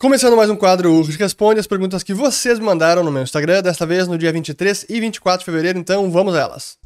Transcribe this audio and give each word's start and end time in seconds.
Começando 0.00 0.34
mais 0.34 0.48
um 0.48 0.56
quadro 0.56 0.94
Urge 0.94 1.18
Responde 1.18 1.60
as 1.60 1.66
perguntas 1.66 2.02
que 2.02 2.14
vocês 2.14 2.58
me 2.58 2.64
mandaram 2.64 3.04
no 3.04 3.12
meu 3.12 3.22
Instagram, 3.22 3.60
desta 3.60 3.84
vez 3.84 4.08
no 4.08 4.16
dia 4.16 4.32
23 4.32 4.86
e 4.88 4.98
24 4.98 5.40
de 5.40 5.44
fevereiro, 5.44 5.78
então 5.78 6.10
vamos 6.10 6.34
a 6.34 6.40
elas. 6.40 6.78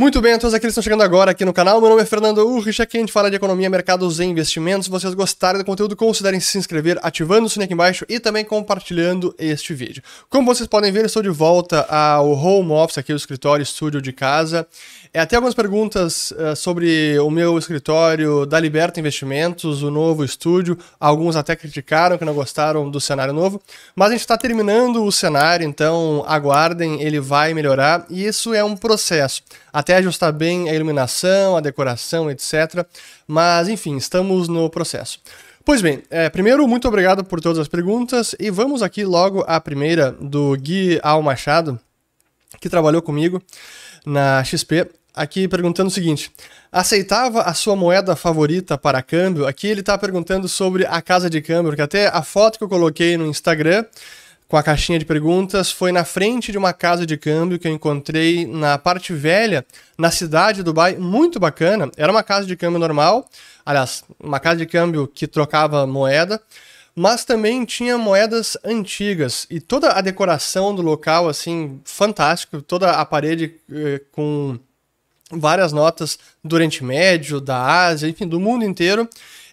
Muito 0.00 0.20
bem, 0.20 0.32
a 0.32 0.38
todos 0.38 0.54
aqueles 0.54 0.74
que 0.74 0.78
estão 0.78 0.82
chegando 0.82 1.02
agora 1.02 1.32
aqui 1.32 1.44
no 1.44 1.52
canal, 1.52 1.80
meu 1.80 1.90
nome 1.90 2.02
é 2.02 2.04
Fernando 2.04 2.38
Urrich, 2.38 2.80
aqui 2.80 2.98
a 2.98 3.00
gente 3.00 3.12
fala 3.12 3.28
de 3.28 3.34
economia, 3.34 3.68
mercados 3.68 4.20
e 4.20 4.24
investimentos. 4.24 4.84
Se 4.84 4.90
vocês 4.92 5.12
gostarem 5.12 5.60
do 5.60 5.64
conteúdo, 5.64 5.96
considerem 5.96 6.38
se 6.38 6.56
inscrever, 6.56 7.00
ativando 7.02 7.46
o 7.46 7.48
sininho 7.48 7.64
aqui 7.64 7.74
embaixo 7.74 8.06
e 8.08 8.20
também 8.20 8.44
compartilhando 8.44 9.34
este 9.36 9.74
vídeo. 9.74 10.00
Como 10.30 10.46
vocês 10.46 10.68
podem 10.68 10.92
ver, 10.92 11.04
estou 11.04 11.20
de 11.20 11.30
volta 11.30 11.80
ao 11.82 12.30
home 12.30 12.70
office, 12.70 12.98
aqui 12.98 13.12
o 13.12 13.16
escritório, 13.16 13.60
estúdio 13.60 14.00
de 14.00 14.12
casa. 14.12 14.68
É, 15.12 15.20
até 15.20 15.36
algumas 15.36 15.54
perguntas 15.54 16.32
uh, 16.32 16.54
sobre 16.54 17.18
o 17.18 17.30
meu 17.30 17.58
escritório 17.58 18.44
da 18.44 18.60
Liberta 18.60 19.00
Investimentos, 19.00 19.82
o 19.82 19.90
novo 19.90 20.22
estúdio. 20.22 20.76
Alguns 21.00 21.34
até 21.34 21.56
criticaram 21.56 22.18
que 22.18 22.24
não 22.24 22.34
gostaram 22.34 22.90
do 22.90 23.00
cenário 23.00 23.32
novo, 23.32 23.60
mas 23.96 24.08
a 24.08 24.10
gente 24.12 24.20
está 24.20 24.36
terminando 24.36 25.02
o 25.04 25.10
cenário, 25.10 25.66
então 25.66 26.24
aguardem, 26.26 27.00
ele 27.00 27.20
vai 27.20 27.54
melhorar 27.54 28.04
e 28.10 28.26
isso 28.26 28.52
é 28.52 28.62
um 28.62 28.76
processo 28.76 29.42
até 29.72 29.96
ajustar 29.96 30.32
bem 30.32 30.68
a 30.68 30.74
iluminação, 30.74 31.56
a 31.56 31.60
decoração, 31.60 32.30
etc. 32.30 32.86
Mas 33.26 33.68
enfim, 33.68 33.96
estamos 33.96 34.48
no 34.48 34.68
processo. 34.68 35.20
Pois 35.64 35.80
bem, 35.82 36.02
é, 36.10 36.28
primeiro, 36.28 36.66
muito 36.66 36.88
obrigado 36.88 37.24
por 37.24 37.40
todas 37.40 37.58
as 37.58 37.68
perguntas 37.68 38.34
e 38.38 38.50
vamos 38.50 38.82
aqui 38.82 39.04
logo 39.04 39.44
à 39.46 39.60
primeira 39.60 40.12
do 40.12 40.56
Gui 40.56 40.98
Al 41.02 41.22
Machado, 41.22 41.78
que 42.60 42.68
trabalhou 42.68 43.02
comigo 43.02 43.42
na 44.06 44.42
XP, 44.42 44.86
aqui 45.18 45.48
perguntando 45.48 45.88
o 45.88 45.92
seguinte: 45.92 46.30
aceitava 46.70 47.42
a 47.42 47.52
sua 47.52 47.76
moeda 47.76 48.16
favorita 48.16 48.78
para 48.78 49.02
câmbio? 49.02 49.46
Aqui 49.46 49.66
ele 49.66 49.80
está 49.80 49.98
perguntando 49.98 50.48
sobre 50.48 50.86
a 50.86 51.02
casa 51.02 51.28
de 51.28 51.40
câmbio, 51.40 51.70
porque 51.70 51.82
até 51.82 52.06
a 52.08 52.22
foto 52.22 52.58
que 52.58 52.64
eu 52.64 52.68
coloquei 52.68 53.16
no 53.16 53.26
Instagram 53.26 53.84
com 54.48 54.56
a 54.56 54.62
caixinha 54.62 54.98
de 54.98 55.04
perguntas 55.04 55.70
foi 55.70 55.92
na 55.92 56.04
frente 56.04 56.50
de 56.50 56.56
uma 56.56 56.72
casa 56.72 57.04
de 57.04 57.18
câmbio 57.18 57.58
que 57.58 57.68
eu 57.68 57.72
encontrei 57.72 58.46
na 58.46 58.78
parte 58.78 59.12
velha, 59.12 59.64
na 59.98 60.10
cidade 60.10 60.58
de 60.58 60.62
Dubai, 60.62 60.96
muito 60.96 61.38
bacana. 61.38 61.90
Era 61.96 62.10
uma 62.10 62.22
casa 62.22 62.46
de 62.46 62.56
câmbio 62.56 62.78
normal, 62.78 63.28
aliás, 63.64 64.02
uma 64.18 64.40
casa 64.40 64.56
de 64.56 64.66
câmbio 64.66 65.06
que 65.06 65.26
trocava 65.26 65.86
moeda, 65.86 66.40
mas 66.96 67.24
também 67.24 67.64
tinha 67.66 67.98
moedas 67.98 68.56
antigas. 68.64 69.46
E 69.50 69.60
toda 69.60 69.92
a 69.92 70.00
decoração 70.00 70.74
do 70.74 70.80
local 70.80 71.28
assim, 71.28 71.80
fantástico, 71.84 72.62
toda 72.62 72.92
a 72.92 73.04
parede 73.04 73.54
eh, 73.70 74.00
com 74.10 74.58
várias 75.30 75.72
notas 75.72 76.18
do 76.42 76.54
Oriente 76.54 76.84
Médio, 76.84 77.40
da 77.40 77.86
Ásia, 77.86 78.08
enfim, 78.08 78.26
do 78.26 78.40
mundo 78.40 78.64
inteiro. 78.64 79.08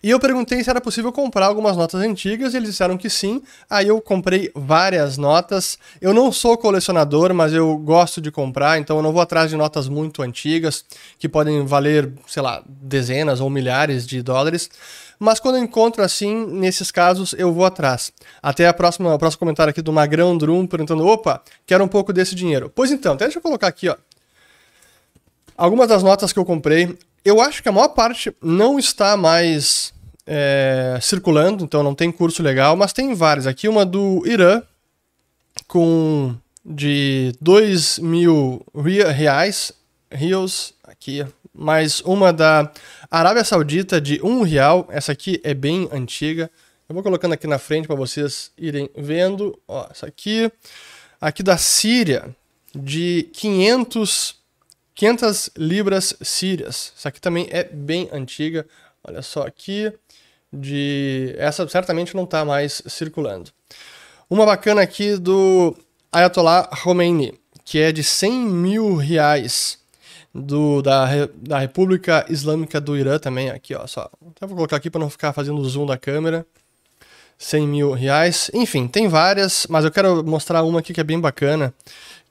E 0.06 0.12
eu 0.12 0.20
perguntei 0.20 0.64
se 0.64 0.70
era 0.70 0.80
possível 0.80 1.12
comprar 1.12 1.48
algumas 1.48 1.76
notas 1.76 2.00
antigas, 2.00 2.54
e 2.54 2.58
eles 2.58 2.70
disseram 2.70 2.95
que 2.95 3.09
sim. 3.09 3.42
Aí 3.68 3.88
eu 3.88 4.00
comprei 4.00 4.52
várias 4.53 5.18
notas. 5.18 5.80
Eu 6.00 6.14
não 6.14 6.31
sou 6.31 6.56
colecionador, 6.58 7.34
mas 7.34 7.53
eu 7.53 7.76
gosto 7.78 8.22
de 8.22 8.30
comprar, 8.30 8.78
então 8.78 8.98
eu 8.98 9.02
não 9.02 9.12
vou 9.12 9.20
atrás 9.20 9.50
de 9.50 9.58
notas 9.58 9.90
muito 9.90 10.22
antigas, 10.22 10.86
que 11.18 11.28
podem 11.28 11.66
valer, 11.66 12.14
sei 12.28 12.44
lá, 12.44 12.64
dezenas 12.68 13.42
ou 13.42 13.50
milhares 13.50 14.06
de 14.06 14.22
dólares. 14.22 14.70
Mas 15.18 15.40
quando 15.40 15.56
eu 15.56 15.64
encontro 15.64 16.03
assim, 16.03 16.46
nesses 16.46 16.92
casos, 16.92 17.34
eu 17.38 17.52
vou 17.52 17.66
atrás. 17.66 18.12
Até 18.44 18.68
a 18.68 18.73
próxima, 18.73 19.12
o 19.14 19.18
próximo 19.18 19.40
comentário 19.40 19.72
aqui 19.72 19.81
do 19.81 19.92
Magrão 19.92 20.38
Drum 20.38 20.68
perguntando: 20.68 21.03
opa, 21.08 21.42
quero 21.66 21.84
um 21.84 21.88
pouco 21.88 22.14
desse 22.14 22.36
dinheiro. 22.36 22.72
Pois 22.76 22.92
então, 22.92 23.14
até 23.14 23.26
deixa 23.26 23.40
eu 23.40 23.42
colocar 23.44 23.68
aqui, 23.68 23.90
ó. 23.90 23.96
Algumas 25.58 25.88
das 25.88 26.03
notas 26.03 26.34
que 26.34 26.39
eu 26.39 26.44
comprei, 26.44 26.98
eu 27.23 27.39
acho 27.39 27.64
que 27.64 27.70
a 27.70 27.72
maior 27.72 27.89
parte 27.89 28.36
não 28.42 28.78
está 28.78 29.16
mais 29.16 29.94
é, 30.25 30.97
circulando, 31.02 31.64
então 31.64 31.81
não 31.81 31.95
tem 31.95 32.12
curso 32.12 32.44
legal, 32.44 32.75
mas 32.75 32.92
tem 32.92 33.14
vários. 33.14 33.47
Aqui 33.47 33.67
uma 33.70 33.86
do 33.86 34.22
Irã, 34.28 34.62
com 35.67 36.35
de 36.66 37.31
2 37.40 38.00
mil 38.00 38.66
reais, 39.16 39.72
rios, 40.12 40.74
aqui, 40.84 41.25
mais 41.53 42.01
uma 42.01 42.34
da 42.34 42.69
Arábia 43.09 43.44
Saudita 43.46 44.01
de 44.01 44.19
1 44.22 44.28
um 44.28 44.41
real, 44.41 44.88
essa 44.90 45.13
aqui 45.13 45.40
é 45.44 45.53
bem 45.53 45.88
antiga. 45.91 46.51
Eu 46.90 46.94
vou 46.94 47.01
colocando 47.01 47.34
aqui 47.34 47.47
na 47.47 47.57
frente 47.57 47.88
para 47.88 47.96
vocês 47.96 48.51
irem 48.57 48.90
vendo. 48.96 49.57
Ó, 49.68 49.88
essa 49.90 50.06
aqui, 50.06 50.51
aqui 51.19 51.41
da 51.41 51.57
Síria, 51.57 52.35
de 52.75 53.30
500, 53.34 54.35
500 54.95 55.50
libras 55.57 56.16
sírias. 56.22 56.94
Essa 56.97 57.09
aqui 57.09 57.19
também 57.19 57.47
é 57.51 57.63
bem 57.66 58.09
antiga. 58.11 58.66
Olha 59.03 59.22
só 59.22 59.45
aqui 59.45 59.91
de. 60.51 61.35
Essa 61.38 61.67
certamente 61.67 62.16
não 62.16 62.23
está 62.23 62.45
mais 62.45 62.81
circulando. 62.88 63.51
Uma 64.29 64.45
bacana 64.45 64.81
aqui 64.81 65.17
do 65.17 65.75
Ayatollah 66.11 66.69
Khomeini, 66.81 67.38
que 67.63 67.79
é 67.79 67.91
de 67.91 68.03
100 68.03 68.31
mil 68.31 68.95
reais 68.95 69.78
do, 70.33 70.81
da, 70.81 71.06
da 71.35 71.59
República 71.59 72.25
Islâmica 72.29 72.79
do 72.79 72.97
Irã 72.97 73.19
também. 73.19 73.50
Aqui, 73.50 73.75
ó, 73.75 73.85
só. 73.85 74.09
Até 74.35 74.47
vou 74.47 74.56
colocar 74.56 74.77
aqui 74.77 74.89
para 74.89 75.01
não 75.01 75.09
ficar 75.09 75.33
fazendo 75.33 75.63
zoom 75.63 75.85
da 75.85 75.97
câmera. 75.97 76.45
100 77.38 77.67
mil 77.67 77.91
reais. 77.91 78.50
Enfim, 78.53 78.88
tem 78.88 79.07
várias, 79.07 79.67
mas 79.69 79.83
eu 79.83 79.91
quero 79.91 80.23
mostrar 80.23 80.63
uma 80.63 80.79
aqui 80.79 80.94
que 80.94 81.01
é 81.01 81.03
bem 81.03 81.19
bacana, 81.19 81.73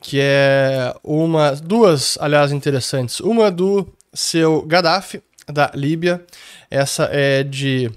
que 0.05 0.21
é 0.21 0.95
uma, 1.03 1.53
duas, 1.53 2.19
aliás, 2.21 2.53
interessantes. 2.53 3.21
Uma 3.21 3.51
do 3.51 3.89
seu 4.13 4.61
Gaddafi, 4.61 5.23
da 5.49 5.71
Líbia. 5.75 6.23
Essa 6.71 7.09
é 7.11 7.43
de 7.43 7.91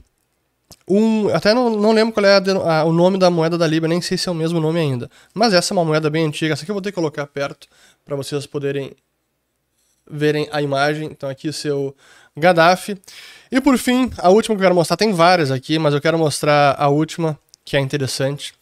um, 0.88 1.28
até 1.36 1.54
não, 1.54 1.70
não 1.70 1.92
lembro 1.92 2.14
qual 2.14 2.26
é 2.26 2.38
a, 2.38 2.80
a, 2.80 2.84
o 2.86 2.94
nome 2.94 3.18
da 3.18 3.30
moeda 3.30 3.58
da 3.58 3.68
Líbia, 3.68 3.90
nem 3.90 4.02
sei 4.02 4.18
se 4.18 4.30
é 4.30 4.32
o 4.32 4.36
mesmo 4.36 4.58
nome 4.62 4.80
ainda. 4.80 5.12
Mas 5.34 5.54
essa 5.54 5.74
é 5.74 5.76
uma 5.76 5.84
moeda 5.84 6.10
bem 6.10 6.26
antiga. 6.26 6.54
Essa 6.54 6.64
aqui 6.64 6.72
eu 6.72 6.76
vou 6.76 6.82
ter 6.82 6.92
que 6.92 6.96
colocar 6.96 7.28
perto 7.28 7.68
para 8.06 8.16
vocês 8.16 8.46
poderem 8.46 8.96
verem 10.10 10.48
a 10.50 10.62
imagem. 10.62 11.10
Então 11.12 11.28
aqui 11.28 11.50
o 11.50 11.54
seu 11.54 11.94
Gaddafi. 12.38 12.98
E 13.52 13.60
por 13.60 13.78
fim, 13.78 14.10
a 14.18 14.30
última 14.30 14.56
que 14.56 14.62
eu 14.62 14.66
quero 14.66 14.76
mostrar, 14.76 14.96
tem 14.96 15.12
várias 15.12 15.52
aqui, 15.52 15.78
mas 15.78 15.94
eu 15.94 16.00
quero 16.00 16.18
mostrar 16.18 16.74
a 16.80 16.88
última, 16.88 17.38
que 17.66 17.76
é 17.76 17.82
interessante, 17.82 18.54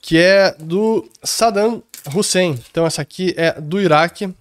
que 0.00 0.16
é 0.16 0.54
do 0.60 1.10
Saddam 1.24 1.82
Hussein. 2.14 2.58
Então 2.70 2.86
essa 2.86 3.02
aqui 3.02 3.34
é 3.36 3.60
do 3.60 3.80
Iraque, 3.80 4.34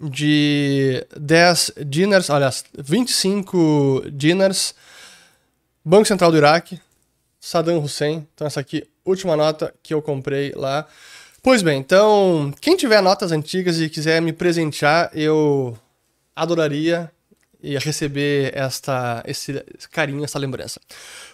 de 0.00 1.06
10 1.16 1.72
dinars, 1.86 2.30
aliás, 2.30 2.64
25 2.76 4.04
dinars, 4.10 4.74
Banco 5.84 6.06
Central 6.06 6.30
do 6.30 6.36
Iraque, 6.36 6.80
Saddam 7.40 7.78
Hussein. 7.78 8.26
Então, 8.34 8.46
essa 8.46 8.60
aqui, 8.60 8.86
última 9.04 9.36
nota 9.36 9.74
que 9.82 9.92
eu 9.92 10.00
comprei 10.00 10.52
lá. 10.56 10.86
Pois 11.42 11.62
bem, 11.62 11.78
então, 11.78 12.52
quem 12.60 12.74
tiver 12.74 13.02
notas 13.02 13.32
antigas 13.32 13.78
e 13.78 13.90
quiser 13.90 14.22
me 14.22 14.32
presentear, 14.32 15.10
eu 15.12 15.76
adoraria 16.34 17.10
e 17.62 17.76
receber 17.78 18.50
esta, 18.56 19.22
esse 19.26 19.62
carinho, 19.90 20.24
essa 20.24 20.38
lembrança. 20.38 20.80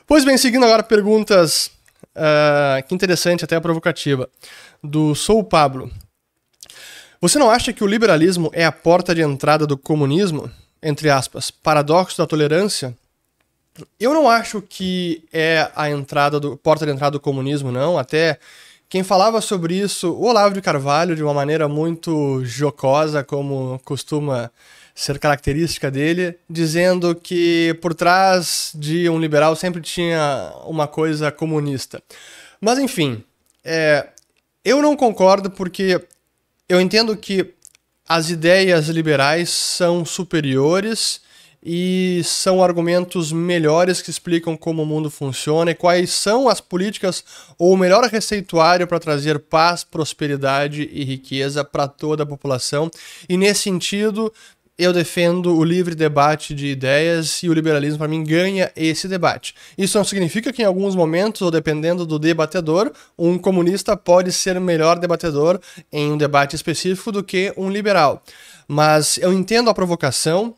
Pois 0.07 0.25
bem, 0.25 0.37
seguindo 0.37 0.65
agora 0.65 0.83
perguntas, 0.83 1.71
uh, 2.17 2.87
que 2.87 2.95
interessante, 2.95 3.45
até 3.45 3.59
provocativa, 3.61 4.29
do 4.83 5.15
Sou 5.15 5.43
Pablo. 5.45 5.91
Você 7.21 7.39
não 7.39 7.51
acha 7.51 7.73
que 7.73 7.85
o 7.85 7.87
liberalismo 7.87 8.51
é 8.55 8.65
a 8.65 8.73
porta 8.73 9.15
de 9.15 9.21
entrada 9.21 9.67
do 9.67 9.77
comunismo? 9.77 10.51
Entre 10.83 11.11
aspas, 11.11 11.51
paradoxo 11.51 12.17
da 12.17 12.27
tolerância? 12.27 12.97
Eu 13.99 14.15
não 14.15 14.29
acho 14.29 14.63
que 14.63 15.23
é 15.33 15.71
a 15.77 15.91
entrada 15.91 16.41
do 16.41 16.57
porta 16.57 16.87
de 16.87 16.93
entrada 16.93 17.13
do 17.13 17.21
comunismo, 17.21 17.71
não. 17.71 17.99
Até 17.99 18.39
quem 18.89 19.03
falava 19.03 19.41
sobre 19.41 19.75
isso, 19.75 20.11
o 20.13 20.25
Olavo 20.25 20.55
de 20.55 20.61
Carvalho, 20.61 21.15
de 21.15 21.23
uma 21.23 21.35
maneira 21.35 21.69
muito 21.69 22.45
jocosa, 22.45 23.23
como 23.23 23.81
costuma 23.85 24.51
ser 24.95 25.19
característica 25.19 25.91
dele, 25.91 26.37
dizendo 26.49 27.15
que 27.15 27.77
por 27.81 27.95
trás 27.95 28.73
de 28.75 29.09
um 29.09 29.19
liberal 29.19 29.55
sempre 29.57 29.81
tinha 29.81 30.53
uma 30.65 30.87
coisa 30.87 31.31
comunista. 31.31 32.03
Mas 32.61 32.79
enfim, 32.79 33.25
é, 33.65 34.09
eu 34.65 34.83
não 34.83 34.97
concordo 34.97 35.51
porque 35.51 36.01
eu 36.69 36.81
entendo 36.81 37.17
que 37.17 37.55
as 38.09 38.31
ideias 38.31 38.89
liberais 38.89 39.51
são 39.51 40.05
superiores 40.05 41.21
e 41.63 42.23
são 42.25 42.63
argumentos 42.63 43.33
melhores 43.33 44.01
que 44.01 44.11
explicam 44.11 44.57
como 44.57 44.83
o 44.83 44.87
mundo 44.87 45.11
funciona 45.11 45.71
e 45.71 45.75
quais 45.75 46.11
são 46.11 46.49
as 46.49 46.61
políticas 46.61 47.23
ou 47.59 47.75
o 47.75 47.77
melhor 47.77 48.03
receituário 48.05 48.87
para 48.87 48.99
trazer 48.99 49.39
paz, 49.39 49.85
prosperidade 49.85 50.89
e 50.91 51.05
riqueza 51.05 51.63
para 51.63 51.87
toda 51.87 52.23
a 52.23 52.27
população. 52.27 52.91
E 53.29 53.37
nesse 53.37 53.63
sentido, 53.63 54.33
eu 54.83 54.93
defendo 54.93 55.57
o 55.57 55.63
livre 55.63 55.95
debate 55.95 56.55
de 56.55 56.67
ideias 56.67 57.43
e 57.43 57.49
o 57.49 57.53
liberalismo, 57.53 57.99
para 57.99 58.09
mim, 58.09 58.25
ganha 58.25 58.73
esse 58.75 59.07
debate. 59.07 59.55
Isso 59.77 59.99
não 59.99 60.05
significa 60.05 60.53
que, 60.53 60.63
em 60.63 60.65
alguns 60.65 60.97
momentos, 60.97 61.43
ou 61.43 61.51
dependendo 61.51 62.07
do 62.07 62.19
debatedor, 62.19 62.93
um 63.19 63.37
comunista 63.37 63.97
pode 63.97 64.33
ser 64.33 64.59
melhor 64.61 64.99
debatedor 64.99 65.61
em 65.93 66.13
um 66.13 66.17
debate 66.17 66.57
específico 66.57 67.13
do 67.13 67.23
que 67.23 67.53
um 67.57 67.71
liberal. 67.71 68.23
Mas 68.67 69.19
eu 69.19 69.33
entendo 69.33 69.69
a 69.69 69.75
provocação 69.75 70.55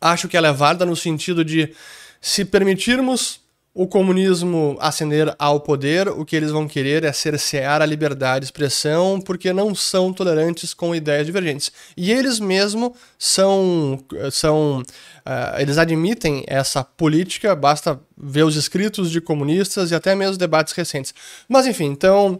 Acho 0.00 0.28
que 0.28 0.36
ela 0.36 0.48
é 0.48 0.52
válida 0.52 0.86
no 0.86 0.96
sentido 0.96 1.44
de 1.44 1.72
se 2.20 2.44
permitirmos 2.44 3.40
o 3.74 3.86
comunismo 3.86 4.76
ascender 4.80 5.34
ao 5.38 5.58
poder, 5.58 6.06
o 6.08 6.26
que 6.26 6.36
eles 6.36 6.50
vão 6.50 6.68
querer 6.68 7.04
é 7.04 7.12
cercear 7.12 7.80
a 7.80 7.86
liberdade 7.86 8.40
de 8.40 8.44
expressão, 8.46 9.18
porque 9.18 9.50
não 9.50 9.74
são 9.74 10.12
tolerantes 10.12 10.74
com 10.74 10.94
ideias 10.94 11.24
divergentes. 11.24 11.72
E 11.96 12.12
eles 12.12 12.38
mesmos 12.38 12.92
são. 13.18 13.98
são 14.30 14.80
uh, 14.80 15.58
eles 15.58 15.78
admitem 15.78 16.44
essa 16.46 16.84
política, 16.84 17.56
basta 17.56 17.98
ver 18.14 18.44
os 18.44 18.56
escritos 18.56 19.10
de 19.10 19.22
comunistas 19.22 19.90
e 19.90 19.94
até 19.94 20.14
mesmo 20.14 20.36
debates 20.36 20.74
recentes. 20.74 21.14
Mas 21.48 21.66
enfim, 21.66 21.86
então. 21.86 22.38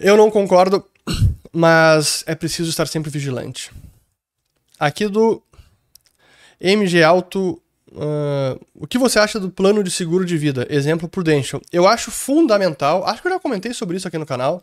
Eu 0.00 0.16
não 0.16 0.30
concordo, 0.30 0.84
mas 1.52 2.24
é 2.26 2.34
preciso 2.34 2.70
estar 2.70 2.88
sempre 2.88 3.10
vigilante. 3.10 3.70
Aqui 4.80 5.06
do 5.06 5.40
MG 6.60 7.02
Alto 7.02 7.62
Uh, 7.94 8.60
o 8.74 8.88
que 8.88 8.98
você 8.98 9.20
acha 9.20 9.38
do 9.38 9.48
plano 9.48 9.82
de 9.84 9.90
seguro 9.90 10.24
de 10.24 10.36
vida? 10.36 10.66
Exemplo 10.68 11.08
Prudential. 11.08 11.62
Eu 11.72 11.86
acho 11.86 12.10
fundamental, 12.10 13.06
acho 13.06 13.22
que 13.22 13.28
eu 13.28 13.32
já 13.32 13.38
comentei 13.38 13.72
sobre 13.72 13.96
isso 13.96 14.08
aqui 14.08 14.18
no 14.18 14.26
canal. 14.26 14.62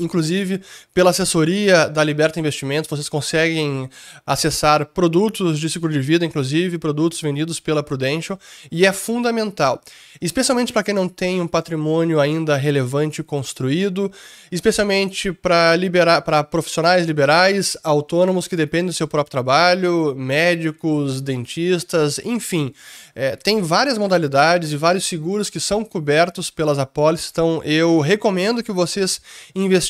Inclusive, 0.00 0.60
pela 0.92 1.10
assessoria 1.10 1.88
da 1.88 2.02
Liberta 2.02 2.40
Investimentos, 2.40 2.88
vocês 2.88 3.08
conseguem 3.08 3.88
acessar 4.26 4.86
produtos 4.86 5.58
de 5.58 5.68
seguro 5.68 5.92
de 5.92 6.00
vida, 6.00 6.24
inclusive 6.24 6.78
produtos 6.78 7.20
vendidos 7.20 7.60
pela 7.60 7.82
Prudential, 7.82 8.38
e 8.70 8.86
é 8.86 8.92
fundamental, 8.92 9.80
especialmente 10.20 10.72
para 10.72 10.82
quem 10.82 10.94
não 10.94 11.08
tem 11.08 11.40
um 11.40 11.46
patrimônio 11.46 12.20
ainda 12.20 12.56
relevante 12.56 13.22
construído, 13.22 14.10
especialmente 14.50 15.32
para 15.32 15.76
liberar 15.76 16.22
para 16.22 16.42
profissionais 16.42 17.06
liberais, 17.06 17.76
autônomos 17.82 18.48
que 18.48 18.56
dependem 18.56 18.86
do 18.86 18.92
seu 18.92 19.06
próprio 19.08 19.30
trabalho, 19.30 20.14
médicos, 20.16 21.20
dentistas, 21.20 22.18
enfim. 22.24 22.72
É, 23.14 23.36
tem 23.36 23.60
várias 23.60 23.98
modalidades 23.98 24.72
e 24.72 24.76
vários 24.76 25.04
seguros 25.04 25.50
que 25.50 25.60
são 25.60 25.84
cobertos 25.84 26.50
pelas 26.50 26.78
apólices, 26.78 27.28
então 27.30 27.60
eu 27.64 28.00
recomendo 28.00 28.62
que 28.62 28.72
vocês 28.72 29.20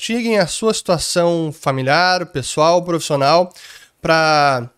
investiguem 0.00 0.38
a 0.38 0.47
sua 0.47 0.73
situação 0.73 1.52
familiar, 1.52 2.25
pessoal, 2.25 2.82
profissional, 2.82 3.52
para 4.00 4.70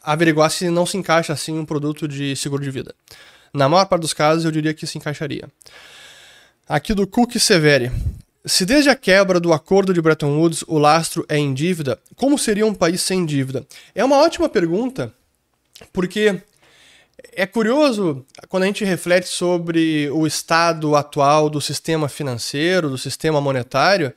averiguar 0.00 0.48
se 0.52 0.70
não 0.70 0.86
se 0.86 0.96
encaixa 0.96 1.32
assim 1.32 1.58
um 1.58 1.64
produto 1.64 2.06
de 2.06 2.36
seguro 2.36 2.62
de 2.62 2.70
vida. 2.70 2.94
Na 3.52 3.68
maior 3.68 3.86
parte 3.86 4.02
dos 4.02 4.14
casos, 4.14 4.44
eu 4.44 4.52
diria 4.52 4.72
que 4.72 4.86
se 4.86 4.96
encaixaria. 4.96 5.48
Aqui 6.68 6.94
do 6.94 7.08
Cook 7.08 7.36
Severi. 7.40 7.90
Se 8.46 8.64
desde 8.64 8.88
a 8.88 8.94
quebra 8.94 9.40
do 9.40 9.52
acordo 9.52 9.92
de 9.92 10.00
Bretton 10.00 10.38
Woods 10.38 10.64
o 10.68 10.78
lastro 10.78 11.26
é 11.28 11.36
em 11.36 11.52
dívida, 11.52 11.98
como 12.14 12.38
seria 12.38 12.64
um 12.64 12.72
país 12.72 13.02
sem 13.02 13.26
dívida? 13.26 13.66
É 13.94 14.04
uma 14.04 14.18
ótima 14.18 14.48
pergunta, 14.48 15.12
porque 15.92 16.40
é 17.32 17.46
curioso 17.46 18.24
quando 18.48 18.64
a 18.64 18.66
gente 18.66 18.84
reflete 18.84 19.28
sobre 19.28 20.10
o 20.10 20.26
estado 20.26 20.94
atual 20.96 21.48
do 21.50 21.60
sistema 21.60 22.08
financeiro, 22.08 22.90
do 22.90 22.98
sistema 22.98 23.40
monetário, 23.40 24.12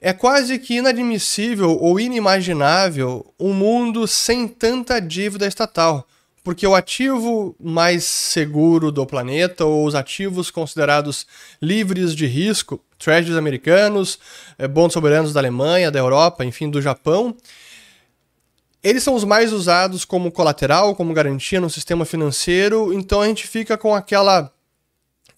é 0.00 0.12
quase 0.12 0.58
que 0.58 0.76
inadmissível 0.76 1.78
ou 1.80 1.98
inimaginável 1.98 3.32
um 3.40 3.52
mundo 3.52 4.06
sem 4.06 4.46
tanta 4.46 5.00
dívida 5.00 5.46
estatal, 5.46 6.06
porque 6.44 6.66
o 6.66 6.74
ativo 6.74 7.56
mais 7.58 8.04
seguro 8.04 8.92
do 8.92 9.06
planeta, 9.06 9.64
ou 9.64 9.86
os 9.86 9.94
ativos 9.94 10.50
considerados 10.50 11.26
livres 11.60 12.14
de 12.14 12.26
risco, 12.26 12.80
treasuries 12.98 13.36
americanos, 13.36 14.18
eh, 14.58 14.68
bons 14.68 14.92
soberanos 14.92 15.32
da 15.32 15.40
Alemanha, 15.40 15.90
da 15.90 15.98
Europa, 15.98 16.44
enfim, 16.44 16.70
do 16.70 16.80
Japão, 16.80 17.34
eles 18.86 19.02
são 19.02 19.14
os 19.14 19.24
mais 19.24 19.52
usados 19.52 20.04
como 20.04 20.30
colateral, 20.30 20.94
como 20.94 21.12
garantia 21.12 21.60
no 21.60 21.68
sistema 21.68 22.04
financeiro, 22.04 22.92
então 22.92 23.20
a 23.20 23.26
gente 23.26 23.44
fica 23.44 23.76
com 23.76 23.92
aquela 23.92 24.52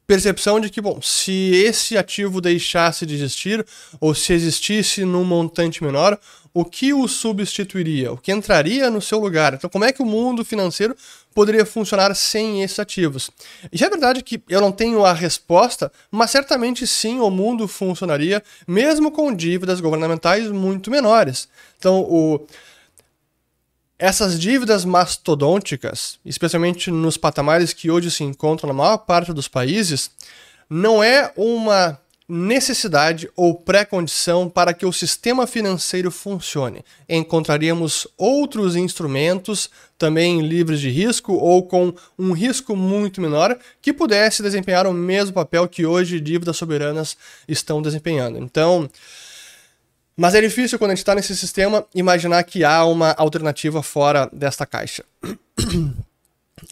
percepção 0.06 0.60
de 0.60 0.68
que, 0.68 0.82
bom, 0.82 1.00
se 1.00 1.54
esse 1.54 1.96
ativo 1.96 2.42
deixasse 2.42 3.06
de 3.06 3.14
existir, 3.14 3.64
ou 3.98 4.14
se 4.14 4.34
existisse 4.34 5.02
num 5.04 5.24
montante 5.24 5.82
menor, 5.82 6.18
o 6.52 6.64
que 6.64 6.92
o 6.92 7.08
substituiria? 7.08 8.12
O 8.12 8.18
que 8.18 8.32
entraria 8.32 8.90
no 8.90 9.00
seu 9.00 9.18
lugar? 9.18 9.54
Então, 9.54 9.70
como 9.70 9.84
é 9.84 9.92
que 9.92 10.02
o 10.02 10.06
mundo 10.06 10.44
financeiro 10.44 10.94
poderia 11.34 11.64
funcionar 11.64 12.14
sem 12.14 12.62
esses 12.62 12.78
ativos? 12.78 13.30
E 13.72 13.82
é 13.82 13.88
verdade 13.88 14.22
que 14.22 14.42
eu 14.48 14.60
não 14.60 14.72
tenho 14.72 15.04
a 15.04 15.12
resposta, 15.12 15.90
mas 16.10 16.30
certamente 16.30 16.86
sim 16.86 17.20
o 17.20 17.30
mundo 17.30 17.68
funcionaria, 17.68 18.42
mesmo 18.66 19.10
com 19.10 19.34
dívidas 19.34 19.80
governamentais 19.80 20.50
muito 20.50 20.90
menores. 20.90 21.48
Então, 21.78 22.00
o 22.00 22.46
essas 23.98 24.38
dívidas 24.38 24.84
mastodônticas, 24.84 26.18
especialmente 26.24 26.90
nos 26.90 27.16
patamares 27.16 27.72
que 27.72 27.90
hoje 27.90 28.10
se 28.10 28.22
encontram 28.22 28.68
na 28.68 28.74
maior 28.74 28.98
parte 28.98 29.32
dos 29.32 29.48
países, 29.48 30.10
não 30.70 31.02
é 31.02 31.32
uma 31.36 31.98
necessidade 32.28 33.28
ou 33.34 33.54
pré-condição 33.54 34.50
para 34.50 34.74
que 34.74 34.84
o 34.84 34.92
sistema 34.92 35.46
financeiro 35.46 36.10
funcione. 36.10 36.84
Encontraríamos 37.08 38.06
outros 38.18 38.76
instrumentos, 38.76 39.70
também 39.96 40.42
livres 40.42 40.78
de 40.78 40.90
risco 40.90 41.32
ou 41.32 41.62
com 41.62 41.92
um 42.18 42.32
risco 42.32 42.76
muito 42.76 43.20
menor, 43.20 43.58
que 43.80 43.94
pudesse 43.94 44.42
desempenhar 44.42 44.86
o 44.86 44.92
mesmo 44.92 45.32
papel 45.32 45.66
que 45.66 45.86
hoje 45.86 46.20
dívidas 46.20 46.58
soberanas 46.58 47.16
estão 47.48 47.80
desempenhando. 47.80 48.38
Então, 48.38 48.90
mas 50.20 50.34
é 50.34 50.40
difícil, 50.40 50.80
quando 50.80 50.90
a 50.90 50.94
gente 50.96 51.02
está 51.04 51.14
nesse 51.14 51.36
sistema, 51.36 51.86
imaginar 51.94 52.42
que 52.42 52.64
há 52.64 52.84
uma 52.84 53.12
alternativa 53.12 53.84
fora 53.84 54.28
desta 54.32 54.66
caixa. 54.66 55.04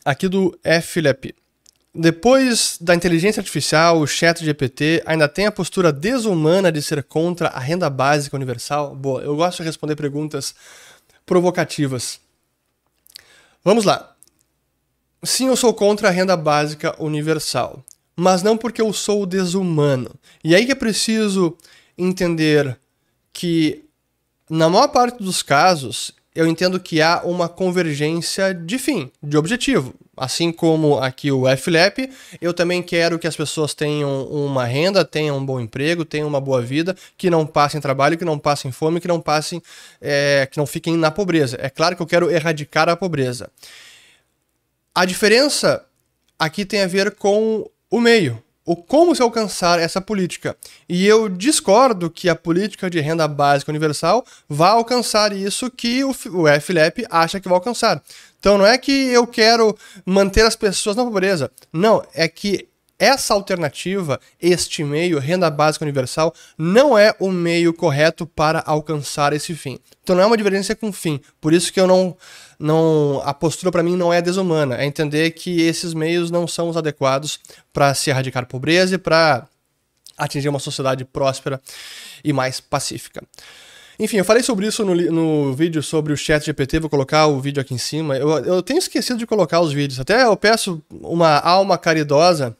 Aqui 0.05 0.27
do 0.27 0.59
F. 0.65 1.01
Depois 1.95 2.77
da 2.81 2.93
inteligência 2.93 3.39
artificial, 3.39 4.01
o 4.01 4.07
chat 4.07 4.45
GPT 4.45 5.01
ainda 5.07 5.29
tem 5.29 5.47
a 5.47 5.53
postura 5.53 5.93
desumana 5.93 6.73
de 6.73 6.83
ser 6.83 7.05
contra 7.05 7.47
a 7.47 7.61
renda 7.61 7.89
básica 7.89 8.35
universal? 8.35 8.97
Boa, 8.97 9.23
eu 9.23 9.37
gosto 9.37 9.59
de 9.59 9.69
responder 9.69 9.95
perguntas 9.95 10.53
provocativas. 11.25 12.19
Vamos 13.63 13.85
lá. 13.85 14.17
Sim, 15.23 15.47
eu 15.47 15.57
sou 15.57 15.73
contra 15.73 16.09
a 16.09 16.11
renda 16.11 16.37
básica 16.37 17.01
universal, 17.01 17.85
mas 18.17 18.43
não 18.43 18.57
porque 18.57 18.83
eu 18.83 18.93
sou 18.93 19.25
desumano. 19.25 20.11
E 20.43 20.53
aí 20.53 20.67
que 20.67 20.73
é 20.73 20.75
preciso 20.75 21.57
entender 21.97 22.77
que, 23.37 23.85
na 24.49 24.67
maior 24.67 24.89
parte 24.89 25.23
dos 25.23 25.43
casos, 25.43 26.11
eu 26.35 26.47
entendo 26.47 26.81
que 26.81 27.03
há 27.03 27.21
uma 27.23 27.51
convergência 27.51 28.55
de 28.55 28.79
fim, 28.79 29.13
de 29.23 29.37
objetivo. 29.37 29.95
Assim 30.17 30.51
como 30.51 30.97
aqui 30.97 31.31
o 31.31 31.45
FLAP, 31.55 32.11
eu 32.41 32.55
também 32.55 32.83
quero 32.83 33.19
que 33.19 33.27
as 33.27 33.37
pessoas 33.37 33.75
tenham 33.75 34.25
uma 34.25 34.65
renda, 34.65 35.05
tenham 35.05 35.37
um 35.37 35.45
bom 35.45 35.61
emprego, 35.61 36.03
tenham 36.03 36.27
uma 36.27 36.41
boa 36.41 36.63
vida, 36.63 36.97
que 37.19 37.29
não 37.29 37.47
passem 37.47 37.79
trabalho, 37.79 38.17
que 38.17 38.25
não 38.25 38.39
passem 38.39 38.73
fome, 38.73 39.01
que 39.01 39.09
não 39.09 39.21
passem, 39.21 39.63
é, 40.01 40.49
que 40.51 40.57
não 40.57 40.65
fiquem 40.65 40.97
na 40.97 41.11
pobreza. 41.11 41.59
É 41.61 41.69
claro 41.69 41.95
que 41.95 42.01
eu 42.01 42.07
quero 42.07 42.31
erradicar 42.31 42.89
a 42.89 42.97
pobreza. 42.97 43.51
A 44.95 45.05
diferença 45.05 45.85
aqui 46.39 46.65
tem 46.65 46.81
a 46.81 46.87
ver 46.87 47.17
com 47.17 47.71
o 47.91 48.01
meio 48.01 48.43
o 48.67 48.75
como 48.75 49.15
se 49.15 49.23
alcançar 49.23 49.79
essa 49.79 50.01
política. 50.01 50.57
E 50.89 51.07
eu 51.07 51.29
discordo 51.29 52.11
que 52.11 52.29
a 52.29 52.35
política 52.35 52.91
de 52.91 53.01
renda 53.01 53.27
básica 53.29 53.71
universal 53.71 54.27
vá 54.49 54.71
alcançar 54.71 55.33
isso 55.33 55.71
que 55.71 56.05
o, 56.05 56.11
o 56.11 56.61
FLEP 56.61 57.07
acha 57.09 57.39
que 57.39 57.49
vai 57.49 57.57
alcançar. 57.57 58.03
Então 58.41 58.59
não 58.59 58.67
é 58.67 58.77
que 58.77 58.91
eu 58.91 59.27
quero 59.27 59.77
manter 60.05 60.43
as 60.43 60.57
pessoas 60.57 60.97
na 60.97 61.05
pobreza. 61.05 61.51
Não, 61.73 62.05
é 62.13 62.29
que 62.29 62.69
essa 62.99 63.35
alternativa, 63.35 64.19
este 64.41 64.83
meio, 64.83 65.19
renda 65.19 65.51
básica 65.51 65.85
universal, 65.85 66.35
não 66.57 66.97
é 66.97 67.15
o 67.19 67.31
meio 67.31 67.75
correto 67.75 68.27
para 68.27 68.63
alcançar 68.67 69.33
esse 69.33 69.55
fim. 69.55 69.79
Então 70.03 70.17
não 70.17 70.23
é 70.23 70.27
uma 70.27 70.37
divergência 70.37 70.75
com 70.75 70.93
fim. 70.93 71.21
Por 71.41 71.53
isso 71.53 71.73
que 71.73 71.81
eu 71.81 71.87
não 71.87 72.17
não 72.59 73.21
a 73.25 73.35
postura 73.35 73.71
para 73.71 73.83
mim 73.83 73.97
não 73.97 74.13
é 74.13 74.23
desumana, 74.23 74.77
é 74.77 74.87
entender 74.87 75.31
que 75.33 75.61
esses 75.61 75.93
meios 75.93 76.31
não 76.31 76.49
são 76.49 76.71
os 76.71 76.77
adequados 76.77 77.39
para 77.71 77.93
se 77.93 78.09
erradicar 78.09 78.47
pobreza 78.47 78.95
e 78.95 78.99
para 78.99 79.47
atingir 80.17 80.49
uma 80.49 80.59
sociedade 80.59 81.05
próspera 81.05 81.61
e 82.25 82.33
mais 82.33 82.59
pacífica. 82.59 83.23
Enfim, 83.99 84.19
eu 84.19 84.25
falei 84.25 84.43
sobre 84.43 84.67
isso 84.67 84.85
no, 84.85 84.95
no 84.95 85.55
vídeo 85.55 85.83
sobre 85.83 86.13
o 86.13 86.17
chat 86.17 86.45
GPT, 86.45 86.81
vou 86.81 86.91
colocar 86.91 87.27
o 87.27 87.41
vídeo 87.41 87.61
aqui 87.61 87.75
em 87.75 87.79
cima. 87.79 88.17
Eu, 88.17 88.31
eu 88.45 88.63
tenho 88.63 88.79
esquecido 88.79 89.19
de 89.19 89.27
colocar 89.27 89.61
os 89.61 89.73
vídeos. 89.73 89.99
Até 89.99 90.25
eu 90.25 90.37
peço 90.37 90.83
uma 90.91 91.39
alma 91.39 91.79
caridosa 91.79 92.57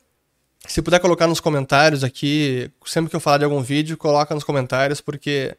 se 0.67 0.83
puder 0.83 1.01
colocar 1.01 1.27
nos 1.27 1.41
comentários 1.41 2.03
aqui, 2.05 2.71
sempre 2.85 3.11
que 3.11 3.17
eu 3.17 3.21
falar 3.21 3.39
de 3.39 3.45
algum 3.45 3.63
vídeo, 3.63 3.97
coloca 3.97 4.35
nos 4.35 4.45
comentários, 4.45 5.01
porque 5.01 5.57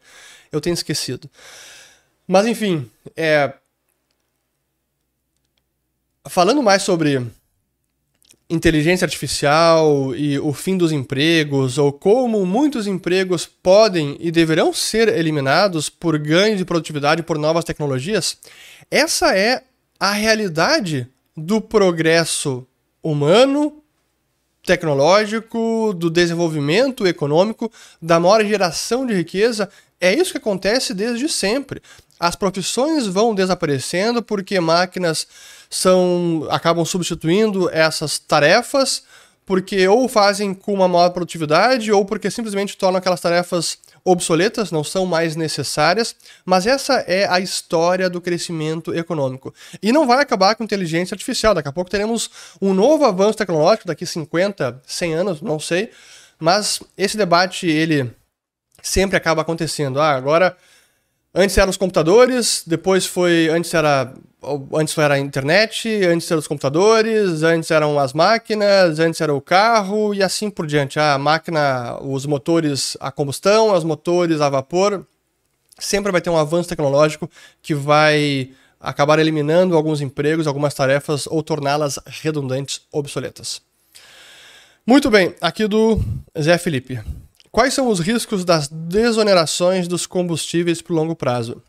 eu 0.52 0.60
tenho 0.60 0.74
esquecido. 0.74 1.28
Mas 2.26 2.46
enfim, 2.46 2.90
é... 3.16 3.52
falando 6.28 6.62
mais 6.62 6.82
sobre 6.82 7.26
inteligência 8.50 9.04
artificial 9.04 10.14
e 10.14 10.38
o 10.38 10.52
fim 10.52 10.76
dos 10.76 10.90
empregos, 10.90 11.76
ou 11.76 11.92
como 11.92 12.46
muitos 12.46 12.86
empregos 12.86 13.46
podem 13.46 14.16
e 14.20 14.30
deverão 14.30 14.72
ser 14.72 15.08
eliminados 15.08 15.90
por 15.90 16.18
ganho 16.18 16.56
de 16.56 16.64
produtividade 16.64 17.22
por 17.22 17.38
novas 17.38 17.64
tecnologias, 17.64 18.38
essa 18.90 19.36
é 19.36 19.64
a 20.00 20.12
realidade 20.12 21.06
do 21.36 21.60
progresso 21.60 22.66
humano, 23.02 23.82
tecnológico, 24.64 25.94
do 25.94 26.10
desenvolvimento 26.10 27.06
econômico, 27.06 27.70
da 28.00 28.20
maior 28.20 28.44
geração 28.44 29.06
de 29.06 29.14
riqueza. 29.14 29.68
É 30.00 30.12
isso 30.14 30.32
que 30.32 30.38
acontece 30.38 30.94
desde 30.94 31.28
sempre. 31.28 31.82
As 32.20 32.36
profissões 32.36 33.06
vão 33.06 33.34
desaparecendo 33.34 34.22
porque 34.22 34.58
máquinas 34.60 35.26
são 35.70 36.46
acabam 36.50 36.84
substituindo 36.84 37.70
essas 37.70 38.18
tarefas 38.18 39.02
porque 39.48 39.88
ou 39.88 40.06
fazem 40.08 40.52
com 40.52 40.74
uma 40.74 40.86
maior 40.86 41.08
produtividade 41.08 41.90
ou 41.90 42.04
porque 42.04 42.30
simplesmente 42.30 42.76
tornam 42.76 42.98
aquelas 42.98 43.20
tarefas 43.20 43.78
obsoletas, 44.04 44.70
não 44.70 44.82
são 44.82 45.06
mais 45.06 45.36
necessárias, 45.36 46.14
mas 46.44 46.66
essa 46.66 46.94
é 47.06 47.28
a 47.28 47.40
história 47.40 48.08
do 48.08 48.20
crescimento 48.20 48.94
econômico. 48.94 49.54
E 49.82 49.92
não 49.92 50.06
vai 50.06 50.20
acabar 50.20 50.54
com 50.54 50.64
inteligência 50.64 51.14
artificial, 51.14 51.54
daqui 51.54 51.68
a 51.68 51.72
pouco 51.72 51.90
teremos 51.90 52.30
um 52.60 52.74
novo 52.74 53.04
avanço 53.04 53.38
tecnológico, 53.38 53.86
daqui 53.86 54.06
50, 54.06 54.82
100 54.86 55.14
anos, 55.14 55.42
não 55.42 55.58
sei, 55.58 55.90
mas 56.38 56.80
esse 56.96 57.16
debate, 57.16 57.66
ele 57.66 58.10
sempre 58.82 59.16
acaba 59.16 59.42
acontecendo. 59.42 60.00
Ah, 60.00 60.14
agora 60.14 60.56
Antes 61.40 61.56
eram 61.56 61.70
os 61.70 61.76
computadores, 61.76 62.64
depois 62.66 63.06
foi. 63.06 63.48
Antes 63.48 63.72
era. 63.72 64.12
Antes 64.74 64.98
era 64.98 65.14
a 65.14 65.18
internet, 65.18 65.88
antes 66.04 66.28
eram 66.28 66.40
os 66.40 66.48
computadores, 66.48 67.44
antes 67.44 67.70
eram 67.70 67.96
as 67.96 68.12
máquinas, 68.12 68.98
antes 68.98 69.20
era 69.20 69.32
o 69.32 69.40
carro 69.40 70.12
e 70.12 70.20
assim 70.20 70.50
por 70.50 70.66
diante. 70.66 70.98
A 70.98 71.16
máquina, 71.16 71.96
os 72.02 72.26
motores 72.26 72.96
a 72.98 73.12
combustão, 73.12 73.72
os 73.72 73.84
motores 73.84 74.40
a 74.40 74.48
vapor. 74.48 75.06
Sempre 75.78 76.10
vai 76.10 76.20
ter 76.20 76.30
um 76.30 76.36
avanço 76.36 76.68
tecnológico 76.68 77.30
que 77.62 77.72
vai 77.72 78.50
acabar 78.80 79.20
eliminando 79.20 79.76
alguns 79.76 80.00
empregos, 80.00 80.48
algumas 80.48 80.74
tarefas 80.74 81.28
ou 81.28 81.40
torná-las 81.40 82.00
redundantes, 82.20 82.80
obsoletas. 82.90 83.62
Muito 84.84 85.08
bem, 85.08 85.36
aqui 85.40 85.68
do 85.68 86.00
Zé 86.40 86.58
Felipe. 86.58 87.00
Quais 87.50 87.74
são 87.74 87.88
os 87.88 88.00
riscos 88.00 88.44
das 88.44 88.68
desonerações 88.68 89.88
dos 89.88 90.06
combustíveis 90.06 90.82
por 90.82 90.94
longo 90.94 91.16
prazo? 91.16 91.62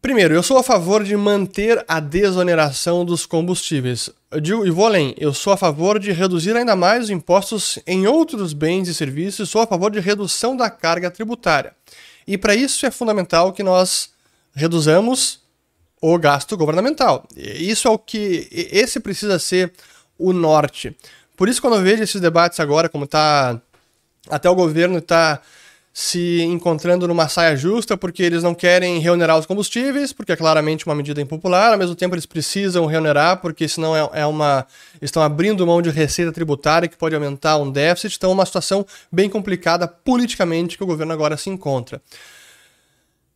Primeiro, 0.00 0.34
eu 0.34 0.42
sou 0.42 0.58
a 0.58 0.64
favor 0.64 1.04
de 1.04 1.16
manter 1.16 1.84
a 1.86 2.00
desoneração 2.00 3.04
dos 3.04 3.24
combustíveis. 3.24 4.10
Eu 4.32 4.66
e 4.66 4.70
vou 4.70 4.86
além, 4.86 5.14
eu 5.16 5.32
sou 5.32 5.52
a 5.52 5.56
favor 5.56 6.00
de 6.00 6.10
reduzir 6.10 6.56
ainda 6.56 6.74
mais 6.74 7.04
os 7.04 7.10
impostos 7.10 7.78
em 7.86 8.06
outros 8.08 8.52
bens 8.52 8.88
e 8.88 8.94
serviços, 8.94 9.48
sou 9.48 9.60
a 9.60 9.66
favor 9.66 9.92
de 9.92 10.00
redução 10.00 10.56
da 10.56 10.68
carga 10.68 11.08
tributária. 11.08 11.72
E 12.26 12.36
para 12.36 12.52
isso 12.52 12.84
é 12.84 12.90
fundamental 12.90 13.52
que 13.52 13.62
nós 13.62 14.10
reduzamos 14.52 15.40
o 16.00 16.18
gasto 16.18 16.56
governamental. 16.56 17.24
Isso 17.36 17.86
é 17.86 17.90
o 17.92 17.98
que. 17.98 18.48
Esse 18.50 18.98
precisa 18.98 19.38
ser 19.38 19.72
o 20.18 20.32
norte. 20.32 20.96
Por 21.36 21.48
isso, 21.48 21.60
quando 21.60 21.76
eu 21.76 21.82
vejo 21.82 22.02
esses 22.02 22.20
debates 22.20 22.60
agora, 22.60 22.88
como 22.88 23.06
tá. 23.06 23.60
Até 24.28 24.48
o 24.48 24.54
governo 24.54 24.98
está 24.98 25.40
se 25.92 26.40
encontrando 26.40 27.06
numa 27.06 27.28
saia 27.28 27.54
justa 27.54 27.98
porque 27.98 28.22
eles 28.22 28.42
não 28.42 28.54
querem 28.54 28.98
reonerar 28.98 29.38
os 29.38 29.44
combustíveis, 29.44 30.12
porque 30.12 30.32
é 30.32 30.36
claramente 30.36 30.86
uma 30.86 30.94
medida 30.94 31.20
impopular, 31.20 31.72
ao 31.72 31.78
mesmo 31.78 31.94
tempo 31.94 32.14
eles 32.14 32.24
precisam 32.24 32.86
reonerar, 32.86 33.42
porque 33.42 33.68
senão 33.68 33.94
é, 33.94 34.20
é 34.20 34.26
uma. 34.26 34.66
estão 35.02 35.22
abrindo 35.22 35.66
mão 35.66 35.82
de 35.82 35.90
receita 35.90 36.32
tributária 36.32 36.88
que 36.88 36.96
pode 36.96 37.14
aumentar 37.14 37.58
um 37.58 37.70
déficit, 37.70 38.16
então 38.16 38.30
é 38.30 38.34
uma 38.34 38.46
situação 38.46 38.86
bem 39.10 39.28
complicada 39.28 39.86
politicamente 39.86 40.78
que 40.78 40.84
o 40.84 40.86
governo 40.86 41.12
agora 41.12 41.36
se 41.36 41.50
encontra. 41.50 42.00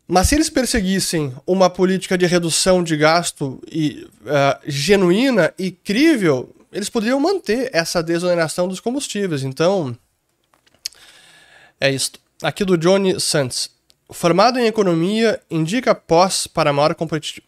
Mas 0.08 0.28
se 0.28 0.36
eles 0.36 0.48
perseguissem 0.48 1.34
uma 1.46 1.68
política 1.68 2.16
de 2.16 2.26
redução 2.26 2.82
de 2.82 2.96
gasto 2.96 3.60
e, 3.70 4.06
uh, 4.22 4.58
genuína 4.64 5.52
e 5.58 5.72
crível, 5.72 6.54
eles 6.72 6.88
poderiam 6.88 7.20
manter 7.20 7.70
essa 7.72 8.02
desoneração 8.02 8.68
dos 8.68 8.80
combustíveis. 8.80 9.42
Então, 9.42 9.96
é 11.80 11.90
isso. 11.90 12.12
Aqui 12.42 12.64
do 12.64 12.76
Johnny 12.76 13.20
Santos. 13.20 13.70
Formado 14.10 14.58
em 14.58 14.66
economia, 14.66 15.40
indica 15.50 15.94
pós 15.94 16.46
para 16.46 16.72
maior 16.72 16.94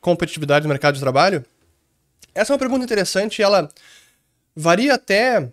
competitividade 0.01 0.65
no 0.65 0.69
mercado 0.69 0.95
de 0.95 1.01
trabalho? 1.01 1.45
Essa 2.35 2.53
é 2.53 2.55
uma 2.55 2.59
pergunta 2.59 2.85
interessante 2.85 3.39
e 3.39 3.43
ela 3.43 3.69
varia 4.57 4.95
até 4.95 5.51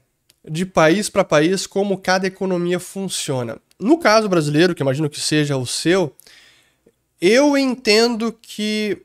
de 0.48 0.66
país 0.66 1.10
para 1.10 1.24
país 1.24 1.68
como 1.68 1.98
cada 1.98 2.28
economia 2.28 2.80
funciona. 2.80 3.58
No 3.80 3.98
caso 3.98 4.28
brasileiro, 4.30 4.74
que 4.74 4.82
imagino 4.82 5.10
que 5.10 5.20
seja 5.20 5.58
o 5.58 5.66
seu, 5.66 6.16
eu 7.22 7.58
entendo 7.58 8.32
que 8.42 9.05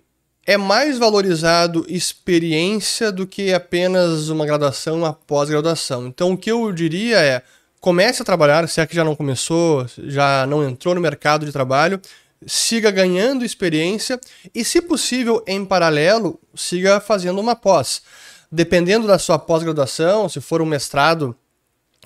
é 0.51 0.57
mais 0.57 0.99
valorizado 0.99 1.87
experiência 1.89 3.13
do 3.13 3.25
que 3.25 3.55
apenas 3.55 4.31
uma 4.31 4.45
graduação, 4.45 4.99
uma 4.99 5.13
pós-graduação. 5.13 6.09
Então, 6.09 6.33
o 6.33 6.37
que 6.37 6.51
eu 6.51 6.73
diria 6.73 7.21
é: 7.21 7.41
comece 7.81 8.21
a 8.21 8.25
trabalhar, 8.25 8.69
se 8.69 8.81
é 8.81 8.87
que 8.87 8.97
já 8.97 9.05
não 9.05 9.15
começou, 9.15 9.87
já 9.97 10.45
não 10.49 10.69
entrou 10.69 10.93
no 10.93 11.01
mercado 11.01 11.47
de 11.47 11.53
trabalho, 11.53 12.01
siga 12.45 12.91
ganhando 12.91 13.45
experiência 13.45 14.19
e, 14.53 14.65
se 14.65 14.83
possível, 14.83 15.41
em 15.47 15.65
paralelo, 15.65 16.41
siga 16.53 16.99
fazendo 16.99 17.41
uma 17.41 17.55
pós. 17.55 18.03
Dependendo 18.51 19.07
da 19.07 19.21
sua 19.21 19.39
pós-graduação, 19.39 20.29
se 20.29 20.41
for 20.41 20.61
um 20.61 20.67
mestrado 20.67 21.37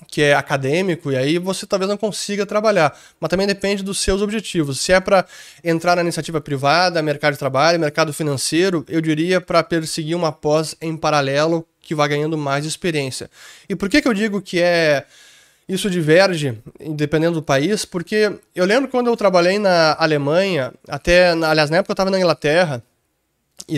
que 0.07 0.21
é 0.21 0.33
acadêmico, 0.33 1.11
e 1.11 1.15
aí 1.15 1.37
você 1.37 1.65
talvez 1.65 1.87
não 1.89 1.97
consiga 1.97 2.45
trabalhar. 2.45 2.97
Mas 3.19 3.29
também 3.29 3.47
depende 3.47 3.81
dos 3.81 3.99
seus 3.99 4.21
objetivos. 4.21 4.79
Se 4.81 4.91
é 4.91 4.99
para 4.99 5.25
entrar 5.63 5.95
na 5.95 6.01
iniciativa 6.01 6.41
privada, 6.41 7.01
mercado 7.01 7.33
de 7.33 7.39
trabalho, 7.39 7.79
mercado 7.79 8.11
financeiro, 8.11 8.85
eu 8.89 8.99
diria 8.99 9.39
para 9.39 9.63
perseguir 9.63 10.15
uma 10.15 10.31
pós 10.31 10.75
em 10.81 10.97
paralelo 10.97 11.65
que 11.79 11.95
vá 11.95 12.07
ganhando 12.07 12.37
mais 12.37 12.65
experiência. 12.65 13.29
E 13.69 13.75
por 13.75 13.89
que, 13.89 14.01
que 14.01 14.07
eu 14.07 14.13
digo 14.13 14.41
que 14.41 14.61
é. 14.61 15.05
Isso 15.67 15.89
diverge, 15.89 16.59
dependendo 16.91 17.39
do 17.39 17.41
país, 17.41 17.85
porque 17.85 18.31
eu 18.53 18.65
lembro 18.65 18.87
quando 18.87 19.07
eu 19.07 19.17
trabalhei 19.17 19.57
na 19.57 19.95
Alemanha, 19.97 20.71
até, 20.87 21.31
aliás, 21.31 21.71
na 21.71 21.77
época 21.77 21.89
eu 21.89 21.93
estava 21.93 22.11
na 22.11 22.19
Inglaterra, 22.19 22.83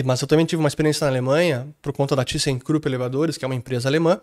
mas 0.04 0.20
eu 0.20 0.28
também 0.28 0.44
tive 0.44 0.60
uma 0.60 0.68
experiência 0.68 1.06
na 1.06 1.10
Alemanha, 1.10 1.66
por 1.80 1.94
conta 1.94 2.14
da 2.14 2.26
ThyssenKrupp 2.26 2.86
Elevadores, 2.86 3.38
que 3.38 3.44
é 3.46 3.48
uma 3.48 3.54
empresa 3.54 3.88
alemã 3.88 4.20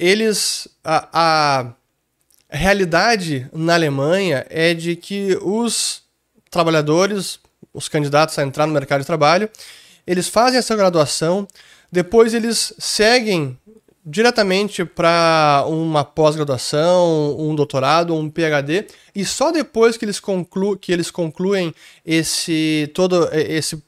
eles. 0.00 0.66
A, 0.82 1.08
a 1.12 1.72
realidade 2.52 3.48
na 3.52 3.74
Alemanha 3.74 4.44
é 4.50 4.74
de 4.74 4.96
que 4.96 5.38
os 5.40 6.02
trabalhadores, 6.50 7.38
os 7.72 7.88
candidatos 7.88 8.36
a 8.38 8.42
entrar 8.42 8.66
no 8.66 8.72
mercado 8.72 9.00
de 9.00 9.06
trabalho, 9.06 9.48
eles 10.04 10.28
fazem 10.28 10.58
essa 10.58 10.74
graduação, 10.74 11.46
depois 11.92 12.34
eles 12.34 12.74
seguem 12.78 13.56
diretamente 14.04 14.84
para 14.84 15.64
uma 15.68 16.02
pós-graduação, 16.02 17.36
um 17.38 17.54
doutorado, 17.54 18.14
um 18.14 18.28
PhD, 18.30 18.86
e 19.14 19.24
só 19.24 19.52
depois 19.52 19.96
que 19.96 20.04
eles, 20.04 20.18
conclu 20.18 20.76
que 20.76 20.90
eles 20.90 21.10
concluem 21.10 21.74
esse 22.04 22.90
todo 22.94 23.28
esse 23.32 23.80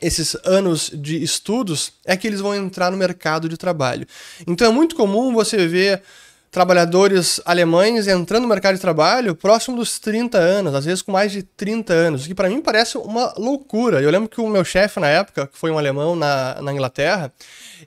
esses 0.00 0.36
anos 0.44 0.90
de 0.92 1.22
estudos 1.22 1.92
é 2.04 2.16
que 2.16 2.26
eles 2.26 2.40
vão 2.40 2.54
entrar 2.54 2.90
no 2.90 2.96
mercado 2.96 3.48
de 3.48 3.56
trabalho. 3.56 4.06
Então 4.46 4.68
é 4.68 4.70
muito 4.70 4.94
comum 4.94 5.32
você 5.32 5.66
ver 5.66 6.02
trabalhadores 6.50 7.40
alemães 7.44 8.08
entrando 8.08 8.42
no 8.42 8.48
mercado 8.48 8.74
de 8.74 8.80
trabalho 8.80 9.34
próximo 9.34 9.76
dos 9.76 9.98
30 9.98 10.38
anos, 10.38 10.74
às 10.74 10.84
vezes 10.84 11.02
com 11.02 11.12
mais 11.12 11.30
de 11.30 11.42
30 11.42 11.92
anos, 11.92 12.26
que 12.26 12.34
para 12.34 12.48
mim 12.48 12.60
parece 12.60 12.96
uma 12.96 13.34
loucura. 13.36 14.00
Eu 14.00 14.10
lembro 14.10 14.28
que 14.28 14.40
o 14.40 14.48
meu 14.48 14.64
chefe 14.64 14.98
na 14.98 15.08
época, 15.08 15.46
que 15.46 15.58
foi 15.58 15.70
um 15.70 15.78
alemão 15.78 16.16
na, 16.16 16.60
na 16.62 16.72
Inglaterra, 16.72 17.32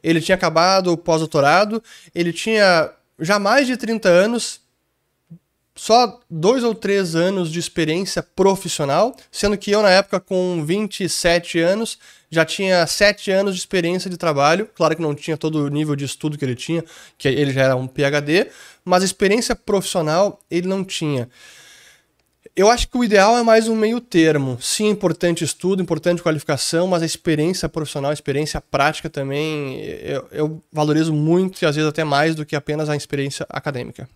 ele 0.04 0.22
tinha 0.22 0.36
acabado 0.36 0.92
o 0.92 0.98
pós-doutorado, 0.98 1.82
ele 2.14 2.32
tinha 2.32 2.90
já 3.20 3.40
mais 3.40 3.68
de 3.68 3.78
30 3.78 4.08
anos, 4.10 4.61
só 5.82 6.20
dois 6.30 6.64
ou 6.64 6.76
três 6.76 7.16
anos 7.16 7.52
de 7.52 7.58
experiência 7.58 8.22
profissional, 8.22 9.16
sendo 9.32 9.58
que 9.58 9.72
eu, 9.72 9.82
na 9.82 9.90
época, 9.90 10.20
com 10.20 10.64
27 10.64 11.58
anos, 11.58 11.98
já 12.30 12.46
tinha 12.46 12.86
sete 12.86 13.32
anos 13.32 13.56
de 13.56 13.62
experiência 13.62 14.08
de 14.08 14.16
trabalho. 14.16 14.70
Claro 14.76 14.96
que 14.96 15.02
não 15.02 15.16
tinha 15.16 15.36
todo 15.36 15.66
o 15.66 15.70
nível 15.70 15.96
de 15.96 16.06
estudo 16.06 16.38
que 16.38 16.46
ele 16.46 16.54
tinha, 16.54 16.86
que 17.18 17.28
ele 17.28 17.52
já 17.52 17.64
era 17.64 17.76
um 17.76 17.88
PhD, 17.88 18.52
mas 18.86 19.02
experiência 19.02 19.56
profissional 19.56 20.40
ele 20.52 20.68
não 20.68 20.84
tinha. 20.84 21.28
Eu 22.56 22.70
acho 22.70 22.88
que 22.88 22.96
o 22.96 23.04
ideal 23.04 23.36
é 23.36 23.42
mais 23.42 23.68
um 23.68 23.76
meio 23.76 24.00
termo. 24.00 24.60
Sim, 24.62 24.90
importante 24.90 25.44
estudo, 25.44 25.82
importante 25.82 26.22
qualificação, 26.22 26.86
mas 26.86 27.02
a 27.02 27.08
experiência 27.08 27.68
profissional, 27.68 28.12
a 28.12 28.14
experiência 28.14 28.62
prática 28.62 29.10
também, 29.10 29.82
eu, 29.82 30.28
eu 30.32 30.64
valorizo 30.72 31.12
muito 31.12 31.60
e 31.64 31.66
às 31.66 31.76
vezes 31.76 31.90
até 31.90 32.04
mais 32.04 32.36
do 32.36 32.46
que 32.46 32.56
apenas 32.56 32.88
a 32.88 32.96
experiência 32.96 33.48
acadêmica. 33.50 34.08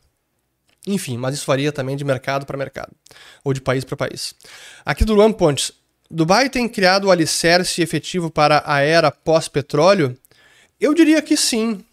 Enfim, 0.87 1.17
mas 1.17 1.35
isso 1.35 1.47
varia 1.47 1.71
também 1.71 1.95
de 1.95 2.03
mercado 2.03 2.45
para 2.45 2.57
mercado, 2.57 2.91
ou 3.43 3.53
de 3.53 3.61
país 3.61 3.83
para 3.83 3.97
país. 3.97 4.35
Aqui 4.85 5.03
do 5.03 5.13
Luan 5.13 5.31
Pontes. 5.31 5.71
Dubai 6.09 6.49
tem 6.49 6.69
criado 6.69 7.05
o 7.05 7.11
alicerce 7.11 7.81
efetivo 7.81 8.29
para 8.29 8.61
a 8.65 8.79
era 8.81 9.09
pós-petróleo? 9.09 10.15
Eu 10.79 10.93
diria 10.93 11.21
que 11.21 11.35
sim. 11.35 11.83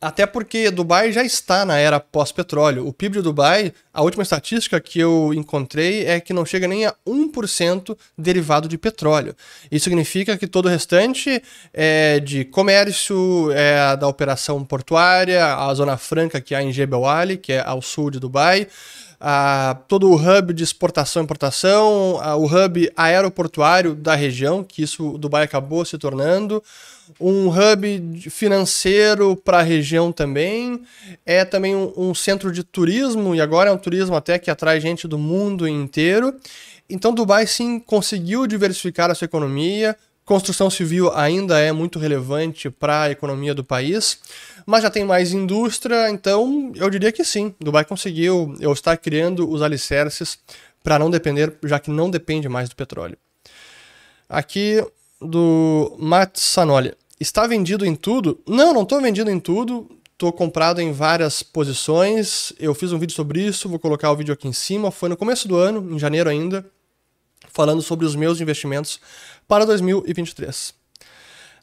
Até 0.00 0.26
porque 0.26 0.70
Dubai 0.70 1.12
já 1.12 1.24
está 1.24 1.64
na 1.64 1.76
era 1.78 1.98
pós-petróleo. 1.98 2.86
O 2.86 2.92
PIB 2.92 3.16
de 3.16 3.22
Dubai, 3.22 3.72
a 3.92 4.02
última 4.02 4.22
estatística 4.22 4.78
que 4.80 5.00
eu 5.00 5.32
encontrei 5.34 6.04
é 6.04 6.20
que 6.20 6.32
não 6.32 6.44
chega 6.44 6.68
nem 6.68 6.84
a 6.84 6.94
1% 7.06 7.96
derivado 8.16 8.68
de 8.68 8.76
petróleo. 8.76 9.34
Isso 9.70 9.84
significa 9.84 10.36
que 10.36 10.46
todo 10.46 10.66
o 10.66 10.68
restante 10.68 11.42
é 11.72 12.20
de 12.20 12.44
comércio, 12.44 13.50
é 13.52 13.96
da 13.96 14.06
operação 14.06 14.62
portuária, 14.64 15.54
a 15.54 15.72
zona 15.72 15.96
franca 15.96 16.40
que 16.40 16.54
há 16.54 16.62
em 16.62 16.72
Jebel 16.72 17.06
Ali, 17.06 17.36
que 17.38 17.54
é 17.54 17.62
ao 17.64 17.80
sul 17.80 18.10
de 18.10 18.20
Dubai, 18.20 18.68
a, 19.20 19.76
todo 19.88 20.10
o 20.10 20.14
hub 20.14 20.52
de 20.52 20.62
exportação 20.62 21.22
e 21.22 21.24
importação, 21.24 22.18
a, 22.20 22.36
o 22.36 22.44
hub 22.44 22.90
aeroportuário 22.96 23.94
da 23.94 24.14
região, 24.14 24.62
que 24.62 24.82
isso 24.82 25.18
Dubai 25.18 25.44
acabou 25.44 25.84
se 25.84 25.98
tornando, 25.98 26.62
um 27.20 27.48
hub 27.48 28.30
financeiro 28.30 29.34
para 29.34 29.58
a 29.58 29.62
região 29.62 30.12
também, 30.12 30.82
é 31.24 31.44
também 31.44 31.74
um, 31.74 31.92
um, 31.96 32.14
centro 32.14 32.52
de 32.52 32.62
turismo, 32.62 33.34
e 33.34 33.40
agora 33.40 33.70
é 33.70 33.72
um 33.72 33.78
turismo 33.78 34.14
até 34.14 34.38
que 34.38 34.50
atrai 34.50 34.80
gente 34.80 35.08
do 35.08 35.18
mundo 35.18 35.66
inteiro. 35.66 36.34
Então 36.88 37.12
Dubai 37.12 37.46
sim 37.46 37.78
conseguiu 37.78 38.46
diversificar 38.46 39.10
a 39.10 39.14
sua 39.14 39.26
economia, 39.26 39.96
construção 40.28 40.68
civil 40.68 41.10
ainda 41.14 41.58
é 41.58 41.72
muito 41.72 41.98
relevante 41.98 42.68
para 42.68 43.04
a 43.04 43.10
economia 43.10 43.54
do 43.54 43.64
país, 43.64 44.18
mas 44.66 44.82
já 44.82 44.90
tem 44.90 45.02
mais 45.02 45.32
indústria, 45.32 46.10
então 46.10 46.70
eu 46.76 46.90
diria 46.90 47.10
que 47.10 47.24
sim, 47.24 47.54
Dubai 47.58 47.82
conseguiu 47.82 48.54
eu 48.60 48.70
estar 48.70 48.94
criando 48.98 49.50
os 49.50 49.62
alicerces 49.62 50.38
para 50.84 50.98
não 50.98 51.10
depender, 51.10 51.56
já 51.64 51.80
que 51.80 51.90
não 51.90 52.10
depende 52.10 52.46
mais 52.46 52.68
do 52.68 52.76
petróleo. 52.76 53.16
Aqui 54.28 54.84
do 55.18 55.96
Matt 55.98 56.36
Sanoli. 56.36 56.92
Está 57.18 57.46
vendido 57.46 57.86
em 57.86 57.94
tudo? 57.94 58.38
Não, 58.46 58.74
não 58.74 58.82
estou 58.82 59.00
vendido 59.00 59.30
em 59.30 59.40
tudo. 59.40 59.88
Estou 60.12 60.30
comprado 60.30 60.80
em 60.80 60.92
várias 60.92 61.42
posições. 61.42 62.52
Eu 62.58 62.74
fiz 62.74 62.92
um 62.92 62.98
vídeo 62.98 63.14
sobre 63.14 63.40
isso, 63.40 63.68
vou 63.68 63.78
colocar 63.78 64.12
o 64.12 64.16
vídeo 64.16 64.34
aqui 64.34 64.46
em 64.46 64.52
cima. 64.52 64.90
Foi 64.90 65.08
no 65.08 65.16
começo 65.16 65.48
do 65.48 65.56
ano, 65.56 65.94
em 65.94 65.98
janeiro 65.98 66.28
ainda, 66.28 66.64
falando 67.50 67.80
sobre 67.80 68.04
os 68.04 68.14
meus 68.14 68.40
investimentos 68.40 69.00
para 69.48 69.64
2023. 69.64 70.74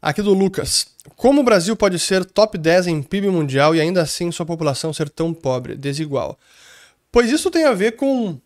Aqui 0.01 0.21
do 0.21 0.33
Lucas. 0.33 0.87
Como 1.15 1.41
o 1.41 1.43
Brasil 1.43 1.75
pode 1.75 1.99
ser 1.99 2.25
top 2.25 2.57
10 2.57 2.87
em 2.87 3.01
PIB 3.01 3.29
mundial 3.29 3.75
e 3.75 3.79
ainda 3.79 4.01
assim 4.01 4.31
sua 4.31 4.45
população 4.45 4.91
ser 4.91 5.07
tão 5.09 5.33
pobre, 5.33 5.75
desigual? 5.75 6.37
Pois 7.11 7.31
isso 7.31 7.51
tem 7.51 7.65
a 7.65 7.73
ver 7.73 7.93
com 7.93 8.39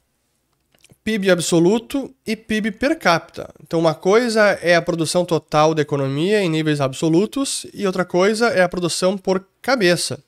PIB 1.03 1.31
absoluto 1.31 2.13
e 2.27 2.35
PIB 2.35 2.71
per 2.71 2.99
capita. 2.99 3.49
Então, 3.63 3.79
uma 3.79 3.95
coisa 3.95 4.41
é 4.61 4.75
a 4.75 4.81
produção 4.81 5.25
total 5.25 5.73
da 5.73 5.81
economia 5.81 6.41
em 6.41 6.49
níveis 6.49 6.81
absolutos 6.81 7.65
e 7.73 7.87
outra 7.87 8.05
coisa 8.05 8.49
é 8.49 8.61
a 8.61 8.69
produção 8.69 9.17
por 9.17 9.43
cabeça. 9.61 10.21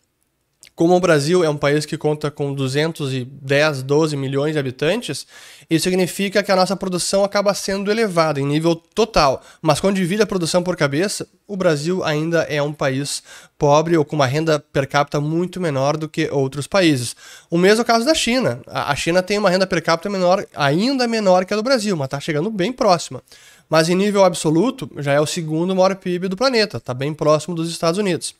Como 0.81 0.95
o 0.95 0.99
Brasil 0.99 1.43
é 1.43 1.47
um 1.47 1.57
país 1.57 1.85
que 1.85 1.95
conta 1.95 2.31
com 2.31 2.55
210, 2.55 3.83
12 3.83 4.17
milhões 4.17 4.53
de 4.53 4.57
habitantes, 4.57 5.27
isso 5.69 5.83
significa 5.83 6.41
que 6.41 6.51
a 6.51 6.55
nossa 6.55 6.75
produção 6.75 7.23
acaba 7.23 7.53
sendo 7.53 7.91
elevada 7.91 8.41
em 8.41 8.45
nível 8.47 8.73
total. 8.75 9.43
Mas 9.61 9.79
quando 9.79 9.97
divide 9.97 10.23
a 10.23 10.25
produção 10.25 10.63
por 10.63 10.75
cabeça, 10.75 11.27
o 11.47 11.55
Brasil 11.55 12.03
ainda 12.03 12.41
é 12.49 12.63
um 12.63 12.73
país 12.73 13.21
pobre 13.59 13.95
ou 13.95 14.03
com 14.03 14.15
uma 14.15 14.25
renda 14.25 14.59
per 14.59 14.87
capita 14.87 15.21
muito 15.21 15.61
menor 15.61 15.97
do 15.97 16.09
que 16.09 16.31
outros 16.31 16.65
países. 16.65 17.15
O 17.47 17.59
mesmo 17.59 17.85
caso 17.85 18.03
da 18.03 18.15
China. 18.15 18.59
A 18.65 18.95
China 18.95 19.21
tem 19.21 19.37
uma 19.37 19.51
renda 19.51 19.67
per 19.67 19.83
capita 19.83 20.09
menor, 20.09 20.43
ainda 20.55 21.07
menor 21.07 21.45
que 21.45 21.53
a 21.53 21.57
do 21.57 21.61
Brasil, 21.61 21.95
mas 21.95 22.07
está 22.07 22.19
chegando 22.19 22.49
bem 22.49 22.73
próxima. 22.73 23.21
Mas 23.69 23.87
em 23.87 23.93
nível 23.93 24.23
absoluto, 24.23 24.89
já 24.97 25.13
é 25.13 25.19
o 25.21 25.27
segundo 25.27 25.75
maior 25.75 25.95
PIB 25.95 26.27
do 26.27 26.35
planeta, 26.35 26.77
está 26.77 26.91
bem 26.91 27.13
próximo 27.13 27.53
dos 27.53 27.69
Estados 27.69 27.99
Unidos. 27.99 28.33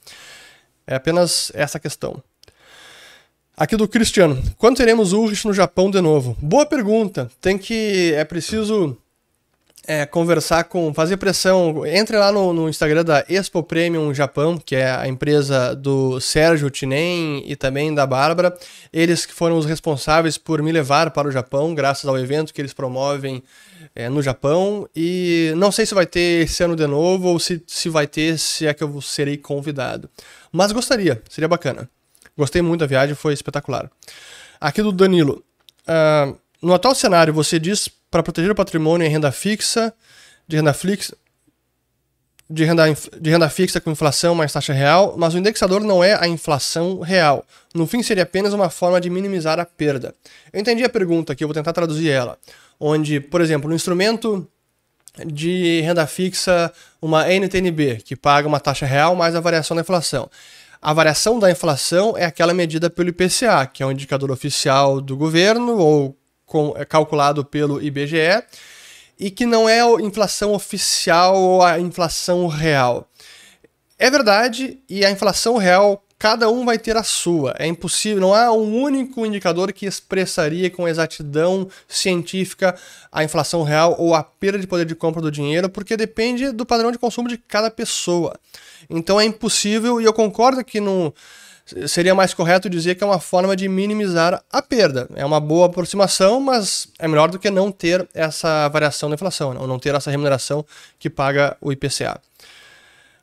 É 0.88 0.96
apenas 0.96 1.52
essa 1.54 1.80
questão. 1.80 2.24
Aqui 3.62 3.76
do 3.76 3.88
Cristiano. 3.88 4.42
Quando 4.58 4.78
teremos 4.78 5.14
Urich 5.14 5.46
no 5.46 5.54
Japão 5.54 5.92
de 5.92 6.02
novo? 6.02 6.36
Boa 6.42 6.66
pergunta. 6.66 7.30
Tem 7.40 7.60
que. 7.60 8.12
É 8.16 8.26
preciso 8.26 8.98
é, 9.86 10.04
conversar 10.04 10.64
com. 10.64 10.92
fazer 10.96 11.18
pressão. 11.18 11.86
Entre 11.86 12.18
lá 12.18 12.32
no, 12.32 12.54
no, 12.54 12.68
Instagram 12.68 13.06
da 13.06 13.24
Expo 13.30 13.62
Premium 13.62 14.12
Japão, 14.16 14.58
que 14.58 14.76
é 14.76 14.90
a 14.90 15.08
empresa 15.08 15.76
do 15.76 16.20
Sérgio 16.20 16.72
Tinem 16.72 17.44
e 17.46 17.56
também 17.56 17.94
da 17.94 18.08
Bárbara. 18.08 18.52
Eles 18.92 19.28
que 19.28 19.34
foram 19.34 19.60
os 19.60 19.68
responsáveis 19.68 20.40
por 20.40 20.60
me 20.64 20.72
levar 20.72 21.12
para 21.12 21.28
o 21.28 21.32
Japão, 21.32 21.76
graças 21.76 22.06
ao 22.06 22.18
evento 22.18 22.56
que 22.56 22.62
eles 22.62 22.74
promovem 22.74 23.44
é, 23.94 24.10
no 24.10 24.24
Japão. 24.24 24.90
E 24.96 25.54
não 25.56 25.72
sei 25.72 25.86
se 25.86 25.94
vai 25.94 26.08
ter 26.08 26.46
esse 26.46 26.64
ano 26.64 26.76
de 26.76 26.88
novo 26.88 27.28
ou 27.28 27.40
se, 27.40 27.62
se 27.68 27.90
vai 27.90 28.08
ter, 28.08 28.40
se 28.40 28.66
é 28.66 28.74
que 28.74 28.84
eu 28.84 29.00
serei 29.02 29.38
convidado. 29.38 30.10
Mas 30.52 30.72
gostaria, 30.72 31.22
seria 31.30 31.48
bacana. 31.48 31.88
Gostei 32.42 32.60
muito 32.60 32.80
da 32.80 32.88
viagem, 32.88 33.14
foi 33.14 33.36
espetacular. 33.36 33.88
Aqui 34.60 34.82
do 34.82 34.92
Danilo. 34.92 35.44
Uh, 35.88 36.36
no 36.60 36.74
atual 36.74 36.96
cenário, 36.96 37.32
você 37.32 37.60
diz 37.60 37.88
para 38.10 38.24
proteger 38.24 38.50
o 38.50 38.56
patrimônio 38.56 39.06
em 39.06 39.10
renda 39.12 39.32
fixa, 39.32 39.94
de 40.48 40.56
renda 40.56 40.74
fixa, 40.74 41.16
de 42.50 42.64
renda, 42.64 42.86
de 43.20 43.30
renda 43.30 43.48
fixa 43.48 43.80
com 43.80 43.92
inflação 43.92 44.34
mais 44.34 44.52
taxa 44.52 44.74
real, 44.74 45.14
mas 45.16 45.36
o 45.36 45.38
indexador 45.38 45.82
não 45.84 46.04
é 46.04 46.16
a 46.20 46.28
inflação 46.28 47.02
real. 47.02 47.46
No 47.76 47.86
fim, 47.86 48.02
seria 48.02 48.24
apenas 48.24 48.54
uma 48.54 48.72
forma 48.72 49.00
de 49.00 49.08
minimizar 49.08 49.60
a 49.60 49.66
perda. 49.66 50.16
Eu 50.52 50.60
entendi 50.60 50.84
a 50.84 50.90
pergunta 50.90 51.34
aqui, 51.34 51.44
eu 51.44 51.48
vou 51.48 51.54
tentar 51.54 51.74
traduzir 51.74 52.10
ela. 52.10 52.40
Onde, 52.80 53.20
por 53.20 53.40
exemplo, 53.40 53.70
no 53.70 53.76
instrumento 53.76 54.50
de 55.28 55.82
renda 55.82 56.08
fixa, 56.08 56.74
uma 57.00 57.32
NTNB, 57.32 57.98
que 57.98 58.16
paga 58.16 58.48
uma 58.48 58.60
taxa 58.60 58.88
real 58.88 59.16
mais 59.16 59.36
a 59.36 59.40
variação 59.40 59.76
da 59.76 59.82
inflação. 59.82 60.28
A 60.82 60.94
variação 60.94 61.38
da 61.38 61.52
inflação 61.52 62.18
é 62.18 62.26
aquela 62.26 62.56
medida 62.56 62.90
pelo 62.90 63.10
IPCA, 63.10 63.68
que 63.68 63.84
é 63.84 63.86
um 63.86 63.92
indicador 63.92 64.32
oficial 64.32 65.00
do 65.00 65.16
governo 65.16 65.78
ou 65.78 66.18
com, 66.44 66.74
é 66.76 66.84
calculado 66.84 67.46
pelo 67.46 67.80
IBGE, 67.80 68.44
e 69.20 69.30
que 69.30 69.46
não 69.46 69.70
é 69.70 69.82
a 69.82 70.02
inflação 70.02 70.54
oficial 70.54 71.36
ou 71.36 71.62
a 71.62 71.80
inflação 71.80 72.48
real. 72.48 73.08
É 74.00 74.10
verdade, 74.10 74.80
e 74.90 75.06
a 75.06 75.12
inflação 75.12 75.58
real 75.58 76.04
cada 76.22 76.52
um 76.52 76.64
vai 76.64 76.78
ter 76.78 76.96
a 76.96 77.02
sua. 77.02 77.56
É 77.58 77.66
impossível, 77.66 78.22
não 78.22 78.32
há 78.32 78.52
um 78.52 78.80
único 78.80 79.26
indicador 79.26 79.74
que 79.74 79.88
expressaria 79.88 80.70
com 80.70 80.88
exatidão 80.88 81.68
científica 81.88 82.76
a 83.12 83.24
inflação 83.24 83.64
real 83.64 83.96
ou 83.98 84.14
a 84.14 84.24
perda 84.24 84.60
de 84.60 84.68
poder 84.68 84.86
de 84.86 84.94
compra 84.94 85.20
do 85.20 85.32
dinheiro, 85.32 85.68
porque 85.68 85.98
depende 85.98 86.52
do 86.52 86.64
padrão 86.64 86.92
de 86.92 87.00
consumo 87.00 87.28
de 87.28 87.40
cada 87.40 87.72
pessoa. 87.72 88.36
Então 88.88 89.20
é 89.20 89.26
impossível, 89.26 90.00
e 90.00 90.06
eu 90.06 90.14
concordo 90.14 90.64
que 90.64 90.80
não 90.80 91.12
seria 91.88 92.14
mais 92.14 92.36
correto 92.36 92.70
dizer 92.70 92.94
que 92.94 93.04
é 93.04 93.08
uma 93.08 93.20
forma 93.20 93.56
de 93.56 93.68
minimizar 93.68 94.44
a 94.52 94.62
perda. 94.62 95.10
É 95.16 95.26
uma 95.26 95.40
boa 95.40 95.66
aproximação, 95.66 96.40
mas 96.40 96.88
é 97.00 97.08
melhor 97.08 97.32
do 97.32 97.40
que 97.40 97.50
não 97.50 97.72
ter 97.72 98.08
essa 98.14 98.70
variação 98.70 99.10
da 99.10 99.16
inflação, 99.16 99.58
ou 99.58 99.66
não 99.66 99.80
ter 99.80 99.96
essa 99.96 100.12
remuneração 100.12 100.64
que 101.00 101.10
paga 101.10 101.58
o 101.60 101.72
IPCA. 101.72 102.22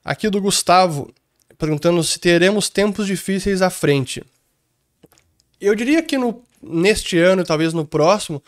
Aqui 0.04 0.28
do 0.28 0.40
Gustavo, 0.40 1.12
perguntando 1.58 2.02
se 2.02 2.18
teremos 2.18 2.70
tempos 2.70 3.06
difíceis 3.06 3.60
à 3.60 3.68
frente. 3.68 4.24
Eu 5.60 5.74
diria 5.74 6.02
que 6.02 6.16
no, 6.16 6.42
neste 6.62 7.18
ano, 7.18 7.44
talvez 7.44 7.74
no 7.74 7.84
próximo, 7.84 8.42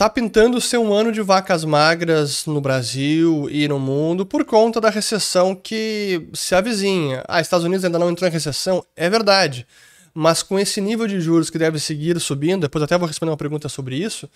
Tá 0.00 0.08
pintando 0.08 0.58
ser 0.62 0.78
um 0.78 0.94
ano 0.94 1.12
de 1.12 1.20
vacas 1.20 1.62
magras 1.62 2.46
no 2.46 2.58
Brasil 2.58 3.46
e 3.50 3.68
no 3.68 3.78
mundo 3.78 4.24
por 4.24 4.46
conta 4.46 4.80
da 4.80 4.88
recessão 4.88 5.54
que 5.54 6.26
se 6.32 6.54
avizinha. 6.54 7.22
Ah, 7.28 7.38
Estados 7.38 7.66
Unidos 7.66 7.84
ainda 7.84 7.98
não 7.98 8.08
entrou 8.08 8.26
em 8.26 8.32
recessão? 8.32 8.82
É 8.96 9.10
verdade. 9.10 9.66
Mas 10.14 10.42
com 10.42 10.58
esse 10.58 10.80
nível 10.80 11.06
de 11.06 11.20
juros 11.20 11.50
que 11.50 11.58
deve 11.58 11.78
seguir 11.78 12.18
subindo, 12.18 12.62
depois 12.62 12.82
até 12.82 12.96
vou 12.96 13.06
responder 13.06 13.30
uma 13.30 13.36
pergunta 13.36 13.68
sobre 13.68 13.94
isso, 13.94 14.26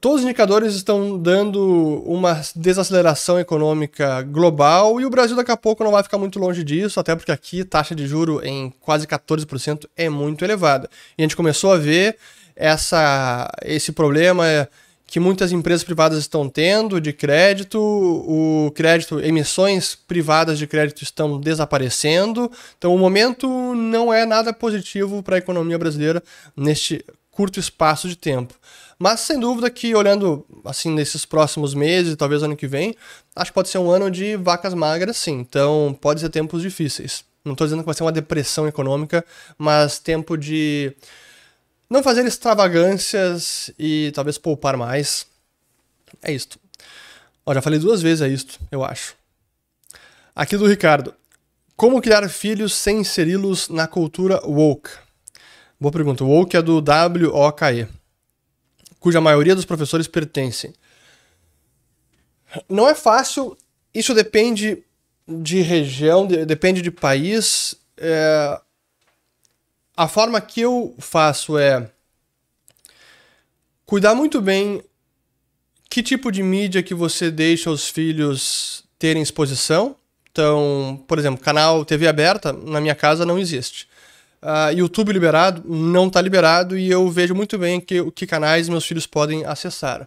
todos 0.00 0.20
os 0.20 0.24
indicadores 0.24 0.74
estão 0.74 1.18
dando 1.18 2.02
uma 2.06 2.40
desaceleração 2.54 3.38
econômica 3.38 4.22
global 4.22 5.00
e 5.00 5.04
o 5.04 5.10
Brasil 5.10 5.34
daqui 5.34 5.50
a 5.50 5.56
pouco 5.56 5.82
não 5.82 5.90
vai 5.90 6.04
ficar 6.04 6.18
muito 6.18 6.38
longe 6.38 6.62
disso, 6.62 7.00
até 7.00 7.16
porque 7.16 7.32
aqui 7.32 7.64
taxa 7.64 7.94
de 7.94 8.06
juro 8.06 8.40
em 8.44 8.72
quase 8.80 9.06
14% 9.06 9.86
é 9.96 10.08
muito 10.08 10.44
elevada. 10.44 10.88
E 11.18 11.22
a 11.22 11.24
gente 11.24 11.34
começou 11.34 11.72
a 11.72 11.76
ver 11.76 12.16
essa, 12.54 13.50
esse 13.62 13.90
problema 13.90 14.68
que 15.04 15.18
muitas 15.18 15.52
empresas 15.52 15.84
privadas 15.84 16.18
estão 16.18 16.48
tendo 16.48 17.00
de 17.00 17.12
crédito, 17.12 17.78
o 17.80 18.70
crédito, 18.72 19.20
emissões 19.20 19.94
privadas 19.94 20.58
de 20.58 20.66
crédito 20.66 21.02
estão 21.02 21.40
desaparecendo. 21.40 22.50
Então 22.78 22.94
o 22.94 22.98
momento 22.98 23.48
não 23.74 24.12
é 24.12 24.24
nada 24.24 24.52
positivo 24.52 25.22
para 25.24 25.36
a 25.36 25.38
economia 25.38 25.78
brasileira 25.78 26.22
neste 26.56 27.04
curto 27.30 27.58
espaço 27.58 28.08
de 28.08 28.16
tempo. 28.16 28.54
Mas 29.04 29.20
sem 29.20 29.38
dúvida 29.38 29.68
que 29.68 29.94
olhando 29.94 30.46
assim 30.64 30.90
nesses 30.90 31.26
próximos 31.26 31.74
meses, 31.74 32.16
talvez 32.16 32.42
ano 32.42 32.56
que 32.56 32.66
vem, 32.66 32.94
acho 33.36 33.50
que 33.50 33.54
pode 33.54 33.68
ser 33.68 33.76
um 33.76 33.90
ano 33.90 34.10
de 34.10 34.34
vacas 34.34 34.72
magras, 34.72 35.18
sim. 35.18 35.40
Então 35.40 35.94
pode 36.00 36.20
ser 36.20 36.30
tempos 36.30 36.62
difíceis. 36.62 37.22
Não 37.44 37.52
estou 37.52 37.66
dizendo 37.66 37.80
que 37.80 37.84
vai 37.84 37.94
ser 37.94 38.02
uma 38.02 38.10
depressão 38.10 38.66
econômica, 38.66 39.22
mas 39.58 39.98
tempo 39.98 40.38
de 40.38 40.96
não 41.90 42.02
fazer 42.02 42.24
extravagâncias 42.24 43.70
e 43.78 44.10
talvez 44.14 44.38
poupar 44.38 44.74
mais. 44.74 45.26
É 46.22 46.32
isto. 46.32 46.58
Ó, 47.44 47.52
já 47.52 47.60
falei 47.60 47.78
duas 47.78 48.00
vezes 48.00 48.22
é 48.22 48.28
isto, 48.28 48.58
eu 48.72 48.82
acho. 48.82 49.14
Aqui 50.34 50.56
do 50.56 50.66
Ricardo. 50.66 51.14
Como 51.76 52.00
criar 52.00 52.26
filhos 52.30 52.72
sem 52.72 53.00
inseri-los 53.00 53.68
na 53.68 53.86
cultura 53.86 54.40
woke? 54.46 54.88
Boa 55.78 55.92
pergunta. 55.92 56.24
Woke 56.24 56.56
é 56.56 56.62
do 56.62 56.80
W-O-K-E, 56.80 57.86
cuja 59.04 59.20
maioria 59.20 59.54
dos 59.54 59.66
professores 59.66 60.08
pertencem. 60.08 60.72
Não 62.66 62.88
é 62.88 62.94
fácil, 62.94 63.54
isso 63.92 64.14
depende 64.14 64.82
de 65.28 65.60
região, 65.60 66.26
de, 66.26 66.46
depende 66.46 66.80
de 66.80 66.90
país. 66.90 67.74
É, 67.98 68.58
a 69.94 70.08
forma 70.08 70.40
que 70.40 70.62
eu 70.62 70.94
faço 70.98 71.58
é 71.58 71.90
cuidar 73.84 74.14
muito 74.14 74.40
bem 74.40 74.82
que 75.90 76.02
tipo 76.02 76.32
de 76.32 76.42
mídia 76.42 76.82
que 76.82 76.94
você 76.94 77.30
deixa 77.30 77.68
os 77.68 77.86
filhos 77.86 78.84
terem 78.98 79.22
exposição. 79.22 79.96
Então, 80.32 81.04
por 81.06 81.18
exemplo, 81.18 81.44
canal 81.44 81.84
TV 81.84 82.08
aberta 82.08 82.54
na 82.54 82.80
minha 82.80 82.94
casa 82.94 83.26
não 83.26 83.38
existe. 83.38 83.86
Uh, 84.44 84.76
YouTube 84.76 85.10
liberado 85.10 85.62
não 85.66 86.08
está 86.08 86.20
liberado 86.20 86.76
e 86.76 86.90
eu 86.90 87.10
vejo 87.10 87.34
muito 87.34 87.56
bem 87.56 87.80
que, 87.80 88.10
que 88.10 88.26
canais 88.26 88.68
meus 88.68 88.84
filhos 88.84 89.06
podem 89.06 89.42
acessar. 89.46 90.06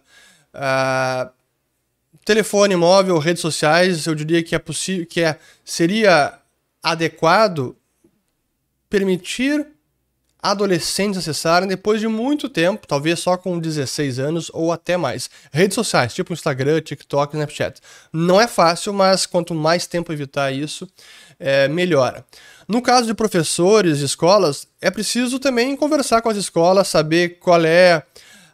Uh, 0.54 1.28
telefone 2.24 2.76
móvel, 2.76 3.18
redes 3.18 3.42
sociais, 3.42 4.06
eu 4.06 4.14
diria 4.14 4.40
que 4.40 4.54
é 4.54 4.58
possível, 4.60 5.04
que 5.06 5.22
é, 5.22 5.36
seria 5.64 6.38
adequado 6.80 7.76
permitir 8.88 9.66
adolescentes 10.40 11.18
acessarem 11.18 11.68
depois 11.68 12.00
de 12.00 12.06
muito 12.06 12.48
tempo, 12.48 12.86
talvez 12.86 13.18
só 13.18 13.36
com 13.36 13.58
16 13.58 14.20
anos 14.20 14.50
ou 14.54 14.70
até 14.70 14.96
mais. 14.96 15.28
Redes 15.50 15.74
sociais, 15.74 16.14
tipo 16.14 16.32
Instagram, 16.32 16.80
TikTok, 16.80 17.34
Snapchat. 17.34 17.80
Não 18.12 18.40
é 18.40 18.46
fácil, 18.46 18.92
mas 18.92 19.26
quanto 19.26 19.52
mais 19.52 19.86
tempo 19.86 20.12
evitar 20.12 20.52
isso, 20.52 20.88
é, 21.40 21.66
melhora. 21.66 22.24
No 22.68 22.82
caso 22.82 23.06
de 23.06 23.14
professores 23.14 24.00
escolas, 24.00 24.68
é 24.78 24.90
preciso 24.90 25.38
também 25.38 25.74
conversar 25.74 26.20
com 26.20 26.28
as 26.28 26.36
escolas, 26.36 26.88
saber 26.88 27.38
qual 27.38 27.64
é 27.64 28.02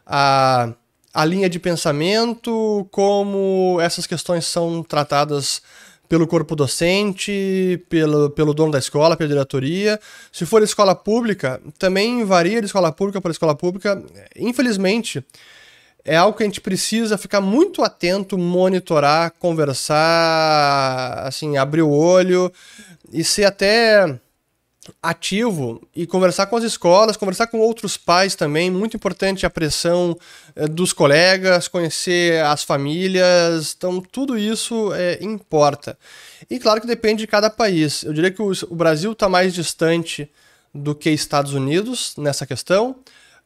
a, 0.05 0.71
a 1.13 1.25
linha 1.25 1.49
de 1.49 1.59
pensamento, 1.59 2.87
como 2.91 3.77
essas 3.81 4.07
questões 4.07 4.45
são 4.45 4.81
tratadas 4.81 5.61
pelo 6.07 6.27
corpo 6.27 6.55
docente, 6.55 7.83
pelo, 7.89 8.29
pelo 8.29 8.53
dono 8.53 8.71
da 8.71 8.79
escola, 8.79 9.17
pela 9.17 9.27
diretoria. 9.27 9.99
Se 10.31 10.45
for 10.45 10.63
escola 10.63 10.95
pública, 10.95 11.61
também 11.77 12.23
varia 12.23 12.61
de 12.61 12.67
escola 12.67 12.93
pública 12.93 13.19
para 13.19 13.31
escola 13.31 13.53
pública. 13.53 14.01
Infelizmente, 14.37 15.25
é 16.05 16.15
algo 16.15 16.37
que 16.37 16.43
a 16.43 16.45
gente 16.45 16.61
precisa 16.61 17.17
ficar 17.17 17.41
muito 17.41 17.81
atento, 17.81 18.37
monitorar, 18.37 19.33
conversar, 19.39 21.23
assim, 21.25 21.57
abrir 21.57 21.81
o 21.81 21.89
olho 21.89 22.53
e 23.11 23.23
ser 23.23 23.45
até 23.45 24.19
ativo 25.01 25.81
e 25.95 26.05
conversar 26.05 26.45
com 26.45 26.57
as 26.57 26.63
escolas, 26.63 27.17
conversar 27.17 27.47
com 27.47 27.57
outros 27.59 27.97
pais 27.97 28.35
também, 28.35 28.69
muito 28.69 28.95
importante 28.95 29.43
a 29.43 29.49
pressão 29.49 30.15
eh, 30.55 30.67
dos 30.67 30.93
colegas, 30.93 31.67
conhecer 31.67 32.43
as 32.43 32.63
famílias, 32.63 33.73
então 33.75 33.99
tudo 33.99 34.37
isso 34.37 34.93
é, 34.93 35.17
importa. 35.23 35.97
E 36.49 36.59
claro 36.59 36.81
que 36.81 36.87
depende 36.87 37.21
de 37.21 37.27
cada 37.27 37.49
país. 37.49 38.03
Eu 38.03 38.13
diria 38.13 38.29
que 38.29 38.43
o, 38.43 38.51
o 38.69 38.75
Brasil 38.75 39.11
está 39.13 39.27
mais 39.27 39.55
distante 39.55 40.29
do 40.71 40.93
que 40.93 41.09
Estados 41.09 41.53
Unidos 41.53 42.13
nessa 42.17 42.45
questão, 42.45 42.97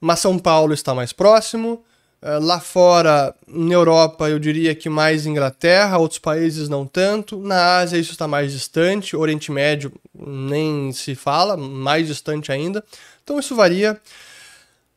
mas 0.02 0.20
São 0.20 0.38
Paulo 0.38 0.74
está 0.74 0.94
mais 0.94 1.14
próximo, 1.14 1.84
lá 2.22 2.60
fora, 2.60 3.34
na 3.48 3.74
Europa, 3.74 4.30
eu 4.30 4.40
diria 4.40 4.76
que 4.76 4.90
mais 4.90 5.26
Inglaterra, 5.26 5.98
outros 5.98 6.20
países 6.20 6.68
não 6.68 6.86
tanto. 6.86 7.40
Na 7.40 7.78
Ásia, 7.78 7.98
isso 7.98 8.12
está 8.12 8.28
mais 8.28 8.52
distante. 8.52 9.16
Oriente 9.16 9.52
Médio, 9.52 9.92
nem 10.14 10.92
se 10.92 11.16
fala, 11.16 11.56
mais 11.56 12.08
distante 12.08 12.52
ainda. 12.52 12.84
Então, 13.24 13.40
isso 13.40 13.56
varia, 13.56 14.00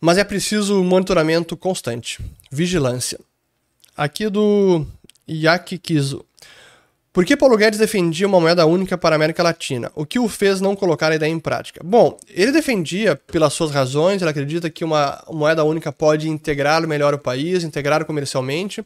mas 0.00 0.18
é 0.18 0.24
preciso 0.24 0.82
monitoramento 0.82 1.56
constante, 1.56 2.18
vigilância. 2.50 3.20
Aqui 3.96 4.28
do 4.28 4.86
Yakikizo. 5.28 6.24
Por 7.12 7.26
que 7.26 7.36
Paulo 7.36 7.58
Guedes 7.58 7.78
defendia 7.78 8.26
uma 8.26 8.40
moeda 8.40 8.64
única 8.64 8.96
para 8.96 9.14
a 9.14 9.16
América 9.16 9.42
Latina? 9.42 9.92
O 9.94 10.06
que 10.06 10.18
o 10.18 10.28
fez 10.28 10.62
não 10.62 10.74
colocar 10.74 11.12
a 11.12 11.14
ideia 11.14 11.30
em 11.30 11.38
prática? 11.38 11.82
Bom, 11.84 12.16
ele 12.30 12.50
defendia 12.50 13.14
pelas 13.14 13.52
suas 13.52 13.70
razões, 13.70 14.22
ele 14.22 14.30
acredita 14.30 14.70
que 14.70 14.82
uma 14.82 15.22
moeda 15.28 15.62
única 15.62 15.92
pode 15.92 16.26
integrar 16.26 16.86
melhor 16.86 17.12
o 17.12 17.18
país, 17.18 17.64
integrar 17.64 18.02
comercialmente. 18.06 18.82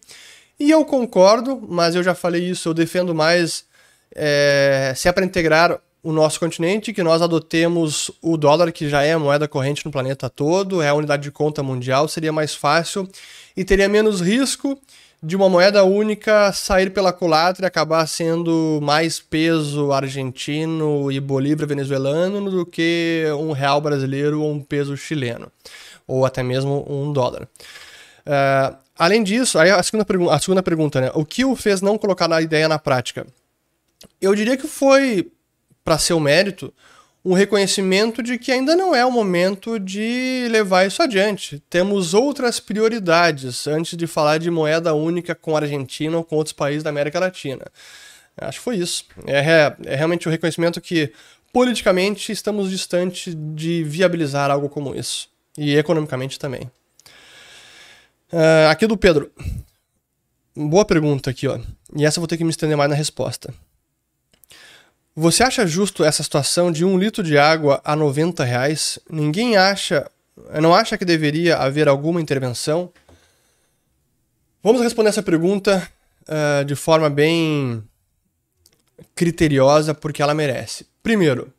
E 0.58 0.72
eu 0.72 0.84
concordo, 0.84 1.64
mas 1.68 1.94
eu 1.94 2.02
já 2.02 2.16
falei 2.16 2.50
isso, 2.50 2.68
eu 2.68 2.74
defendo 2.74 3.14
mais 3.14 3.64
é, 4.12 4.92
se 4.96 5.06
é 5.06 5.12
para 5.12 5.24
integrar 5.24 5.78
o 6.02 6.10
nosso 6.12 6.40
continente, 6.40 6.92
que 6.92 7.04
nós 7.04 7.22
adotemos 7.22 8.10
o 8.20 8.36
dólar, 8.36 8.72
que 8.72 8.88
já 8.88 9.02
é 9.02 9.12
a 9.12 9.18
moeda 9.20 9.46
corrente 9.46 9.86
no 9.86 9.92
planeta 9.92 10.28
todo, 10.28 10.82
é 10.82 10.88
a 10.88 10.94
unidade 10.94 11.22
de 11.22 11.30
conta 11.30 11.62
mundial, 11.62 12.08
seria 12.08 12.32
mais 12.32 12.54
fácil 12.54 13.08
e 13.56 13.64
teria 13.64 13.88
menos 13.88 14.20
risco 14.20 14.76
de 15.22 15.34
uma 15.34 15.48
moeda 15.48 15.82
única 15.84 16.52
sair 16.52 16.90
pela 16.90 17.12
culatra 17.12 17.64
e 17.64 17.68
acabar 17.68 18.06
sendo 18.06 18.78
mais 18.82 19.18
peso 19.18 19.92
argentino 19.92 21.10
e 21.10 21.18
bolívar 21.18 21.66
venezuelano 21.66 22.50
do 22.50 22.66
que 22.66 23.24
um 23.38 23.52
real 23.52 23.80
brasileiro 23.80 24.42
ou 24.42 24.52
um 24.52 24.60
peso 24.60 24.96
chileno, 24.96 25.50
ou 26.06 26.26
até 26.26 26.42
mesmo 26.42 26.84
um 26.88 27.12
dólar. 27.12 27.48
Uh, 28.26 28.76
além 28.98 29.22
disso, 29.22 29.58
aí 29.58 29.70
a 29.70 29.82
segunda, 29.82 30.06
a 30.32 30.38
segunda 30.38 30.62
pergunta, 30.62 31.00
né? 31.00 31.10
O 31.14 31.24
que 31.24 31.44
o 31.44 31.56
fez 31.56 31.80
não 31.80 31.96
colocar 31.98 32.30
a 32.32 32.42
ideia 32.42 32.68
na 32.68 32.78
prática? 32.78 33.26
Eu 34.20 34.34
diria 34.34 34.56
que 34.56 34.68
foi, 34.68 35.30
para 35.84 35.98
seu 35.98 36.20
mérito, 36.20 36.72
um 37.26 37.32
reconhecimento 37.32 38.22
de 38.22 38.38
que 38.38 38.52
ainda 38.52 38.76
não 38.76 38.94
é 38.94 39.04
o 39.04 39.10
momento 39.10 39.80
de 39.80 40.46
levar 40.48 40.86
isso 40.86 41.02
adiante. 41.02 41.60
Temos 41.68 42.14
outras 42.14 42.60
prioridades 42.60 43.66
antes 43.66 43.96
de 43.96 44.06
falar 44.06 44.38
de 44.38 44.48
moeda 44.48 44.94
única 44.94 45.34
com 45.34 45.56
a 45.56 45.60
Argentina 45.60 46.16
ou 46.16 46.22
com 46.22 46.36
outros 46.36 46.52
países 46.52 46.84
da 46.84 46.90
América 46.90 47.18
Latina. 47.18 47.64
Acho 48.36 48.58
que 48.58 48.64
foi 48.64 48.76
isso. 48.76 49.06
É, 49.26 49.40
é 49.86 49.96
realmente 49.96 50.28
o 50.28 50.30
um 50.30 50.30
reconhecimento 50.30 50.80
que 50.80 51.12
politicamente 51.52 52.30
estamos 52.30 52.70
distantes 52.70 53.34
de 53.36 53.82
viabilizar 53.82 54.48
algo 54.48 54.68
como 54.68 54.94
isso. 54.94 55.28
E 55.58 55.74
economicamente 55.74 56.38
também. 56.38 56.70
Uh, 58.32 58.70
aqui 58.70 58.86
do 58.86 58.96
Pedro. 58.96 59.32
Boa 60.54 60.84
pergunta 60.84 61.30
aqui, 61.30 61.48
ó. 61.48 61.58
E 61.96 62.06
essa 62.06 62.18
eu 62.18 62.20
vou 62.20 62.28
ter 62.28 62.36
que 62.36 62.44
me 62.44 62.50
estender 62.50 62.76
mais 62.76 62.88
na 62.88 62.94
resposta. 62.94 63.52
Você 65.18 65.42
acha 65.42 65.66
justo 65.66 66.04
essa 66.04 66.22
situação 66.22 66.70
de 66.70 66.84
um 66.84 66.98
litro 66.98 67.22
de 67.22 67.38
água 67.38 67.80
a 67.82 67.96
90 67.96 68.44
reais? 68.44 68.98
Ninguém 69.08 69.56
acha, 69.56 70.10
não 70.60 70.74
acha 70.74 70.98
que 70.98 71.06
deveria 71.06 71.56
haver 71.56 71.88
alguma 71.88 72.20
intervenção? 72.20 72.92
Vamos 74.62 74.82
responder 74.82 75.08
essa 75.08 75.22
pergunta 75.22 75.90
uh, 76.28 76.62
de 76.66 76.74
forma 76.74 77.08
bem 77.08 77.82
criteriosa, 79.14 79.94
porque 79.94 80.20
ela 80.20 80.34
merece. 80.34 80.86
Primeiro, 81.02 81.50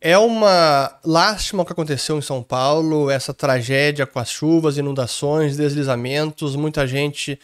é 0.00 0.16
uma 0.16 0.98
lástima 1.04 1.64
o 1.64 1.66
que 1.66 1.72
aconteceu 1.72 2.16
em 2.16 2.22
São 2.22 2.42
Paulo, 2.42 3.10
essa 3.10 3.34
tragédia 3.34 4.06
com 4.06 4.18
as 4.18 4.30
chuvas, 4.30 4.78
inundações, 4.78 5.58
deslizamentos, 5.58 6.56
muita 6.56 6.86
gente 6.86 7.38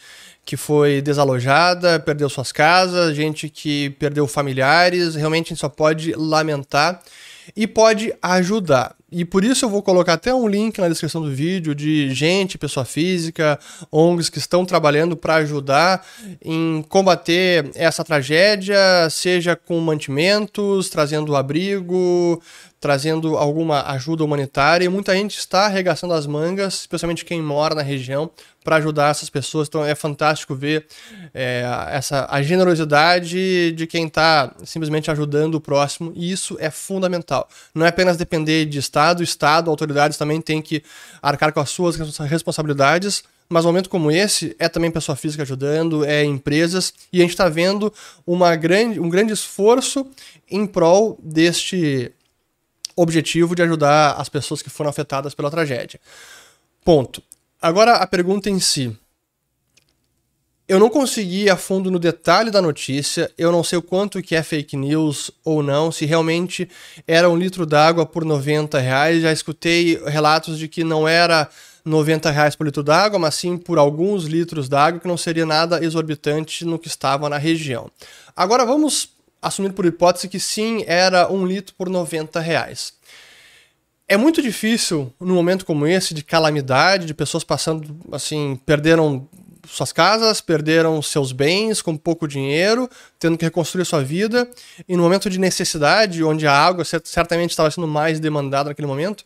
que 0.45 0.55
foi 0.55 1.01
desalojada, 1.01 1.99
perdeu 1.99 2.29
suas 2.29 2.51
casas, 2.51 3.15
gente 3.15 3.49
que 3.49 3.89
perdeu 3.91 4.27
familiares. 4.27 5.15
Realmente 5.15 5.47
a 5.47 5.49
gente 5.49 5.59
só 5.59 5.69
pode 5.69 6.13
lamentar 6.13 7.01
e 7.55 7.65
pode 7.65 8.13
ajudar. 8.21 8.95
E 9.11 9.23
por 9.23 9.43
isso 9.43 9.65
eu 9.65 9.69
vou 9.69 9.81
colocar 9.81 10.13
até 10.13 10.33
um 10.33 10.47
link 10.47 10.77
na 10.79 10.89
descrição 10.89 11.21
do 11.21 11.33
vídeo 11.33 11.73
de 11.73 12.13
gente, 12.13 12.57
pessoa 12.57 12.85
física, 12.85 13.59
ONGs 13.91 14.29
que 14.29 14.39
estão 14.39 14.65
trabalhando 14.65 15.15
para 15.15 15.35
ajudar 15.35 16.05
em 16.43 16.83
combater 16.89 17.71
essa 17.75 18.03
tragédia, 18.03 18.77
seja 19.09 19.55
com 19.55 19.79
mantimentos, 19.79 20.89
trazendo 20.89 21.35
abrigo, 21.35 22.41
trazendo 22.79 23.37
alguma 23.37 23.83
ajuda 23.91 24.23
humanitária. 24.23 24.85
E 24.85 24.89
muita 24.89 25.15
gente 25.15 25.37
está 25.37 25.65
arregaçando 25.65 26.13
as 26.13 26.27
mangas, 26.27 26.81
especialmente 26.81 27.23
quem 27.23 27.41
mora 27.41 27.73
na 27.73 27.81
região, 27.81 28.29
para 28.65 28.77
ajudar 28.77 29.11
essas 29.11 29.29
pessoas. 29.29 29.67
Então 29.67 29.85
é 29.85 29.93
fantástico 29.93 30.55
ver 30.55 30.87
é, 31.33 31.63
essa 31.91 32.27
a 32.29 32.41
generosidade 32.41 33.71
de 33.71 33.87
quem 33.87 34.07
está 34.07 34.51
simplesmente 34.65 35.11
ajudando 35.11 35.55
o 35.55 35.61
próximo. 35.61 36.11
E 36.15 36.31
isso 36.31 36.57
é 36.59 36.71
fundamental. 36.71 37.47
Não 37.73 37.85
é 37.85 37.89
apenas 37.89 38.17
depender 38.17 38.65
de 38.65 38.79
Estado, 38.79 39.21
Estado, 39.23 39.69
autoridades 39.69 40.17
também 40.17 40.41
têm 40.41 40.61
que 40.61 40.83
arcar 41.21 41.53
com 41.53 41.59
as 41.59 41.69
suas 41.69 41.95
responsabilidades. 42.27 43.23
Mas 43.47 43.63
um 43.63 43.67
momento 43.67 43.91
como 43.91 44.09
esse 44.09 44.55
é 44.57 44.67
também 44.67 44.89
pessoa 44.89 45.15
física 45.15 45.43
ajudando, 45.43 46.03
é 46.03 46.23
empresas, 46.23 46.91
e 47.13 47.19
a 47.19 47.21
gente 47.21 47.29
está 47.29 47.47
vendo 47.47 47.93
uma 48.25 48.55
grande, 48.55 48.99
um 48.99 49.07
grande 49.07 49.33
esforço 49.33 50.07
em 50.49 50.65
prol 50.65 51.19
deste 51.21 52.11
objetivo 52.95 53.55
de 53.55 53.61
ajudar 53.61 54.13
as 54.13 54.29
pessoas 54.29 54.63
que 54.63 54.69
foram 54.71 54.89
afetadas 54.89 55.35
pela 55.35 55.51
tragédia. 55.51 55.99
Ponto. 56.83 57.21
Agora 57.65 57.93
a 57.95 58.05
pergunta 58.05 58.47
em 58.47 58.59
si. 58.59 58.95
Eu 60.67 60.79
não 60.79 60.87
consegui 60.87 61.45
ir 61.45 61.49
a 61.49 61.57
fundo 61.57 61.89
no 61.89 61.97
detalhe 61.97 62.51
da 62.51 62.61
notícia, 62.61 63.31
eu 63.39 63.51
não 63.51 63.63
sei 63.63 63.79
o 63.79 63.81
quanto 63.81 64.21
que 64.21 64.35
é 64.35 64.43
fake 64.43 64.77
news 64.77 65.31
ou 65.43 65.63
não, 65.63 65.91
se 65.91 66.05
realmente 66.05 66.69
era 67.07 67.27
um 67.27 67.35
litro 67.35 67.65
d'água 67.65 68.05
por 68.05 68.23
90 68.23 68.77
reais. 68.77 69.23
Já 69.23 69.31
escutei 69.31 69.99
relatos 70.05 70.59
de 70.59 70.67
que 70.67 70.83
não 70.83 71.07
era 71.07 71.49
90 71.83 72.29
reais 72.29 72.55
por 72.55 72.67
litro 72.67 72.83
d'água, 72.83 73.17
mas 73.17 73.33
sim 73.33 73.57
por 73.57 73.79
alguns 73.79 74.25
litros 74.25 74.69
d'água, 74.69 74.99
que 74.99 75.07
não 75.07 75.17
seria 75.17 75.43
nada 75.43 75.83
exorbitante 75.83 76.65
no 76.65 76.77
que 76.77 76.87
estava 76.87 77.27
na 77.29 77.39
região. 77.39 77.89
Agora 78.35 78.63
vamos 78.63 79.09
assumir 79.41 79.73
por 79.73 79.87
hipótese 79.87 80.27
que 80.27 80.39
sim, 80.39 80.83
era 80.85 81.31
um 81.31 81.43
litro 81.47 81.73
por 81.75 81.89
90 81.89 82.39
reais. 82.39 82.93
É 84.07 84.15
muito 84.17 84.39
difícil, 84.39 85.11
num 85.19 85.33
momento 85.33 85.65
como 85.65 85.87
esse, 85.87 86.13
de 86.13 86.23
calamidade, 86.23 87.07
de 87.07 87.13
pessoas 87.13 87.43
passando, 87.43 87.97
assim, 88.11 88.59
perderam 88.63 89.27
suas 89.67 89.91
casas, 89.91 90.41
perderam 90.41 91.01
seus 91.01 91.31
bens 91.31 91.81
com 91.81 91.97
pouco 91.97 92.27
dinheiro, 92.27 92.87
tendo 93.17 93.35
que 93.35 93.45
reconstruir 93.45 93.83
sua 93.83 94.03
vida, 94.03 94.47
e 94.87 94.95
no 94.95 95.01
momento 95.01 95.27
de 95.27 95.39
necessidade, 95.39 96.23
onde 96.23 96.45
a 96.45 96.53
água 96.53 96.85
certamente 97.03 97.49
estava 97.49 97.71
sendo 97.71 97.87
mais 97.87 98.19
demandada 98.19 98.69
naquele 98.69 98.87
momento, 98.87 99.25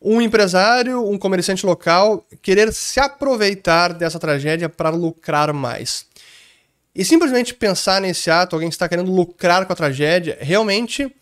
um 0.00 0.20
empresário, 0.20 1.08
um 1.08 1.16
comerciante 1.16 1.64
local 1.64 2.26
querer 2.42 2.72
se 2.72 2.98
aproveitar 2.98 3.92
dessa 3.92 4.18
tragédia 4.18 4.68
para 4.68 4.90
lucrar 4.90 5.52
mais. 5.52 6.06
E 6.92 7.04
simplesmente 7.04 7.54
pensar 7.54 8.00
nesse 8.00 8.30
ato, 8.32 8.56
alguém 8.56 8.68
está 8.68 8.88
querendo 8.88 9.12
lucrar 9.12 9.64
com 9.64 9.72
a 9.72 9.76
tragédia, 9.76 10.36
realmente 10.40 11.14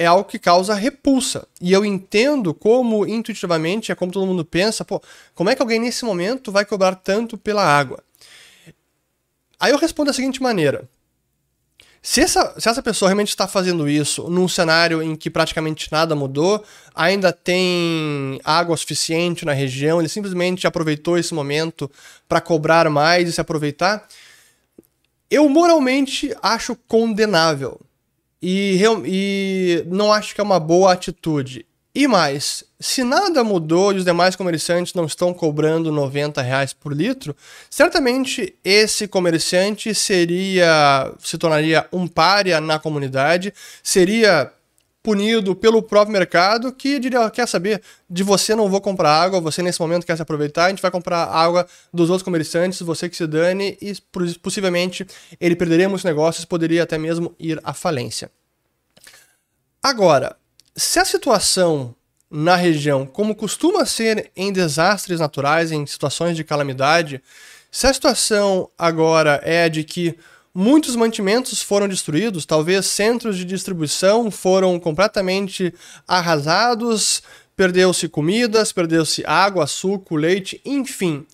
é 0.00 0.06
algo 0.06 0.24
que 0.24 0.38
causa 0.38 0.72
repulsa. 0.72 1.46
E 1.60 1.70
eu 1.70 1.84
entendo 1.84 2.54
como, 2.54 3.06
intuitivamente, 3.06 3.92
é 3.92 3.94
como 3.94 4.10
todo 4.10 4.26
mundo 4.26 4.46
pensa, 4.46 4.82
pô, 4.82 4.98
como 5.34 5.50
é 5.50 5.54
que 5.54 5.60
alguém 5.60 5.78
nesse 5.78 6.06
momento 6.06 6.50
vai 6.50 6.64
cobrar 6.64 6.94
tanto 6.94 7.36
pela 7.36 7.62
água? 7.62 8.02
Aí 9.60 9.70
eu 9.70 9.76
respondo 9.76 10.06
da 10.06 10.14
seguinte 10.14 10.42
maneira. 10.42 10.88
Se 12.00 12.22
essa, 12.22 12.58
se 12.58 12.66
essa 12.66 12.82
pessoa 12.82 13.10
realmente 13.10 13.28
está 13.28 13.46
fazendo 13.46 13.86
isso 13.86 14.30
num 14.30 14.48
cenário 14.48 15.02
em 15.02 15.14
que 15.14 15.28
praticamente 15.28 15.92
nada 15.92 16.16
mudou, 16.16 16.64
ainda 16.94 17.30
tem 17.30 18.40
água 18.42 18.78
suficiente 18.78 19.44
na 19.44 19.52
região, 19.52 20.00
ele 20.00 20.08
simplesmente 20.08 20.66
aproveitou 20.66 21.18
esse 21.18 21.34
momento 21.34 21.90
para 22.26 22.40
cobrar 22.40 22.88
mais 22.88 23.28
e 23.28 23.32
se 23.32 23.40
aproveitar, 23.42 24.08
eu 25.30 25.46
moralmente 25.46 26.34
acho 26.42 26.74
condenável. 26.88 27.78
E, 28.42 28.80
e 29.04 29.84
não 29.86 30.12
acho 30.12 30.34
que 30.34 30.40
é 30.40 30.44
uma 30.44 30.60
boa 30.60 30.92
atitude. 30.92 31.66
E 31.92 32.06
mais, 32.06 32.62
se 32.78 33.02
nada 33.02 33.42
mudou 33.42 33.92
e 33.92 33.96
os 33.96 34.04
demais 34.04 34.36
comerciantes 34.36 34.94
não 34.94 35.06
estão 35.06 35.34
cobrando 35.34 35.90
90 35.90 36.40
reais 36.40 36.72
por 36.72 36.92
litro, 36.92 37.34
certamente 37.68 38.54
esse 38.64 39.08
comerciante 39.08 39.92
seria 39.92 41.12
se 41.18 41.36
tornaria 41.36 41.86
um 41.92 42.06
párea 42.06 42.60
na 42.60 42.78
comunidade, 42.78 43.52
seria 43.82 44.52
punido 45.02 45.56
pelo 45.56 45.82
próprio 45.82 46.12
mercado 46.12 46.72
que 46.72 46.98
diria, 46.98 47.30
quer 47.30 47.48
saber, 47.48 47.82
de 48.08 48.22
você 48.22 48.54
não 48.54 48.68
vou 48.68 48.80
comprar 48.80 49.10
água, 49.10 49.40
você 49.40 49.62
nesse 49.62 49.80
momento 49.80 50.04
quer 50.04 50.16
se 50.16 50.22
aproveitar, 50.22 50.66
a 50.66 50.68
gente 50.68 50.82
vai 50.82 50.90
comprar 50.90 51.24
água 51.24 51.66
dos 51.92 52.10
outros 52.10 52.22
comerciantes, 52.22 52.80
você 52.80 53.08
que 53.08 53.16
se 53.16 53.26
dane 53.26 53.78
e 53.80 53.94
possivelmente 54.42 55.06
ele 55.40 55.56
perderia 55.56 55.88
muitos 55.88 56.04
negócios, 56.04 56.44
poderia 56.44 56.82
até 56.82 56.98
mesmo 56.98 57.34
ir 57.38 57.58
à 57.64 57.72
falência. 57.72 58.30
Agora, 59.82 60.36
se 60.76 60.98
a 60.98 61.04
situação 61.04 61.94
na 62.30 62.54
região, 62.54 63.06
como 63.06 63.34
costuma 63.34 63.84
ser 63.86 64.30
em 64.36 64.52
desastres 64.52 65.18
naturais, 65.18 65.72
em 65.72 65.86
situações 65.86 66.36
de 66.36 66.44
calamidade, 66.44 67.22
se 67.72 67.86
a 67.86 67.92
situação 67.92 68.70
agora 68.78 69.40
é 69.42 69.68
de 69.68 69.82
que 69.82 70.16
muitos 70.54 70.96
mantimentos 70.96 71.62
foram 71.62 71.88
destruídos, 71.88 72.44
talvez 72.44 72.86
centros 72.86 73.36
de 73.36 73.44
distribuição 73.44 74.30
foram 74.30 74.78
completamente 74.78 75.72
arrasados, 76.06 77.22
perdeu-se 77.56 78.08
comidas, 78.08 78.72
perdeu-se 78.72 79.24
água, 79.26 79.66
suco, 79.66 80.16
leite, 80.16 80.60
enfim. 80.64 81.26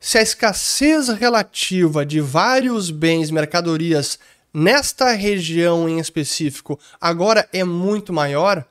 Se 0.00 0.18
a 0.18 0.22
escassez 0.22 1.08
relativa 1.08 2.06
de 2.06 2.20
vários 2.20 2.90
bens, 2.90 3.30
mercadorias 3.30 4.18
nesta 4.52 5.12
região 5.12 5.88
em 5.88 5.98
específico 5.98 6.78
agora 7.00 7.48
é 7.52 7.64
muito 7.64 8.12
maior, 8.12 8.64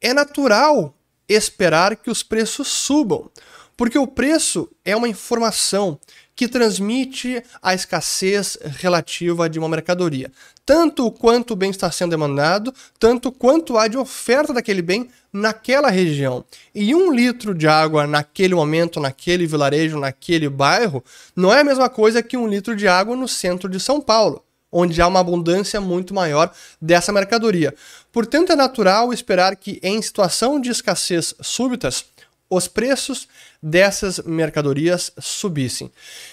é 0.00 0.12
natural 0.12 0.96
esperar 1.28 1.96
que 1.96 2.10
os 2.10 2.22
preços 2.22 2.68
subam, 2.68 3.30
porque 3.76 3.98
o 3.98 4.06
preço 4.06 4.68
é 4.84 4.94
uma 4.96 5.08
informação 5.08 5.98
que 6.34 6.48
transmite 6.48 7.42
a 7.60 7.74
escassez 7.74 8.58
relativa 8.78 9.48
de 9.48 9.58
uma 9.58 9.68
mercadoria. 9.68 10.30
Tanto 10.64 11.10
quanto 11.10 11.52
o 11.52 11.56
bem 11.56 11.70
está 11.70 11.90
sendo 11.90 12.10
demandado, 12.10 12.72
tanto 12.98 13.30
quanto 13.30 13.76
há 13.76 13.88
de 13.88 13.98
oferta 13.98 14.52
daquele 14.52 14.82
bem 14.82 15.08
naquela 15.32 15.90
região. 15.90 16.44
E 16.74 16.94
um 16.94 17.12
litro 17.12 17.54
de 17.54 17.66
água 17.66 18.06
naquele 18.06 18.54
momento, 18.54 19.00
naquele 19.00 19.46
vilarejo, 19.46 19.98
naquele 19.98 20.48
bairro, 20.48 21.02
não 21.34 21.52
é 21.52 21.60
a 21.60 21.64
mesma 21.64 21.88
coisa 21.88 22.22
que 22.22 22.36
um 22.36 22.46
litro 22.46 22.76
de 22.76 22.86
água 22.86 23.16
no 23.16 23.28
centro 23.28 23.68
de 23.68 23.80
São 23.80 24.00
Paulo 24.00 24.42
onde 24.72 25.02
há 25.02 25.06
uma 25.06 25.20
abundância 25.20 25.78
muito 25.82 26.14
maior 26.14 26.50
dessa 26.80 27.12
mercadoria. 27.12 27.74
Portanto, 28.10 28.52
é 28.52 28.56
natural 28.56 29.12
esperar 29.12 29.54
que, 29.54 29.78
em 29.82 30.00
situação 30.00 30.58
de 30.58 30.70
escassez 30.70 31.34
súbitas, 31.42 32.06
os 32.48 32.68
preços 32.68 33.28
dessas 33.62 34.18
mercadorias 34.20 35.12
subissem. 35.18 35.90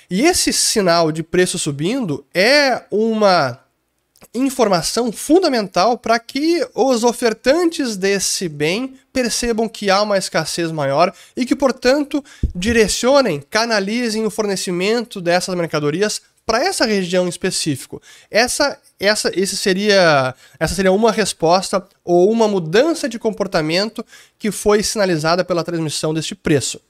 E 0.09 0.23
esse 0.23 0.51
sinal 0.51 1.11
de 1.11 1.21
preço 1.21 1.59
subindo 1.59 2.25
é 2.33 2.83
uma 2.89 3.59
informação 4.33 5.11
fundamental 5.11 5.97
para 5.97 6.19
que 6.19 6.65
os 6.75 7.03
ofertantes 7.03 7.95
desse 7.95 8.49
bem 8.49 8.95
percebam 9.13 9.67
que 9.67 9.89
há 9.89 10.01
uma 10.01 10.17
escassez 10.17 10.71
maior 10.71 11.13
e 11.35 11.45
que, 11.45 11.55
portanto, 11.55 12.23
direcionem, 12.53 13.41
canalizem 13.49 14.25
o 14.25 14.29
fornecimento 14.29 15.21
dessas 15.21 15.55
mercadorias 15.55 16.21
para 16.45 16.65
essa 16.65 16.85
região 16.85 17.27
específico. 17.27 18.01
Essa, 18.29 18.77
essa, 18.99 19.31
esse 19.35 19.55
seria, 19.55 20.33
essa 20.59 20.73
seria 20.73 20.91
uma 20.91 21.11
resposta 21.11 21.85
ou 22.03 22.31
uma 22.31 22.47
mudança 22.47 23.07
de 23.07 23.19
comportamento 23.19 24.03
que 24.37 24.51
foi 24.51 24.81
sinalizada 24.81 25.45
pela 25.45 25.63
transmissão 25.63 26.11
deste 26.13 26.33
preço. 26.33 26.81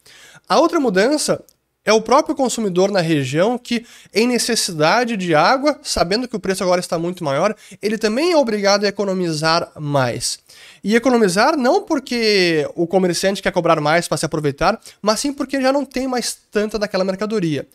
A 0.49 0.59
outra 0.59 0.79
mudança 0.79 1.45
é 1.85 1.93
o 1.93 2.01
próprio 2.01 2.35
consumidor 2.35 2.91
na 2.91 3.01
região 3.01 3.55
que, 3.55 3.85
em 4.11 4.27
necessidade 4.27 5.15
de 5.15 5.35
água, 5.35 5.79
sabendo 5.83 6.27
que 6.27 6.35
o 6.35 6.39
preço 6.39 6.63
agora 6.63 6.79
está 6.79 6.97
muito 6.97 7.23
maior, 7.23 7.55
ele 7.81 7.99
também 7.99 8.31
é 8.31 8.35
obrigado 8.35 8.83
a 8.83 8.87
economizar 8.87 9.71
mais. 9.79 10.39
E 10.83 10.95
economizar 10.95 11.55
não 11.55 11.83
porque 11.83 12.67
o 12.75 12.87
comerciante 12.87 13.43
quer 13.43 13.51
cobrar 13.51 13.79
mais 13.79 14.07
para 14.07 14.17
se 14.17 14.25
aproveitar, 14.25 14.79
mas 15.01 15.19
sim 15.19 15.31
porque 15.31 15.61
já 15.61 15.71
não 15.71 15.85
tem 15.85 16.07
mais 16.07 16.35
tanta 16.51 16.79
daquela 16.79 17.03
mercadoria. 17.03 17.67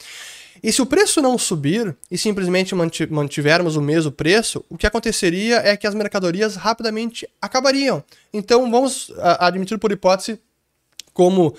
E 0.63 0.73
se 0.73 0.83
o 0.83 0.87
preço 0.87 1.23
não 1.23 1.39
subir 1.39 1.97
e 2.11 2.19
simplesmente 2.19 2.75
mantivermos 3.11 3.77
o 3.77 3.83
mesmo 3.83 4.11
preço, 4.11 4.65
o 4.69 4.77
que 4.77 4.87
aconteceria 4.87 5.59
é 5.59 5.77
que 5.77 5.87
as 5.87 5.95
mercadorias 5.95 6.57
rapidamente 6.57 7.29
acabariam. 7.41 8.03
Então 8.33 8.69
vamos 8.71 9.13
admitir 9.39 9.79
por 9.79 9.93
hipótese 9.93 10.41
como 11.13 11.55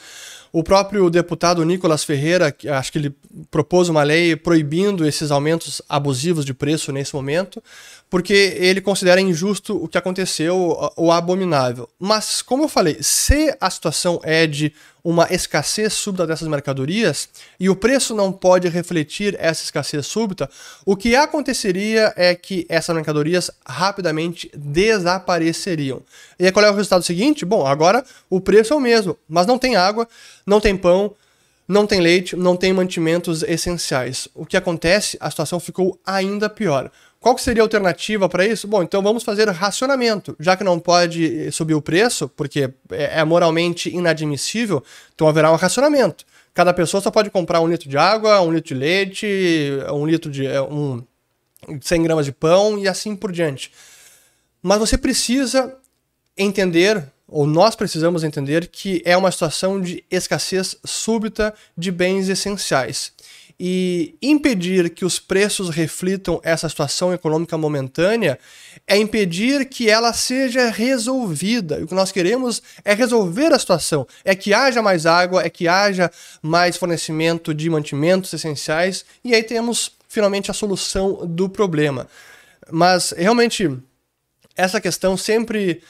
o 0.57 0.63
próprio 0.63 1.09
deputado 1.09 1.65
Nicolas 1.65 2.05
Ferreira, 2.05 2.55
acho 2.71 2.89
que 2.89 2.97
ele 2.97 3.13
propôs 3.51 3.89
uma 3.89 4.03
lei 4.03 4.37
proibindo 4.37 5.05
esses 5.05 5.29
aumentos 5.29 5.81
abusivos 5.89 6.45
de 6.45 6.53
preço 6.53 6.93
nesse 6.93 7.13
momento, 7.13 7.61
porque 8.09 8.55
ele 8.59 8.81
considera 8.81 9.19
injusto 9.19 9.75
o 9.83 9.87
que 9.87 9.97
aconteceu 9.97 10.77
ou 10.95 11.11
abominável. 11.11 11.89
Mas, 11.99 12.41
como 12.41 12.63
eu 12.63 12.69
falei, 12.69 12.97
se 13.01 13.55
a 13.59 13.69
situação 13.69 14.19
é 14.23 14.45
de 14.45 14.71
uma 15.03 15.27
escassez 15.29 15.93
súbita 15.93 16.25
dessas 16.25 16.47
mercadorias 16.47 17.29
e 17.59 17.69
o 17.69 17.75
preço 17.75 18.15
não 18.15 18.31
pode 18.31 18.67
refletir 18.69 19.35
essa 19.39 19.63
escassez 19.63 20.07
súbita, 20.07 20.49
o 20.85 20.95
que 20.95 21.15
aconteceria 21.15 22.13
é 22.15 22.33
que 22.33 22.65
essas 22.69 22.95
mercadorias 22.95 23.51
rapidamente 23.65 24.49
desapareceriam. 24.55 26.01
E 26.39 26.51
qual 26.51 26.65
é 26.65 26.71
o 26.71 26.75
resultado 26.75 27.03
seguinte? 27.03 27.45
Bom, 27.45 27.65
agora 27.67 28.03
o 28.29 28.41
preço 28.41 28.73
é 28.73 28.75
o 28.75 28.79
mesmo, 28.79 29.17
mas 29.27 29.45
não 29.45 29.59
tem 29.59 29.75
água, 29.75 30.07
não 30.45 30.59
tem 30.59 30.75
pão, 30.75 31.13
não 31.67 31.87
tem 31.87 31.99
leite, 31.99 32.35
não 32.35 32.55
tem 32.55 32.71
mantimentos 32.73 33.43
essenciais. 33.43 34.27
O 34.33 34.45
que 34.45 34.57
acontece? 34.57 35.17
A 35.19 35.29
situação 35.29 35.59
ficou 35.59 35.99
ainda 36.05 36.49
pior. 36.49 36.91
Qual 37.25 37.33
que 37.33 37.41
seria 37.41 37.63
a 37.63 37.65
alternativa 37.65 38.29
para 38.29 38.45
isso? 38.45 38.67
Bom, 38.67 38.83
então 38.83 39.01
vamos 39.01 39.23
fazer 39.23 39.49
racionamento. 39.49 40.35
Já 40.39 40.55
que 40.55 40.63
não 40.63 40.79
pode 40.79 41.51
subir 41.51 41.73
o 41.73 41.81
preço, 41.81 42.29
porque 42.29 42.71
é, 42.91 43.19
é 43.19 43.23
moralmente 43.23 43.89
inadmissível, 43.89 44.83
então 45.15 45.27
haverá 45.27 45.51
um 45.51 45.55
racionamento. 45.55 46.23
Cada 46.53 46.71
pessoa 46.71 47.01
só 47.01 47.09
pode 47.09 47.31
comprar 47.31 47.61
um 47.61 47.67
litro 47.67 47.89
de 47.89 47.97
água, 47.97 48.39
um 48.41 48.53
litro 48.53 48.67
de 48.67 48.73
leite, 48.75 49.27
um 49.91 50.05
litro 50.05 50.29
de. 50.29 50.45
É, 50.45 50.61
um, 50.61 51.03
100 51.81 52.03
gramas 52.03 52.27
de 52.27 52.31
pão 52.31 52.77
e 52.77 52.87
assim 52.87 53.15
por 53.15 53.31
diante. 53.31 53.71
Mas 54.61 54.77
você 54.77 54.95
precisa 54.95 55.75
entender, 56.37 57.11
ou 57.27 57.47
nós 57.47 57.75
precisamos 57.75 58.23
entender, 58.23 58.67
que 58.67 59.01
é 59.03 59.17
uma 59.17 59.31
situação 59.31 59.81
de 59.81 60.05
escassez 60.11 60.77
súbita 60.85 61.55
de 61.75 61.91
bens 61.91 62.29
essenciais. 62.29 63.13
E 63.57 64.15
impedir 64.21 64.89
que 64.89 65.05
os 65.05 65.17
preços 65.17 65.69
reflitam 65.69 66.41
essa 66.43 66.67
situação 66.67 67.13
econômica 67.13 67.57
momentânea 67.57 68.37
é 68.85 68.97
impedir 68.97 69.65
que 69.65 69.89
ela 69.89 70.11
seja 70.11 70.69
resolvida. 70.69 71.79
E 71.79 71.83
o 71.83 71.87
que 71.87 71.95
nós 71.95 72.11
queremos 72.11 72.61
é 72.83 72.93
resolver 72.93 73.53
a 73.53 73.59
situação, 73.59 74.05
é 74.25 74.35
que 74.35 74.53
haja 74.53 74.81
mais 74.81 75.05
água, 75.05 75.41
é 75.43 75.49
que 75.49 75.67
haja 75.67 76.11
mais 76.41 76.75
fornecimento 76.75 77.53
de 77.53 77.69
mantimentos 77.69 78.33
essenciais, 78.33 79.05
e 79.23 79.33
aí 79.33 79.41
temos 79.41 79.91
finalmente 80.07 80.51
a 80.51 80.53
solução 80.53 81.25
do 81.25 81.49
problema. 81.49 82.07
Mas 82.69 83.11
realmente 83.11 83.69
essa 84.55 84.79
questão 84.81 85.17
sempre 85.17 85.81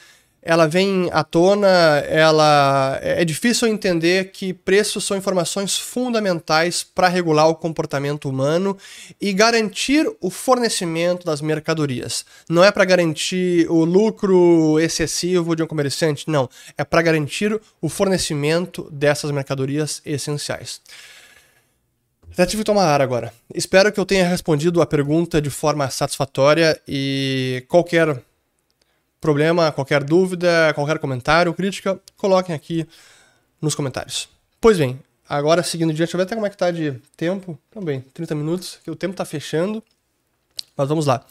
ela 0.46 0.68
vem 0.68 1.10
à 1.12 1.24
tona, 1.24 1.66
ela 2.08 2.98
é 3.02 3.24
difícil 3.24 3.66
entender 3.66 4.30
que 4.30 4.54
preços 4.54 5.04
são 5.04 5.16
informações 5.16 5.76
fundamentais 5.76 6.84
para 6.84 7.08
regular 7.08 7.48
o 7.48 7.54
comportamento 7.56 8.28
humano 8.28 8.78
e 9.20 9.32
garantir 9.32 10.08
o 10.20 10.30
fornecimento 10.30 11.26
das 11.26 11.40
mercadorias. 11.40 12.24
Não 12.48 12.62
é 12.62 12.70
para 12.70 12.84
garantir 12.84 13.68
o 13.68 13.84
lucro 13.84 14.78
excessivo 14.78 15.56
de 15.56 15.64
um 15.64 15.66
comerciante, 15.66 16.30
não, 16.30 16.48
é 16.78 16.84
para 16.84 17.02
garantir 17.02 17.60
o 17.82 17.88
fornecimento 17.88 18.88
dessas 18.90 19.32
mercadorias 19.32 20.00
essenciais. 20.06 20.80
Já 22.38 22.46
tive 22.46 22.62
que 22.62 22.66
tomar 22.66 22.84
ar 22.84 23.00
agora. 23.00 23.32
Espero 23.52 23.90
que 23.90 23.98
eu 23.98 24.06
tenha 24.06 24.28
respondido 24.28 24.80
a 24.80 24.86
pergunta 24.86 25.40
de 25.40 25.50
forma 25.50 25.90
satisfatória 25.90 26.80
e 26.86 27.64
qualquer 27.66 28.22
problema, 29.26 29.72
qualquer 29.72 30.04
dúvida, 30.04 30.72
qualquer 30.74 31.00
comentário, 31.00 31.52
crítica, 31.52 32.00
coloquem 32.16 32.54
aqui 32.54 32.86
nos 33.60 33.74
comentários. 33.74 34.28
Pois 34.60 34.78
bem, 34.78 35.00
agora 35.28 35.64
seguindo 35.64 35.90
adiante, 35.90 36.06
deixa 36.06 36.16
eu 36.16 36.18
ver 36.18 36.24
até 36.24 36.36
como 36.36 36.46
é 36.46 36.50
que 36.50 36.56
tá 36.56 36.70
de 36.70 36.92
tempo. 37.16 37.58
Também, 37.72 38.00
30 38.14 38.36
minutos, 38.36 38.78
que 38.84 38.90
o 38.90 38.94
tempo 38.94 39.16
tá 39.16 39.24
fechando. 39.24 39.82
Mas 40.76 40.88
vamos 40.88 41.06
lá. 41.06 41.24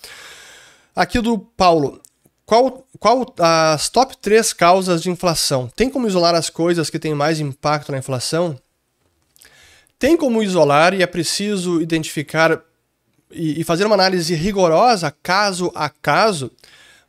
Aqui 0.94 1.22
do 1.22 1.40
Paulo. 1.40 2.02
Qual, 2.46 2.86
qual 3.00 3.34
as 3.40 3.88
top 3.88 4.18
3 4.18 4.52
causas 4.52 5.02
de 5.02 5.10
inflação? 5.10 5.72
Tem 5.74 5.90
como 5.90 6.08
isolar 6.08 6.36
as 6.36 6.50
coisas 6.50 6.90
que 6.90 7.00
têm 7.00 7.16
mais 7.16 7.40
impacto 7.40 7.94
na 7.94 7.98
inflação? 7.98 8.60
Tem 9.98 10.18
como 10.18 10.44
isolar 10.44 10.94
e 10.94 11.02
é 11.02 11.08
preciso 11.08 11.82
identificar 11.82 12.62
e, 13.32 13.62
e 13.62 13.64
fazer 13.64 13.86
uma 13.86 13.96
análise 13.96 14.36
rigorosa, 14.36 15.16
caso 15.24 15.72
a 15.74 15.90
caso, 15.90 16.52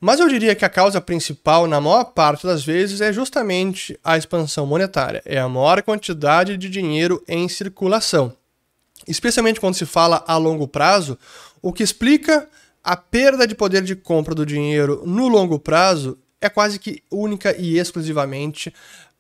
mas 0.01 0.21
eu 0.21 0.29
diria 0.29 0.55
que 0.55 0.65
a 0.65 0.69
causa 0.69 1.01
principal, 1.01 1.67
na 1.67 1.81
maior 1.81 2.05
parte 2.05 2.47
das 2.47 2.65
vezes, 2.65 3.01
é 3.01 3.13
justamente 3.13 3.99
a 4.05 4.17
expansão 4.17 4.67
monetária, 4.67 5.23
é 5.25 5.39
a 5.39 5.49
maior 5.49 5.83
quantidade 5.83 6.57
de 6.57 6.69
dinheiro 6.69 7.23
em 7.27 7.49
circulação. 7.49 8.33
Especialmente 9.07 9.61
quando 9.61 9.75
se 9.75 9.87
fala 9.87 10.25
a 10.27 10.37
longo 10.37 10.69
prazo, 10.69 11.19
o 11.63 11.73
que 11.73 11.83
explica 11.83 12.49
a 12.83 12.97
perda 12.97 13.47
de 13.47 13.55
poder 13.55 13.83
de 13.83 13.97
compra 13.97 14.35
do 14.35 14.47
dinheiro 14.47 15.03
no 15.05 15.29
longo 15.29 15.59
prazo 15.59 16.19
é 16.41 16.49
quase 16.49 16.79
que 16.79 17.03
única 17.11 17.57
e 17.57 17.79
exclusivamente 17.79 18.73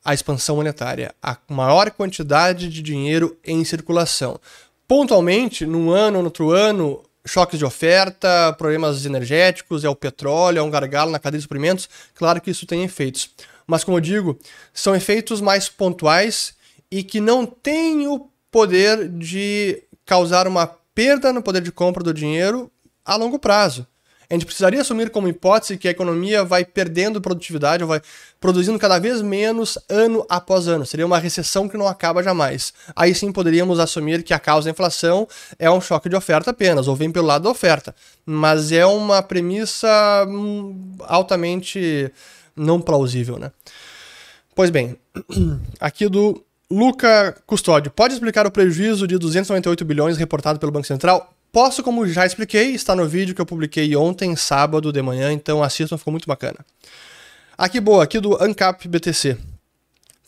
a 0.05 0.15
expansão 0.15 0.57
monetária, 0.57 1.13
a 1.21 1.37
maior 1.49 1.91
quantidade 1.91 2.69
de 2.69 2.81
dinheiro 2.81 3.37
em 3.45 3.65
circulação. 3.65 4.39
Pontualmente, 4.87 5.67
num 5.67 5.91
ano 5.91 6.19
ou 6.19 6.23
no 6.23 6.29
outro 6.29 6.53
ano, 6.53 7.03
choques 7.27 7.59
de 7.59 7.65
oferta, 7.65 8.55
problemas 8.57 9.05
energéticos, 9.05 9.85
é 9.85 9.89
o 9.89 9.97
petróleo, 9.97 10.61
é 10.61 10.63
um 10.63 10.71
gargalo 10.71 11.11
na 11.11 11.19
cadeia 11.19 11.39
de 11.39 11.43
suprimentos, 11.43 11.89
claro 12.15 12.41
que 12.41 12.51
isso 12.51 12.67
tem 12.67 12.85
efeitos. 12.85 13.31
Mas, 13.67 13.83
como 13.83 13.97
eu 13.97 14.01
digo, 14.01 14.39
são 14.73 14.95
efeitos 14.95 15.41
mais 15.41 15.69
pontuais 15.69 16.55
e 16.91 17.03
que 17.03 17.21
não 17.21 17.45
têm 17.45 18.07
o 18.07 18.31
poder 18.51 19.09
de 19.09 19.83
causar 20.05 20.47
uma 20.47 20.67
perda 20.95 21.33
no 21.33 21.43
poder 21.43 21.61
de 21.61 21.73
compra 21.73 22.03
do 22.03 22.15
dinheiro 22.15 22.71
a 23.05 23.17
longo 23.17 23.39
prazo. 23.39 23.87
A 24.29 24.35
gente 24.35 24.47
precisaria 24.47 24.81
assumir 24.81 25.11
como 25.11 25.29
hipótese 25.29 25.77
que 25.77 25.87
a 25.87 25.91
economia 25.91 26.45
vai 26.45 26.65
perdendo 26.65 27.21
produtividade, 27.21 27.83
ou 27.83 27.89
vai 27.89 28.01
produzindo 28.41 28.79
cada 28.79 28.99
vez 28.99 29.23
menos 29.23 29.79
ano 29.89 30.27
após 30.29 30.67
ano. 30.67 30.85
Seria 30.85 31.07
uma 31.07 31.19
recessão 31.19 31.69
que 31.69 31.77
não 31.77 31.87
acaba 31.87 32.23
jamais. 32.23 32.73
Aí 32.95 33.15
sim 33.15 33.31
poderíamos 33.33 33.79
assumir 33.79 34.23
que 34.23 34.35
a 34.35 34.39
causa 34.39 34.67
da 34.67 34.71
inflação 34.73 35.29
é 35.59 35.71
um 35.71 35.81
choque 35.81 36.09
de 36.09 36.17
oferta 36.17 36.51
apenas, 36.51 36.89
ou 36.89 36.97
vem 36.97 37.11
pelo 37.11 37.27
lado 37.27 37.43
da 37.43 37.51
oferta. 37.51 37.95
Mas 38.25 38.73
é 38.73 38.85
uma 38.85 39.23
premissa 39.23 39.89
hum, 40.29 40.97
altamente 41.01 42.13
não 42.57 42.81
plausível, 42.81 43.39
né? 43.39 43.53
Pois 44.55 44.71
bem, 44.71 44.97
aqui 45.79 46.09
do 46.09 46.43
Luca 46.71 47.37
Custódio, 47.47 47.93
pode 47.93 48.15
explicar 48.15 48.47
o 48.47 48.51
prejuízo 48.51 49.07
de 49.07 49.19
298 49.19 49.85
bilhões 49.85 50.17
reportado 50.17 50.59
pelo 50.59 50.73
Banco 50.73 50.87
Central? 50.87 51.36
Posso, 51.57 51.83
como 51.83 52.07
já 52.07 52.27
expliquei, 52.27 52.75
está 52.75 52.95
no 52.95 53.09
vídeo 53.09 53.35
que 53.35 53.41
eu 53.41 53.47
publiquei 53.47 53.97
ontem, 53.97 54.37
sábado 54.37 54.93
de 54.93 55.01
manhã, 55.01 55.33
então 55.33 55.63
assistam, 55.63 55.97
ficou 55.97 56.11
muito 56.11 56.27
bacana. 56.27 56.59
Aqui 57.57 57.81
boa, 57.81 58.05
aqui 58.05 58.21
do 58.21 58.37
ANCAP 58.45 58.87
BTC. 58.87 59.39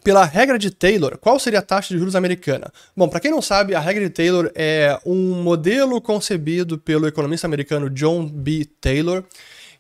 Pela 0.03 0.25
regra 0.25 0.59
de 0.59 0.71
Taylor, 0.71 1.19
qual 1.19 1.39
seria 1.39 1.59
a 1.59 1.63
taxa 1.63 1.93
de 1.93 1.99
juros 1.99 2.17
americana? 2.17 2.73
Bom, 2.97 3.11
para 3.11 3.21
quem 3.21 3.31
não 3.31 3.43
sabe, 3.43 3.75
a 3.75 3.79
regra 3.79 4.05
de 4.05 4.09
Taylor 4.09 4.51
é 4.55 4.99
um 5.05 5.43
modelo 5.43 6.01
concebido 6.01 6.79
pelo 6.79 7.07
economista 7.07 7.47
americano 7.47 7.91
John 7.91 8.25
B. 8.25 8.67
Taylor 8.81 9.23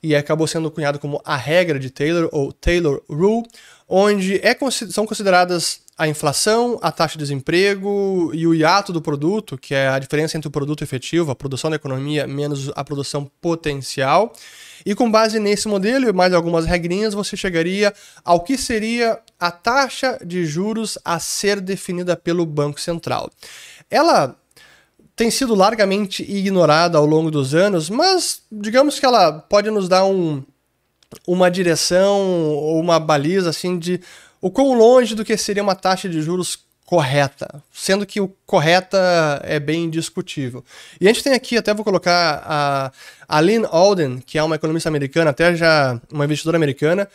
e 0.02 0.14
acabou 0.14 0.46
sendo 0.46 0.70
cunhado 0.70 0.98
como 0.98 1.18
a 1.24 1.34
regra 1.34 1.78
de 1.78 1.88
Taylor 1.88 2.28
ou 2.30 2.52
Taylor 2.52 3.02
Rule, 3.08 3.46
onde 3.88 4.38
é, 4.44 4.56
são 4.90 5.06
consideradas 5.06 5.80
a 5.96 6.06
inflação, 6.06 6.78
a 6.80 6.92
taxa 6.92 7.14
de 7.14 7.24
desemprego 7.24 8.30
e 8.32 8.46
o 8.46 8.54
hiato 8.54 8.92
do 8.92 9.02
produto, 9.02 9.58
que 9.58 9.74
é 9.74 9.88
a 9.88 9.98
diferença 9.98 10.36
entre 10.36 10.46
o 10.46 10.50
produto 10.50 10.84
efetivo, 10.84 11.32
a 11.32 11.34
produção 11.34 11.70
da 11.70 11.76
economia, 11.76 12.26
menos 12.26 12.70
a 12.76 12.84
produção 12.84 13.28
potencial. 13.40 14.32
E 14.86 14.94
com 14.94 15.10
base 15.10 15.40
nesse 15.40 15.66
modelo 15.66 16.08
e 16.08 16.12
mais 16.12 16.32
algumas 16.32 16.66
regrinhas, 16.66 17.14
você 17.14 17.36
chegaria 17.36 17.92
ao 18.24 18.40
que 18.40 18.56
seria 18.56 19.18
a 19.40 19.50
taxa 19.50 20.18
de 20.24 20.46
juros 20.46 20.96
a 21.04 21.18
ser 21.18 21.60
definida 21.60 22.16
pelo 22.16 22.46
Banco 22.46 22.80
Central. 22.80 23.28
Ela 23.90 24.36
tem 25.16 25.32
sido 25.32 25.52
largamente 25.52 26.22
ignorada 26.22 26.96
ao 26.96 27.04
longo 27.04 27.28
dos 27.28 27.56
anos, 27.56 27.90
mas 27.90 28.42
digamos 28.52 29.00
que 29.00 29.06
ela 29.06 29.32
pode 29.32 29.68
nos 29.68 29.88
dar 29.88 30.04
um, 30.04 30.44
uma 31.26 31.50
direção 31.50 32.20
ou 32.20 32.80
uma 32.80 32.98
baliza 32.98 33.50
assim 33.50 33.78
de 33.78 34.00
o 34.40 34.50
quão 34.50 34.74
longe 34.74 35.14
do 35.14 35.24
que 35.24 35.36
seria 35.36 35.62
uma 35.62 35.74
taxa 35.74 36.08
de 36.08 36.20
juros 36.22 36.58
correta, 36.88 37.62
sendo 37.70 38.06
que 38.06 38.18
o 38.18 38.28
correta 38.46 39.42
é 39.44 39.60
bem 39.60 39.90
discutível. 39.90 40.64
E 40.98 41.06
a 41.06 41.12
gente 41.12 41.22
tem 41.22 41.34
aqui, 41.34 41.58
até 41.58 41.74
vou 41.74 41.84
colocar 41.84 42.42
a, 42.46 42.92
a 43.28 43.40
Lynn 43.40 43.66
Alden, 43.70 44.22
que 44.24 44.38
é 44.38 44.42
uma 44.42 44.56
economista 44.56 44.88
americana, 44.88 45.30
até 45.30 45.54
já 45.54 46.00
uma 46.10 46.24
investidora 46.24 46.56
americana, 46.56 47.06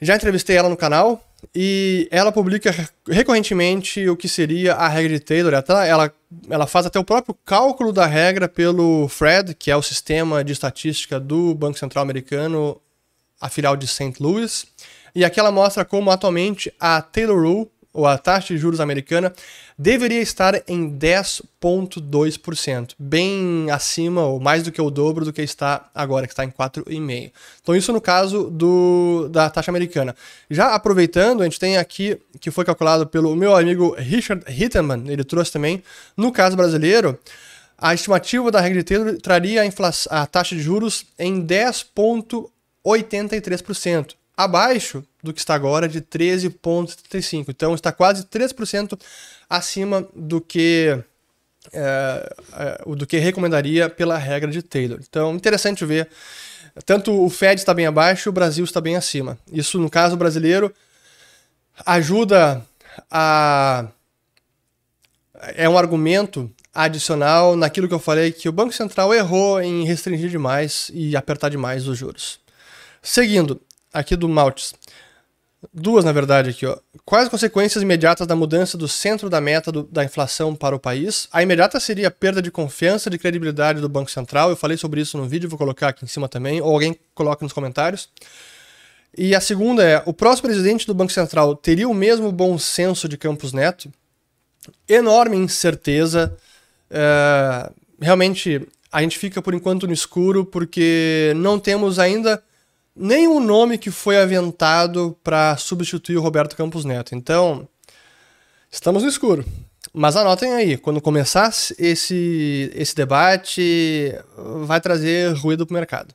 já 0.00 0.16
entrevistei 0.16 0.56
ela 0.56 0.68
no 0.68 0.76
canal 0.76 1.22
e 1.54 2.08
ela 2.10 2.32
publica 2.32 2.74
recorrentemente 3.08 4.08
o 4.08 4.16
que 4.16 4.28
seria 4.28 4.74
a 4.74 4.88
regra 4.88 5.12
de 5.12 5.20
Taylor. 5.20 5.54
Ela, 5.54 6.12
ela 6.50 6.66
faz 6.66 6.86
até 6.86 6.98
o 6.98 7.04
próprio 7.04 7.36
cálculo 7.44 7.92
da 7.92 8.06
regra 8.06 8.48
pelo 8.48 9.06
FRED, 9.08 9.54
que 9.54 9.70
é 9.70 9.76
o 9.76 9.82
sistema 9.82 10.42
de 10.42 10.52
estatística 10.52 11.20
do 11.20 11.54
Banco 11.54 11.78
Central 11.78 12.02
Americano, 12.02 12.80
a 13.44 13.48
filial 13.50 13.76
de 13.76 13.86
St. 13.86 14.14
Louis. 14.20 14.66
E 15.14 15.22
aqui 15.22 15.38
ela 15.38 15.52
mostra 15.52 15.84
como 15.84 16.10
atualmente 16.10 16.72
a 16.80 17.02
Taylor 17.02 17.38
Rule, 17.38 17.70
ou 17.92 18.06
a 18.06 18.16
taxa 18.16 18.54
de 18.54 18.58
juros 18.58 18.80
americana, 18.80 19.34
deveria 19.78 20.20
estar 20.20 20.62
em 20.66 20.90
10,2%, 20.90 22.94
bem 22.98 23.70
acima 23.70 24.24
ou 24.24 24.40
mais 24.40 24.62
do 24.64 24.72
que 24.72 24.80
o 24.80 24.88
dobro 24.90 25.26
do 25.26 25.32
que 25.32 25.42
está 25.42 25.90
agora, 25.94 26.26
que 26.26 26.32
está 26.32 26.44
em 26.44 26.50
4,5%. 26.50 27.30
Então, 27.62 27.76
isso 27.76 27.92
no 27.92 28.00
caso 28.00 28.50
do, 28.50 29.28
da 29.30 29.50
taxa 29.50 29.70
americana. 29.70 30.16
Já 30.50 30.74
aproveitando, 30.74 31.42
a 31.42 31.44
gente 31.44 31.60
tem 31.60 31.76
aqui 31.76 32.18
que 32.40 32.50
foi 32.50 32.64
calculado 32.64 33.06
pelo 33.06 33.36
meu 33.36 33.54
amigo 33.54 33.94
Richard 33.96 34.42
Hitteman, 34.48 35.04
ele 35.06 35.22
trouxe 35.22 35.52
também, 35.52 35.84
no 36.16 36.32
caso 36.32 36.56
brasileiro. 36.56 37.16
A 37.76 37.92
estimativa 37.92 38.50
da 38.50 38.60
regra 38.60 38.78
de 38.78 38.84
Taylor 38.84 39.20
traria 39.20 39.62
a, 39.62 40.22
a 40.22 40.26
taxa 40.26 40.56
de 40.56 40.62
juros 40.62 41.04
em 41.18 41.42
10,83% 42.84 44.14
abaixo 44.36 45.04
do 45.22 45.32
que 45.32 45.38
está 45.38 45.54
agora 45.54 45.88
de 45.88 46.00
13,35. 46.00 47.46
Então 47.48 47.74
está 47.74 47.92
quase 47.92 48.24
3% 48.24 49.00
acima 49.48 50.06
do 50.14 50.40
que 50.40 50.98
é, 51.72 52.34
é, 52.52 52.94
do 52.94 53.06
que 53.06 53.16
recomendaria 53.18 53.88
pela 53.88 54.18
regra 54.18 54.50
de 54.50 54.62
Taylor. 54.62 55.00
Então 55.08 55.34
interessante 55.34 55.84
ver. 55.84 56.08
Tanto 56.84 57.12
o 57.12 57.30
Fed 57.30 57.60
está 57.60 57.72
bem 57.72 57.86
abaixo, 57.86 58.28
o 58.28 58.32
Brasil 58.32 58.64
está 58.64 58.80
bem 58.80 58.96
acima. 58.96 59.38
Isso, 59.50 59.78
no 59.78 59.88
caso 59.88 60.16
brasileiro, 60.16 60.74
ajuda 61.86 62.64
a. 63.10 63.86
É 65.56 65.68
um 65.68 65.78
argumento 65.78 66.50
adicional 66.72 67.54
naquilo 67.54 67.86
que 67.86 67.94
eu 67.94 67.98
falei 67.98 68.32
que 68.32 68.48
o 68.48 68.52
Banco 68.52 68.72
Central 68.72 69.14
errou 69.14 69.60
em 69.60 69.84
restringir 69.84 70.30
demais 70.30 70.90
e 70.92 71.14
apertar 71.14 71.48
demais 71.48 71.86
os 71.86 71.96
juros. 71.96 72.40
Seguindo, 73.04 73.60
aqui 73.92 74.16
do 74.16 74.26
Maltes. 74.26 74.72
Duas, 75.72 76.06
na 76.06 76.12
verdade, 76.12 76.50
aqui, 76.50 76.64
ó. 76.64 76.78
Quais 77.04 77.24
as 77.24 77.30
consequências 77.30 77.82
imediatas 77.82 78.26
da 78.26 78.34
mudança 78.34 78.78
do 78.78 78.88
centro 78.88 79.28
da 79.28 79.42
meta 79.42 79.70
do, 79.70 79.82
da 79.82 80.02
inflação 80.02 80.56
para 80.56 80.74
o 80.74 80.78
país? 80.78 81.28
A 81.30 81.42
imediata 81.42 81.78
seria 81.78 82.08
a 82.08 82.10
perda 82.10 82.40
de 82.40 82.50
confiança, 82.50 83.10
de 83.10 83.18
credibilidade 83.18 83.78
do 83.82 83.90
Banco 83.90 84.10
Central. 84.10 84.48
Eu 84.48 84.56
falei 84.56 84.78
sobre 84.78 85.02
isso 85.02 85.18
no 85.18 85.26
vídeo, 85.28 85.50
vou 85.50 85.58
colocar 85.58 85.88
aqui 85.88 86.02
em 86.02 86.08
cima 86.08 86.30
também, 86.30 86.62
ou 86.62 86.72
alguém 86.72 86.98
coloca 87.14 87.44
nos 87.44 87.52
comentários. 87.52 88.08
E 89.16 89.34
a 89.34 89.40
segunda 89.40 89.84
é: 89.84 90.02
o 90.06 90.14
próximo 90.14 90.48
presidente 90.48 90.86
do 90.86 90.94
Banco 90.94 91.12
Central 91.12 91.54
teria 91.54 91.88
o 91.88 91.94
mesmo 91.94 92.32
bom 92.32 92.58
senso 92.58 93.06
de 93.06 93.18
Campos 93.18 93.52
Neto? 93.52 93.92
Enorme 94.88 95.36
incerteza. 95.36 96.34
É, 96.90 97.70
realmente, 98.00 98.66
a 98.90 99.02
gente 99.02 99.18
fica 99.18 99.42
por 99.42 99.52
enquanto 99.52 99.86
no 99.86 99.92
escuro 99.92 100.42
porque 100.44 101.34
não 101.36 101.58
temos 101.58 101.98
ainda 101.98 102.42
nenhum 102.94 103.40
nome 103.40 103.78
que 103.78 103.90
foi 103.90 104.18
aventado 104.18 105.16
para 105.22 105.56
substituir 105.56 106.16
o 106.16 106.22
Roberto 106.22 106.56
Campos 106.56 106.84
Neto. 106.84 107.14
Então, 107.14 107.68
estamos 108.70 109.02
no 109.02 109.08
escuro. 109.08 109.44
Mas 109.92 110.16
anotem 110.16 110.52
aí, 110.54 110.76
quando 110.76 111.00
começar 111.00 111.52
esse, 111.78 112.70
esse 112.74 112.94
debate, 112.96 114.12
vai 114.66 114.80
trazer 114.80 115.32
ruído 115.36 115.66
para 115.66 115.74
o 115.74 115.78
mercado. 115.78 116.14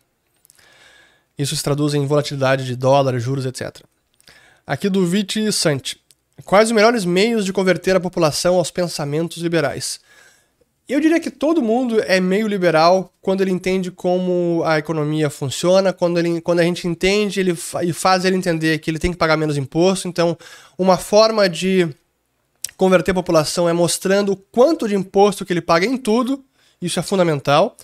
Isso 1.38 1.56
se 1.56 1.64
traduz 1.64 1.94
em 1.94 2.06
volatilidade 2.06 2.66
de 2.66 2.76
dólar, 2.76 3.18
juros, 3.20 3.46
etc. 3.46 3.78
Aqui 4.68 4.90
do 4.90 5.06
Viti 5.06 5.52
Santi. 5.54 6.02
Quais 6.44 6.70
os 6.70 6.76
melhores 6.76 7.06
meios 7.06 7.46
de 7.46 7.54
converter 7.54 7.96
a 7.96 8.00
população 8.00 8.56
aos 8.56 8.70
pensamentos 8.70 9.38
liberais? 9.38 10.00
Eu 10.90 11.00
diria 11.00 11.20
que 11.20 11.30
todo 11.30 11.62
mundo 11.62 12.02
é 12.02 12.20
meio 12.20 12.48
liberal 12.48 13.14
quando 13.22 13.42
ele 13.42 13.52
entende 13.52 13.92
como 13.92 14.64
a 14.66 14.80
economia 14.80 15.30
funciona, 15.30 15.94
quando, 15.94 16.18
ele, 16.18 16.42
quando 16.42 16.62
a 16.62 16.64
gente 16.64 16.88
entende 16.88 17.40
ele, 17.40 17.56
e 17.84 17.94
faz 17.94 18.26
ele 18.26 18.36
entender 18.36 18.80
que 18.80 18.90
ele 18.90 18.98
tem 18.98 19.12
que 19.12 19.18
pagar 19.18 19.38
menos 19.38 19.56
imposto. 19.56 20.08
Então, 20.08 20.36
uma 20.80 20.98
forma 20.98 21.48
de 21.48 21.88
converter 22.76 23.12
a 23.12 23.14
população 23.14 23.70
é 23.70 23.74
mostrando 23.74 24.32
o 24.32 24.36
quanto 24.36 24.88
de 24.88 24.96
imposto 24.96 25.46
que 25.46 25.54
ele 25.54 25.62
paga 25.62 25.86
em 25.86 25.96
tudo, 25.96 26.44
isso 26.82 27.00
é 27.00 27.04
fundamental. 27.04 27.78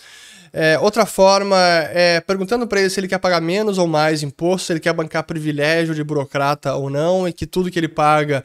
É, 0.52 0.80
outra 0.80 1.06
forma 1.06 1.58
é 1.92 2.22
perguntando 2.22 2.66
para 2.66 2.80
ele 2.80 2.90
se 2.90 3.00
ele 3.00 3.10
quer 3.10 3.20
pagar 3.20 3.42
menos 3.42 3.78
ou 3.78 3.86
mais 3.86 4.24
imposto, 4.24 4.68
se 4.68 4.74
ele 4.74 4.80
quer 4.80 4.94
bancar 4.94 5.24
privilégio 5.26 5.94
de 5.94 6.04
burocrata 6.04 6.74
ou 6.74 6.90
não, 6.90 7.28
e 7.28 7.34
que 7.34 7.46
tudo 7.46 7.70
que 7.70 7.78
ele 7.78 7.90
paga 7.90 8.44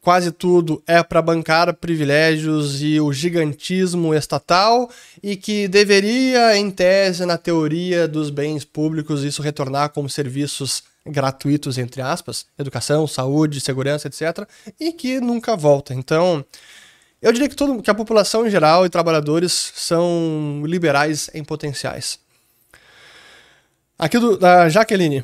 quase 0.00 0.30
tudo 0.30 0.82
é 0.86 1.02
para 1.02 1.22
bancar 1.22 1.72
privilégios 1.74 2.82
e 2.82 3.00
o 3.00 3.12
gigantismo 3.12 4.14
estatal 4.14 4.90
e 5.22 5.36
que 5.36 5.68
deveria, 5.68 6.56
em 6.56 6.70
tese, 6.70 7.24
na 7.26 7.36
teoria 7.38 8.06
dos 8.08 8.30
bens 8.30 8.64
públicos, 8.64 9.24
isso 9.24 9.42
retornar 9.42 9.90
como 9.90 10.08
serviços 10.08 10.82
gratuitos, 11.06 11.76
entre 11.78 12.00
aspas, 12.00 12.46
educação, 12.58 13.06
saúde, 13.06 13.60
segurança, 13.60 14.08
etc., 14.08 14.48
e 14.80 14.92
que 14.92 15.20
nunca 15.20 15.56
volta. 15.56 15.92
Então, 15.92 16.44
eu 17.20 17.32
diria 17.32 17.48
que, 17.48 17.56
todo, 17.56 17.82
que 17.82 17.90
a 17.90 17.94
população 17.94 18.46
em 18.46 18.50
geral 18.50 18.84
e 18.84 18.90
trabalhadores 18.90 19.72
são 19.74 20.62
liberais 20.64 21.30
em 21.34 21.44
potenciais. 21.44 22.18
Aqui 23.98 24.18
do, 24.18 24.36
da 24.36 24.68
Jaqueline. 24.68 25.22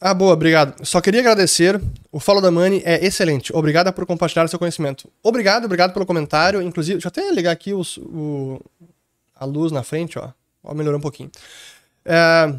Ah, 0.00 0.12
boa, 0.12 0.34
obrigado. 0.34 0.84
Só 0.84 1.00
queria 1.00 1.20
agradecer. 1.20 1.80
O 2.12 2.20
Follow 2.20 2.42
da 2.42 2.50
Money 2.50 2.82
é 2.84 3.04
excelente. 3.04 3.54
Obrigado 3.54 3.92
por 3.92 4.04
compartilhar 4.04 4.46
seu 4.48 4.58
conhecimento. 4.58 5.10
Obrigado, 5.22 5.64
obrigado 5.64 5.92
pelo 5.92 6.04
comentário. 6.04 6.60
Inclusive, 6.60 7.00
deixa 7.00 7.08
eu 7.08 7.24
até 7.24 7.34
ligar 7.34 7.50
aqui 7.50 7.72
os, 7.72 7.96
o, 7.98 8.60
a 9.34 9.44
luz 9.44 9.72
na 9.72 9.82
frente, 9.82 10.18
ó. 10.18 10.30
Ó, 10.62 10.74
melhorou 10.74 10.98
um 10.98 11.02
pouquinho. 11.02 11.30
É, 12.04 12.54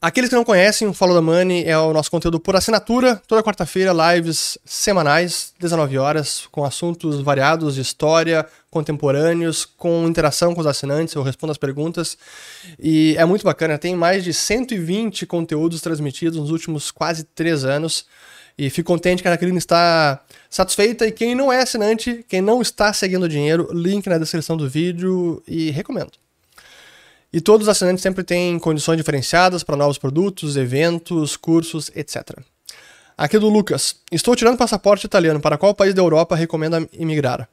Aqueles 0.00 0.30
que 0.30 0.36
não 0.36 0.44
conhecem, 0.44 0.86
o 0.86 0.92
Follow 0.92 1.16
the 1.16 1.20
Money 1.20 1.64
é 1.64 1.76
o 1.76 1.92
nosso 1.92 2.08
conteúdo 2.08 2.38
por 2.38 2.54
assinatura, 2.54 3.20
toda 3.26 3.42
quarta-feira, 3.42 3.92
lives 4.14 4.56
semanais, 4.64 5.52
19 5.58 5.98
horas, 5.98 6.46
com 6.52 6.64
assuntos 6.64 7.20
variados 7.20 7.74
de 7.74 7.80
história, 7.80 8.46
contemporâneos, 8.70 9.64
com 9.64 10.06
interação 10.06 10.54
com 10.54 10.60
os 10.60 10.68
assinantes, 10.68 11.16
eu 11.16 11.22
respondo 11.24 11.50
as 11.50 11.58
perguntas. 11.58 12.16
E 12.78 13.16
é 13.18 13.24
muito 13.24 13.44
bacana, 13.44 13.76
tem 13.76 13.96
mais 13.96 14.22
de 14.22 14.32
120 14.32 15.26
conteúdos 15.26 15.80
transmitidos 15.80 16.38
nos 16.38 16.52
últimos 16.52 16.92
quase 16.92 17.24
três 17.24 17.64
anos. 17.64 18.06
E 18.56 18.70
fico 18.70 18.92
contente 18.92 19.20
que 19.20 19.26
a 19.26 19.32
Jacqueline 19.32 19.58
está 19.58 20.20
satisfeita. 20.48 21.08
E 21.08 21.12
quem 21.12 21.34
não 21.34 21.52
é 21.52 21.62
assinante, 21.62 22.24
quem 22.28 22.40
não 22.40 22.62
está 22.62 22.92
seguindo 22.92 23.24
o 23.24 23.28
dinheiro, 23.28 23.68
link 23.72 24.06
na 24.08 24.18
descrição 24.18 24.56
do 24.56 24.68
vídeo 24.68 25.42
e 25.46 25.70
recomendo. 25.70 26.12
E 27.32 27.40
todos 27.40 27.66
os 27.66 27.68
assinantes 27.68 28.02
sempre 28.02 28.24
têm 28.24 28.58
condições 28.58 28.96
diferenciadas 28.96 29.62
para 29.62 29.76
novos 29.76 29.98
produtos, 29.98 30.56
eventos, 30.56 31.36
cursos, 31.36 31.90
etc. 31.94 32.38
Aqui 33.16 33.38
do 33.38 33.48
Lucas. 33.48 33.96
Estou 34.10 34.34
tirando 34.34 34.56
passaporte 34.56 35.04
italiano. 35.04 35.40
Para 35.40 35.58
qual 35.58 35.74
país 35.74 35.92
da 35.92 36.00
Europa 36.00 36.36
recomenda 36.36 36.88
imigrar? 36.92 37.48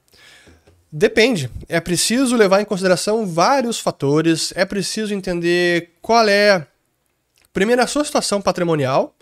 Depende. 0.91 1.49
É 1.67 1.81
preciso 1.81 2.37
levar 2.37 2.61
em 2.61 2.65
consideração 2.65 3.27
vários 3.27 3.79
fatores. 3.79 4.53
É 4.55 4.63
preciso 4.63 5.13
entender 5.13 5.93
qual 6.01 6.25
é, 6.29 6.65
primeiro, 7.51 7.81
a 7.81 7.87
sua 7.87 8.05
situação 8.05 8.41
patrimonial. 8.41 9.13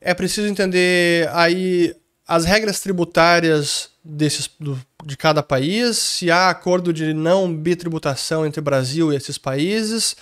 É 0.00 0.14
preciso 0.14 0.46
entender 0.46 1.28
aí 1.34 1.94
as 2.26 2.44
regras 2.44 2.80
tributárias 2.80 3.90
desses, 4.02 4.48
do, 4.58 4.80
de 5.06 5.16
cada 5.16 5.40
país, 5.40 5.96
se 5.96 6.32
há 6.32 6.50
acordo 6.50 6.92
de 6.92 7.14
não 7.14 7.54
bitributação 7.54 8.44
entre 8.44 8.60
Brasil 8.60 9.12
e 9.12 9.16
esses 9.16 9.38
países. 9.38 10.16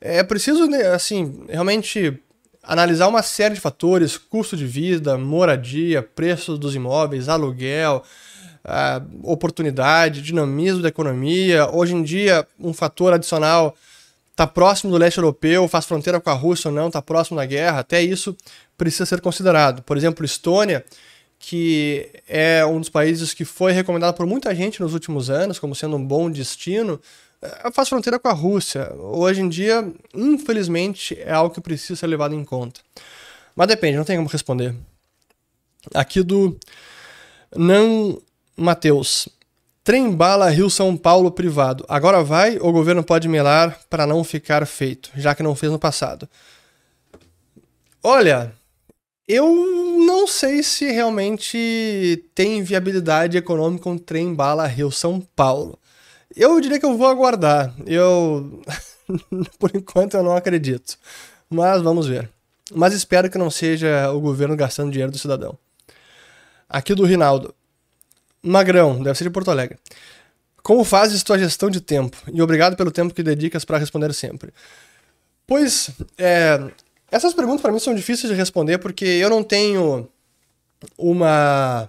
É 0.00 0.22
preciso, 0.22 0.66
né, 0.66 0.86
assim, 0.86 1.44
realmente 1.50 2.18
analisar 2.62 3.08
uma 3.08 3.22
série 3.22 3.54
de 3.54 3.60
fatores, 3.60 4.16
custo 4.16 4.56
de 4.56 4.66
vida, 4.66 5.18
moradia, 5.18 6.02
preços 6.02 6.58
dos 6.58 6.74
imóveis, 6.74 7.28
aluguel, 7.28 8.02
oportunidade, 9.22 10.22
dinamismo 10.22 10.80
da 10.80 10.88
economia. 10.88 11.68
Hoje 11.70 11.94
em 11.94 12.02
dia, 12.02 12.46
um 12.58 12.72
fator 12.72 13.12
adicional 13.12 13.76
está 14.30 14.46
próximo 14.46 14.90
do 14.90 14.96
leste 14.96 15.18
europeu, 15.18 15.68
faz 15.68 15.84
fronteira 15.84 16.18
com 16.18 16.30
a 16.30 16.34
Rússia 16.34 16.70
ou 16.70 16.74
não, 16.74 16.86
está 16.86 17.02
próximo 17.02 17.36
da 17.36 17.44
guerra, 17.44 17.80
até 17.80 18.00
isso 18.00 18.34
precisa 18.78 19.04
ser 19.04 19.20
considerado. 19.20 19.82
Por 19.82 19.94
exemplo, 19.94 20.24
Estônia 20.24 20.82
que 21.42 22.08
é 22.28 22.64
um 22.64 22.78
dos 22.78 22.88
países 22.88 23.34
que 23.34 23.44
foi 23.44 23.72
recomendado 23.72 24.14
por 24.14 24.24
muita 24.24 24.54
gente 24.54 24.80
nos 24.80 24.94
últimos 24.94 25.28
anos 25.28 25.58
como 25.58 25.74
sendo 25.74 25.96
um 25.96 26.06
bom 26.06 26.30
destino, 26.30 27.00
é, 27.42 27.68
faz 27.72 27.88
fronteira 27.88 28.16
com 28.16 28.28
a 28.28 28.32
Rússia. 28.32 28.94
Hoje 28.94 29.40
em 29.40 29.48
dia, 29.48 29.92
infelizmente, 30.14 31.18
é 31.20 31.32
algo 31.32 31.52
que 31.52 31.60
precisa 31.60 31.96
ser 31.96 32.06
levado 32.06 32.32
em 32.32 32.44
conta. 32.44 32.80
Mas 33.56 33.66
depende, 33.66 33.96
não 33.96 34.04
tem 34.04 34.16
como 34.16 34.28
responder. 34.28 34.72
Aqui 35.92 36.22
do 36.22 36.56
Nan 37.56 38.16
Mateus. 38.56 39.28
Trem 39.82 40.14
bala 40.14 40.48
Rio 40.48 40.70
São 40.70 40.96
Paulo 40.96 41.32
privado. 41.32 41.84
Agora 41.88 42.22
vai 42.22 42.56
ou 42.60 42.68
o 42.68 42.72
governo 42.72 43.02
pode 43.02 43.26
melar 43.26 43.80
para 43.90 44.06
não 44.06 44.22
ficar 44.22 44.64
feito, 44.64 45.10
já 45.16 45.34
que 45.34 45.42
não 45.42 45.56
fez 45.56 45.72
no 45.72 45.78
passado? 45.78 46.28
Olha, 48.00 48.54
eu 49.26 49.46
não 50.06 50.26
sei 50.26 50.62
se 50.62 50.90
realmente 50.90 52.24
tem 52.34 52.62
viabilidade 52.62 53.36
econômica 53.36 53.88
um 53.88 53.98
trem 53.98 54.34
bala 54.34 54.66
Rio-São 54.66 55.20
Paulo. 55.34 55.78
Eu 56.34 56.60
diria 56.60 56.78
que 56.78 56.86
eu 56.86 56.96
vou 56.96 57.06
aguardar. 57.06 57.74
Eu, 57.86 58.62
por 59.58 59.70
enquanto, 59.74 60.14
eu 60.14 60.22
não 60.22 60.36
acredito. 60.36 60.98
Mas 61.48 61.82
vamos 61.82 62.06
ver. 62.06 62.30
Mas 62.74 62.94
espero 62.94 63.30
que 63.30 63.38
não 63.38 63.50
seja 63.50 64.10
o 64.12 64.20
governo 64.20 64.56
gastando 64.56 64.90
dinheiro 64.90 65.12
do 65.12 65.18
cidadão. 65.18 65.58
Aqui 66.68 66.94
do 66.94 67.04
Rinaldo. 67.04 67.54
Magrão, 68.42 69.02
deve 69.02 69.16
ser 69.16 69.24
de 69.24 69.30
Porto 69.30 69.50
Alegre. 69.50 69.78
Como 70.62 70.84
fazes 70.84 71.22
tua 71.22 71.38
gestão 71.38 71.68
de 71.70 71.80
tempo? 71.80 72.16
E 72.32 72.40
obrigado 72.40 72.76
pelo 72.76 72.90
tempo 72.90 73.14
que 73.14 73.22
dedicas 73.22 73.64
para 73.64 73.78
responder 73.78 74.12
sempre. 74.14 74.52
Pois, 75.46 75.90
é, 76.16 76.70
essas 77.12 77.34
perguntas 77.34 77.60
para 77.60 77.70
mim 77.70 77.78
são 77.78 77.94
difíceis 77.94 78.32
de 78.32 78.36
responder 78.36 78.78
porque 78.78 79.04
eu 79.04 79.28
não 79.30 79.44
tenho 79.44 80.08
uma 80.98 81.88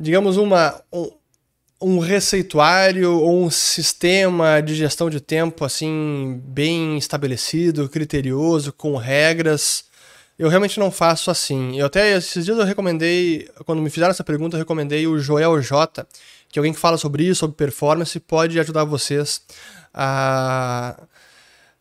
digamos 0.00 0.36
uma 0.36 0.80
um, 0.92 1.10
um 1.80 1.98
receituário 1.98 3.12
ou 3.12 3.44
um 3.44 3.50
sistema 3.50 4.60
de 4.60 4.74
gestão 4.74 5.10
de 5.10 5.20
tempo 5.20 5.64
assim 5.64 6.40
bem 6.44 6.96
estabelecido, 6.96 7.88
criterioso, 7.88 8.72
com 8.72 8.96
regras. 8.96 9.84
Eu 10.38 10.48
realmente 10.48 10.78
não 10.78 10.90
faço 10.90 11.30
assim. 11.30 11.78
Eu 11.78 11.86
até 11.86 12.16
esses 12.16 12.44
dias 12.44 12.58
eu 12.58 12.64
recomendei, 12.64 13.48
quando 13.64 13.82
me 13.82 13.90
fizeram 13.90 14.10
essa 14.10 14.24
pergunta, 14.24 14.56
eu 14.56 14.60
recomendei 14.60 15.06
o 15.06 15.18
Joel 15.18 15.60
J, 15.60 16.06
que 16.48 16.58
é 16.58 16.60
alguém 16.60 16.72
que 16.72 16.80
fala 16.80 16.96
sobre 16.96 17.24
isso, 17.24 17.40
sobre 17.40 17.56
performance, 17.56 18.18
pode 18.20 18.58
ajudar 18.60 18.84
vocês 18.84 19.42
a 19.92 20.96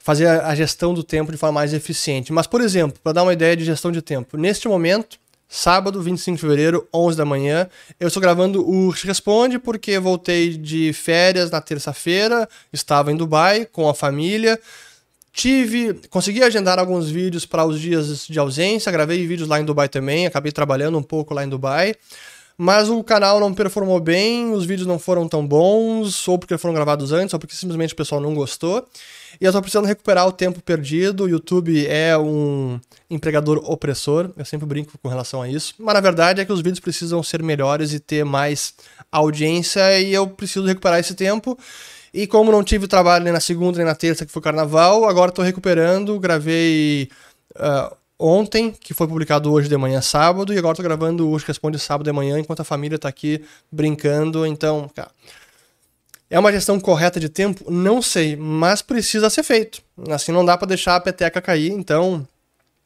fazer 0.05 0.27
a 0.27 0.53
gestão 0.53 0.93
do 0.93 1.03
tempo 1.03 1.31
de 1.31 1.37
forma 1.37 1.53
mais 1.53 1.73
eficiente. 1.73 2.31
Mas, 2.31 2.45
por 2.45 2.61
exemplo, 2.61 2.99
para 3.03 3.11
dar 3.11 3.23
uma 3.23 3.33
ideia 3.33 3.57
de 3.57 3.65
gestão 3.65 3.91
de 3.91 4.03
tempo, 4.03 4.37
neste 4.37 4.67
momento, 4.67 5.17
sábado, 5.49 5.99
25 5.99 6.35
de 6.35 6.41
fevereiro, 6.41 6.87
11 6.93 7.17
da 7.17 7.25
manhã, 7.25 7.67
eu 7.99 8.07
estou 8.07 8.21
gravando 8.21 8.63
o 8.63 8.91
Responde 8.91 9.57
porque 9.57 9.97
voltei 9.97 10.57
de 10.57 10.93
férias 10.93 11.49
na 11.49 11.59
terça-feira, 11.59 12.47
estava 12.71 13.11
em 13.11 13.15
Dubai 13.15 13.65
com 13.65 13.89
a 13.89 13.95
família, 13.95 14.59
tive, 15.33 15.95
consegui 16.11 16.43
agendar 16.43 16.77
alguns 16.77 17.09
vídeos 17.09 17.43
para 17.43 17.65
os 17.65 17.81
dias 17.81 18.27
de 18.27 18.37
ausência, 18.37 18.91
gravei 18.91 19.25
vídeos 19.25 19.49
lá 19.49 19.59
em 19.59 19.65
Dubai 19.65 19.89
também, 19.89 20.27
acabei 20.27 20.51
trabalhando 20.51 20.99
um 20.99 21.03
pouco 21.03 21.33
lá 21.33 21.43
em 21.43 21.49
Dubai. 21.49 21.95
Mas 22.55 22.89
o 22.89 23.03
canal 23.03 23.39
não 23.39 23.55
performou 23.55 23.99
bem, 23.99 24.53
os 24.53 24.65
vídeos 24.65 24.87
não 24.87 24.99
foram 24.99 25.27
tão 25.27 25.45
bons, 25.45 26.27
ou 26.27 26.37
porque 26.37 26.59
foram 26.59 26.75
gravados 26.75 27.11
antes, 27.11 27.33
ou 27.33 27.39
porque 27.39 27.55
simplesmente 27.55 27.93
o 27.93 27.97
pessoal 27.97 28.21
não 28.21 28.35
gostou. 28.35 28.87
E 29.39 29.45
eu 29.45 29.51
tô 29.51 29.61
precisando 29.61 29.85
recuperar 29.85 30.27
o 30.27 30.31
tempo 30.31 30.61
perdido. 30.61 31.23
O 31.23 31.29
YouTube 31.29 31.85
é 31.87 32.17
um 32.17 32.79
empregador 33.09 33.61
opressor, 33.69 34.31
eu 34.37 34.45
sempre 34.45 34.65
brinco 34.65 34.97
com 34.97 35.09
relação 35.09 35.41
a 35.41 35.49
isso. 35.49 35.73
Mas 35.77 35.93
na 35.93 36.01
verdade 36.01 36.41
é 36.41 36.45
que 36.45 36.51
os 36.51 36.61
vídeos 36.61 36.79
precisam 36.79 37.21
ser 37.21 37.43
melhores 37.43 37.93
e 37.93 37.99
ter 37.99 38.25
mais 38.25 38.73
audiência, 39.11 39.99
e 39.99 40.13
eu 40.13 40.27
preciso 40.27 40.65
recuperar 40.65 40.99
esse 40.99 41.13
tempo. 41.13 41.57
E 42.13 42.25
como 42.25 42.51
não 42.51 42.63
tive 42.63 42.87
trabalho 42.87 43.25
nem 43.25 43.33
na 43.33 43.41
segunda 43.41 43.77
nem 43.77 43.85
na 43.85 43.93
terça, 43.95 44.25
que 44.25 44.31
foi 44.31 44.41
carnaval, 44.41 45.05
agora 45.05 45.29
estou 45.29 45.43
recuperando. 45.43 46.17
Gravei 46.17 47.09
uh, 47.57 47.95
ontem, 48.17 48.71
que 48.71 48.93
foi 48.93 49.05
publicado 49.05 49.51
hoje 49.51 49.67
de 49.67 49.75
manhã, 49.75 50.01
sábado, 50.01 50.53
e 50.53 50.57
agora 50.57 50.73
estou 50.73 50.83
gravando 50.83 51.29
hoje 51.29 51.45
Responde 51.45 51.77
sábado 51.77 52.05
de 52.05 52.13
manhã, 52.13 52.39
enquanto 52.39 52.61
a 52.61 52.63
família 52.63 52.95
está 52.95 53.09
aqui 53.09 53.43
brincando. 53.69 54.45
Então, 54.45 54.89
cara. 54.95 55.11
É 56.29 56.39
uma 56.39 56.51
gestão 56.51 56.79
correta 56.79 57.19
de 57.19 57.29
tempo? 57.29 57.71
Não 57.71 58.01
sei, 58.01 58.35
mas 58.35 58.81
precisa 58.81 59.29
ser 59.29 59.43
feito. 59.43 59.81
Assim 60.09 60.31
não 60.31 60.43
dá 60.43 60.57
para 60.57 60.67
deixar 60.67 60.95
a 60.95 60.99
peteca 60.99 61.41
cair, 61.41 61.71
então 61.71 62.27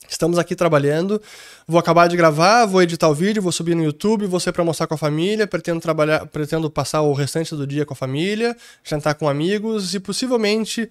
Estamos 0.10 0.40
aqui 0.40 0.56
trabalhando. 0.56 1.22
Vou 1.68 1.80
acabar 1.80 2.08
de 2.08 2.18
gravar, 2.18 2.66
vou 2.66 2.82
editar 2.82 3.08
o 3.08 3.14
vídeo, 3.14 3.44
vou 3.44 3.52
subir 3.52 3.76
no 3.76 3.84
YouTube, 3.84 4.26
vou 4.26 4.40
ser 4.40 4.52
para 4.52 4.64
mostrar 4.64 4.88
com 4.88 4.96
a 4.96 4.98
família, 4.98 5.46
pretendo 5.46 5.80
trabalhar, 5.80 6.26
pretendo 6.26 6.70
passar 6.70 7.02
o 7.02 7.14
restante 7.14 7.56
do 7.56 7.68
dia 7.68 7.86
com 7.86 7.94
a 7.94 7.96
família, 7.96 8.58
jantar 8.84 9.14
com 9.14 9.30
amigos 9.30 9.94
e 9.94 10.00
possivelmente 10.00 10.90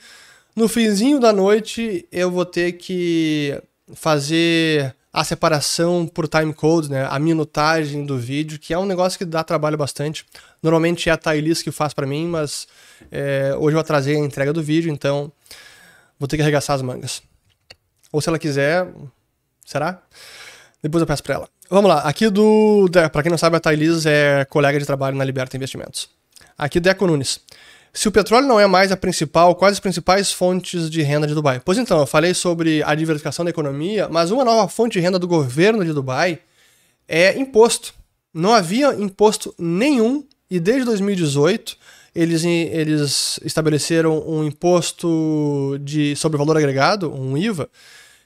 no 0.55 0.69
finzinho 0.69 1.19
da 1.19 1.33
noite 1.33 2.07
eu 2.13 2.31
vou 2.31 2.45
ter 2.45 2.73
que 2.73 3.61
fazer 3.95 4.95
a 5.13 5.25
separação 5.25 6.07
por 6.07 6.29
timecode, 6.29 6.89
né, 6.89 7.09
a 7.11 7.19
minutagem 7.19 8.05
do 8.07 8.17
vídeo, 8.17 8.59
que 8.59 8.73
é 8.73 8.79
um 8.79 8.87
negócio 8.87 9.19
que 9.19 9.25
dá 9.25 9.43
trabalho 9.43 9.77
bastante. 9.77 10.25
Normalmente 10.63 11.09
é 11.09 11.13
a 11.13 11.17
Thailis 11.17 11.63
que 11.63 11.71
faz 11.71 11.95
para 11.95 12.07
mim, 12.07 12.27
mas 12.27 12.67
é, 13.11 13.55
hoje 13.59 13.77
eu 13.77 13.81
atrasei 13.81 14.17
a 14.17 14.19
entrega 14.19 14.53
do 14.53 14.63
vídeo, 14.63 14.93
então 14.93 15.33
vou 16.19 16.27
ter 16.27 16.37
que 16.37 16.43
arregaçar 16.43 16.75
as 16.77 16.83
mangas. 16.83 17.23
Ou 18.13 18.21
se 18.21 18.29
ela 18.29 18.39
quiser, 18.39 18.87
será? 19.65 20.03
Depois 20.83 21.01
eu 21.01 21.07
peço 21.07 21.23
pra 21.23 21.35
ela. 21.35 21.49
Vamos 21.71 21.89
lá, 21.91 22.01
aqui 22.01 22.31
do. 22.31 22.89
Pra 23.13 23.23
quem 23.23 23.31
não 23.31 23.39
sabe, 23.39 23.57
a 23.57 23.61
Thailis 23.61 24.07
é 24.07 24.45
colega 24.47 24.79
de 24.79 24.87
trabalho 24.87 25.17
na 25.17 25.25
Liberta 25.25 25.57
Investimentos. 25.57 26.09
Aqui 26.57 26.81
Deco 26.81 27.07
Nunes. 27.07 27.41
Se 27.93 28.09
o 28.09 28.13
petróleo 28.13 28.47
não 28.47 28.61
é 28.61 28.67
mais 28.67 28.93
a 28.93 28.97
principal, 28.97 29.55
quais 29.55 29.75
as 29.75 29.81
principais 29.81 30.33
fontes 30.33 30.89
de 30.89 31.03
renda 31.03 31.27
de 31.27 31.35
Dubai? 31.35 31.61
Pois 31.65 31.79
então, 31.79 31.99
eu 31.99 32.07
falei 32.07 32.33
sobre 32.33 32.83
a 32.83 32.95
diversificação 32.95 33.45
da 33.45 33.51
economia, 33.51 34.09
mas 34.09 34.31
uma 34.31 34.45
nova 34.45 34.69
fonte 34.69 34.95
de 34.95 35.01
renda 35.01 35.19
do 35.19 35.27
governo 35.27 35.85
de 35.85 35.93
Dubai 35.93 36.39
é 37.07 37.37
imposto. 37.39 37.95
Não 38.33 38.55
havia 38.55 38.95
imposto 38.95 39.55
nenhum 39.59 40.25
e 40.51 40.59
desde 40.59 40.85
2018 40.85 41.77
eles, 42.15 42.45
eles 42.45 43.41
estabeleceram 43.45 44.27
um 44.27 44.43
imposto 44.43 45.79
de, 45.81 46.17
sobre 46.17 46.39
valor 46.39 46.57
agregado, 46.57 47.13
um 47.13 47.37
IVA, 47.37 47.69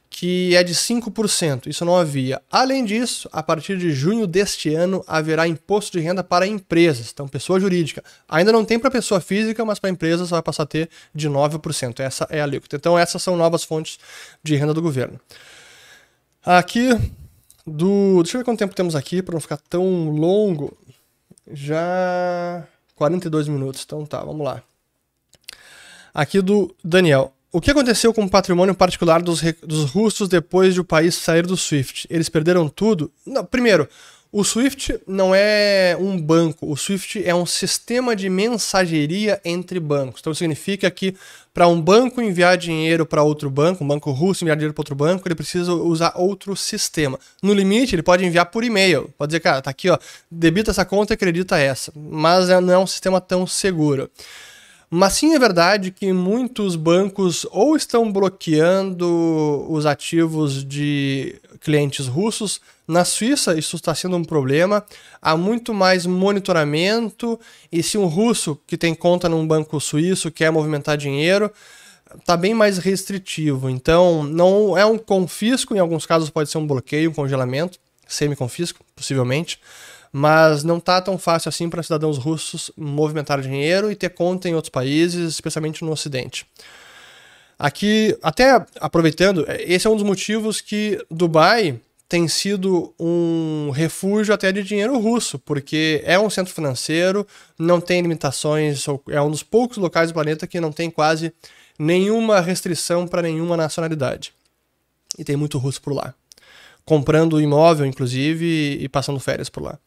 que 0.08 0.54
é 0.54 0.62
de 0.62 0.74
5%. 0.74 1.66
Isso 1.66 1.84
não 1.84 1.96
havia. 1.96 2.40
Além 2.50 2.84
disso, 2.84 3.28
a 3.32 3.42
partir 3.42 3.78
de 3.78 3.90
junho 3.90 4.26
deste 4.26 4.74
ano 4.74 5.02
haverá 5.06 5.48
imposto 5.48 5.92
de 5.98 6.04
renda 6.04 6.22
para 6.22 6.46
empresas, 6.46 7.10
então 7.12 7.26
pessoa 7.26 7.58
jurídica. 7.58 8.04
Ainda 8.28 8.52
não 8.52 8.64
tem 8.64 8.78
para 8.78 8.90
pessoa 8.90 9.20
física, 9.20 9.64
mas 9.64 9.78
para 9.78 9.90
empresas 9.90 10.30
vai 10.30 10.42
passar 10.42 10.62
a 10.64 10.66
ter 10.66 10.88
de 11.14 11.28
9%. 11.28 12.00
Essa 12.00 12.26
é 12.30 12.40
a 12.40 12.44
alíquota. 12.44 12.76
Então 12.76 12.98
essas 12.98 13.22
são 13.22 13.36
novas 13.36 13.64
fontes 13.64 13.98
de 14.42 14.54
renda 14.54 14.74
do 14.74 14.82
governo. 14.82 15.18
Aqui 16.44 16.90
do, 17.66 18.22
deixa 18.22 18.36
eu 18.36 18.40
ver 18.40 18.44
quanto 18.44 18.58
tempo 18.58 18.74
temos 18.74 18.96
aqui 18.96 19.22
para 19.22 19.34
não 19.34 19.40
ficar 19.40 19.56
tão 19.56 20.10
longo. 20.10 20.76
Já 21.50 22.66
42 22.94 23.48
minutos. 23.48 23.82
Então 23.84 24.04
tá, 24.06 24.22
vamos 24.24 24.44
lá. 24.44 24.62
Aqui 26.14 26.40
do 26.40 26.74
Daniel. 26.84 27.32
O 27.50 27.60
que 27.60 27.70
aconteceu 27.70 28.14
com 28.14 28.24
o 28.24 28.30
patrimônio 28.30 28.74
particular 28.74 29.20
dos, 29.20 29.42
dos 29.62 29.90
russos 29.90 30.28
depois 30.28 30.72
de 30.72 30.80
o 30.80 30.84
país 30.84 31.14
sair 31.14 31.46
do 31.46 31.56
SWIFT? 31.56 32.06
Eles 32.08 32.28
perderam 32.28 32.68
tudo? 32.68 33.12
Não, 33.26 33.44
primeiro, 33.44 33.86
o 34.32 34.42
SWIFT 34.42 34.98
não 35.06 35.34
é 35.34 35.94
um 36.00 36.18
banco, 36.18 36.72
o 36.72 36.74
SWIFT 36.74 37.22
é 37.22 37.34
um 37.34 37.44
sistema 37.44 38.16
de 38.16 38.30
mensageria 38.30 39.38
entre 39.44 39.78
bancos. 39.78 40.20
Então 40.20 40.32
significa 40.32 40.90
que 40.90 41.14
para 41.52 41.68
um 41.68 41.78
banco 41.78 42.22
enviar 42.22 42.56
dinheiro 42.56 43.04
para 43.04 43.22
outro 43.22 43.50
banco, 43.50 43.84
um 43.84 43.86
banco 43.86 44.10
russo 44.10 44.42
enviar 44.42 44.56
dinheiro 44.56 44.72
para 44.72 44.80
outro 44.80 44.94
banco, 44.94 45.28
ele 45.28 45.34
precisa 45.34 45.74
usar 45.74 46.14
outro 46.16 46.56
sistema. 46.56 47.20
No 47.42 47.52
limite, 47.52 47.94
ele 47.94 48.02
pode 48.02 48.24
enviar 48.24 48.46
por 48.46 48.64
e-mail. 48.64 49.12
Pode 49.18 49.28
dizer, 49.28 49.40
cara, 49.40 49.60
tá 49.60 49.68
aqui, 49.68 49.90
ó, 49.90 49.98
debita 50.30 50.70
essa 50.70 50.86
conta 50.86 51.12
e 51.12 51.14
acredita 51.14 51.58
essa. 51.58 51.92
Mas 51.94 52.48
é, 52.48 52.58
não 52.58 52.72
é 52.72 52.78
um 52.78 52.86
sistema 52.86 53.20
tão 53.20 53.46
seguro. 53.46 54.10
Mas 54.94 55.14
sim 55.14 55.34
é 55.34 55.38
verdade 55.38 55.90
que 55.90 56.12
muitos 56.12 56.74
bancos 56.74 57.46
ou 57.50 57.76
estão 57.76 58.10
bloqueando 58.10 59.66
os 59.70 59.84
ativos 59.86 60.64
de 60.64 61.36
clientes 61.62 62.06
russos. 62.06 62.60
Na 62.86 63.04
Suíça, 63.04 63.58
isso 63.58 63.76
está 63.76 63.94
sendo 63.94 64.16
um 64.16 64.24
problema. 64.24 64.84
Há 65.20 65.36
muito 65.36 65.72
mais 65.72 66.04
monitoramento. 66.04 67.38
E 67.70 67.82
se 67.82 67.96
um 67.96 68.06
russo 68.06 68.58
que 68.66 68.76
tem 68.76 68.94
conta 68.94 69.28
num 69.28 69.46
banco 69.46 69.80
suíço 69.80 70.30
quer 70.30 70.50
movimentar 70.50 70.96
dinheiro, 70.96 71.50
está 72.18 72.36
bem 72.36 72.54
mais 72.54 72.78
restritivo. 72.78 73.70
Então, 73.70 74.22
não 74.24 74.76
é 74.76 74.84
um 74.84 74.98
confisco, 74.98 75.74
em 75.74 75.78
alguns 75.78 76.04
casos 76.04 76.30
pode 76.30 76.50
ser 76.50 76.58
um 76.58 76.66
bloqueio, 76.66 77.10
um 77.10 77.14
congelamento, 77.14 77.78
semi-confisco, 78.06 78.84
possivelmente 78.94 79.58
mas 80.12 80.62
não 80.62 80.78
tá 80.78 81.00
tão 81.00 81.16
fácil 81.16 81.48
assim 81.48 81.70
para 81.70 81.82
cidadãos 81.82 82.18
russos 82.18 82.70
movimentar 82.76 83.40
dinheiro 83.40 83.90
e 83.90 83.96
ter 83.96 84.10
conta 84.10 84.46
em 84.46 84.54
outros 84.54 84.68
países, 84.68 85.30
especialmente 85.30 85.82
no 85.82 85.90
Ocidente. 85.90 86.46
Aqui, 87.62 88.18
até 88.22 88.66
aproveitando, 88.80 89.46
esse 89.60 89.86
é 89.86 89.90
um 89.90 89.94
dos 89.94 90.02
motivos 90.02 90.60
que 90.60 90.98
Dubai 91.08 91.78
tem 92.08 92.26
sido 92.26 92.92
um 92.98 93.70
refúgio 93.70 94.34
até 94.34 94.50
de 94.50 94.62
dinheiro 94.62 94.98
russo, 94.98 95.38
porque 95.38 96.02
é 96.04 96.18
um 96.18 96.28
centro 96.28 96.52
financeiro, 96.52 97.24
não 97.56 97.80
tem 97.80 98.02
limitações, 98.02 98.84
é 99.08 99.22
um 99.22 99.30
dos 99.30 99.44
poucos 99.44 99.78
locais 99.78 100.10
do 100.10 100.14
planeta 100.14 100.46
que 100.46 100.60
não 100.60 100.72
tem 100.72 100.90
quase 100.90 101.32
nenhuma 101.78 102.40
restrição 102.40 103.06
para 103.06 103.22
nenhuma 103.22 103.56
nacionalidade. 103.56 104.32
E 105.16 105.22
tem 105.22 105.36
muito 105.36 105.56
russo 105.56 105.80
por 105.80 105.94
lá 105.94 106.14
comprando 106.84 107.40
imóvel, 107.40 107.86
inclusive, 107.86 108.78
e 108.80 108.88
passando 108.88 109.20
férias 109.20 109.48
por 109.48 109.62
lá. 109.62 109.78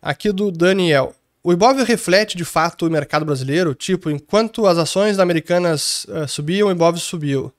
Aqui 0.00 0.32
do 0.32 0.50
Daniel. 0.50 1.14
O 1.46 1.52
Ibov 1.52 1.82
reflete 1.82 2.38
de 2.38 2.44
fato 2.44 2.86
o 2.86 2.90
mercado 2.90 3.26
brasileiro, 3.26 3.74
tipo, 3.74 4.10
enquanto 4.10 4.66
as 4.66 4.78
ações 4.78 5.18
americanas 5.18 6.06
uh, 6.08 6.26
subiam, 6.26 6.68
o 6.68 6.70
Ibov 6.70 6.96
subiu. 6.96 7.52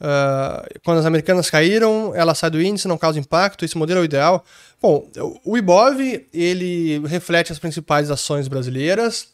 Uh, 0.00 0.78
quando 0.84 0.98
as 0.98 1.06
americanas 1.06 1.50
caíram, 1.50 2.12
ela 2.14 2.36
sai 2.36 2.50
do 2.50 2.62
índice, 2.62 2.86
não 2.86 2.96
causa 2.96 3.18
impacto, 3.18 3.64
esse 3.64 3.76
modelo 3.76 3.98
é 3.98 4.02
o 4.02 4.04
ideal. 4.04 4.44
Bom, 4.80 5.10
o 5.44 5.58
Ibov, 5.58 6.00
ele 6.32 7.00
reflete 7.08 7.50
as 7.50 7.58
principais 7.58 8.12
ações 8.12 8.46
brasileiras, 8.46 9.26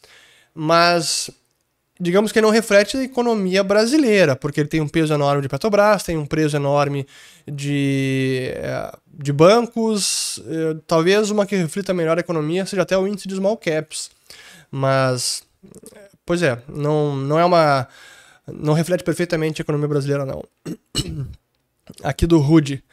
mas 0.55 1.29
digamos 1.99 2.31
que 2.31 2.41
não 2.41 2.49
reflete 2.49 2.97
a 2.97 3.03
economia 3.03 3.63
brasileira, 3.63 4.35
porque 4.35 4.59
ele 4.59 4.69
tem 4.69 4.81
um 4.81 4.87
peso 4.87 5.13
enorme 5.13 5.41
de 5.41 5.49
Petrobras, 5.49 6.03
tem 6.03 6.17
um 6.17 6.25
peso 6.25 6.57
enorme 6.57 7.05
de, 7.47 8.51
eh, 8.55 8.91
de 9.07 9.31
bancos, 9.31 10.39
eh, 10.47 10.77
talvez 10.87 11.29
uma 11.29 11.45
que 11.45 11.55
reflita 11.55 11.93
melhor 11.93 12.17
a 12.17 12.21
economia 12.21 12.65
seja 12.65 12.81
até 12.81 12.97
o 12.97 13.07
índice 13.07 13.27
de 13.27 13.35
small 13.35 13.57
caps, 13.57 14.09
mas, 14.71 15.43
pois 16.25 16.41
é, 16.41 16.61
não, 16.67 17.15
não 17.15 17.39
é 17.39 17.45
uma, 17.45 17.87
não 18.47 18.73
reflete 18.73 19.03
perfeitamente 19.03 19.61
a 19.61 19.63
economia 19.63 19.87
brasileira 19.87 20.25
não. 20.25 20.43
Aqui 22.03 22.25
do 22.25 22.39
Rude. 22.39 22.83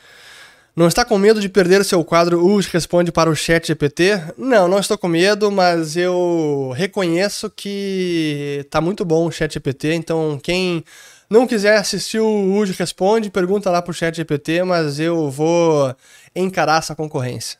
Não 0.74 0.86
está 0.86 1.04
com 1.04 1.18
medo 1.18 1.40
de 1.40 1.48
perder 1.48 1.84
seu 1.84 2.04
quadro 2.04 2.46
US 2.46 2.66
Responde 2.66 3.10
para 3.10 3.28
o 3.28 3.34
Chat 3.34 3.66
GPT? 3.66 4.22
Não, 4.38 4.68
não 4.68 4.78
estou 4.78 4.96
com 4.96 5.08
medo, 5.08 5.50
mas 5.50 5.96
eu 5.96 6.72
reconheço 6.76 7.50
que 7.50 8.64
tá 8.70 8.80
muito 8.80 9.04
bom 9.04 9.26
o 9.26 9.32
Chat 9.32 9.52
GPT, 9.52 9.94
então 9.94 10.38
quem 10.42 10.84
não 11.28 11.46
quiser 11.46 11.76
assistir 11.76 12.20
o 12.20 12.54
US 12.54 12.70
Responde, 12.70 13.30
pergunta 13.30 13.70
lá 13.70 13.82
pro 13.82 13.92
Chat 13.92 14.16
GPT, 14.16 14.62
mas 14.62 15.00
eu 15.00 15.28
vou 15.28 15.94
encarar 16.34 16.78
essa 16.78 16.94
concorrência. 16.94 17.58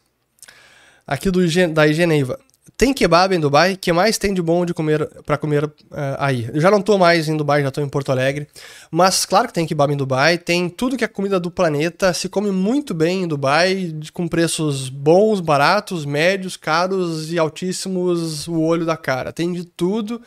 Aqui 1.05 1.31
do, 1.31 1.41
da 1.73 1.89
Igeneiva. 1.89 2.39
Tem 2.77 2.93
kebab 2.95 3.35
em 3.35 3.41
Dubai? 3.41 3.77
que 3.77 3.93
mais 3.93 4.19
tem 4.19 4.33
de 4.33 4.41
bom 4.41 4.65
de 4.65 4.73
comer 4.73 5.07
para 5.25 5.37
comer 5.37 5.65
uh, 5.65 5.73
aí? 6.19 6.49
Eu 6.53 6.61
já 6.61 6.71
não 6.71 6.81
tô 6.81 6.97
mais 6.99 7.29
em 7.29 7.37
Dubai, 7.37 7.63
já 7.63 7.71
tô 7.71 7.81
em 7.81 7.89
Porto 7.89 8.11
Alegre. 8.11 8.49
Mas 8.91 9.25
claro 9.25 9.49
que 9.49 9.55
tem 9.55 9.67
kebab 9.67 9.93
em 9.93 9.97
Dubai, 9.97 10.39
tem 10.39 10.69
tudo 10.69 10.97
que 10.97 11.05
é 11.05 11.09
comida 11.09 11.39
do 11.39 11.51
planeta, 11.51 12.13
se 12.13 12.29
come 12.29 12.51
muito 12.51 12.95
bem 12.95 13.25
em 13.25 13.29
Dubai, 13.29 13.95
com 14.13 14.27
preços 14.27 14.89
bons, 14.89 15.41
baratos, 15.41 16.05
médios, 16.05 16.57
caros 16.57 17.33
e 17.33 17.39
altíssimos 17.39 18.49
o 18.49 18.61
olho 18.61 18.85
da 18.85 18.97
cara. 18.97 19.33
Tem 19.33 19.53
de 19.53 19.65
tudo 19.65 20.21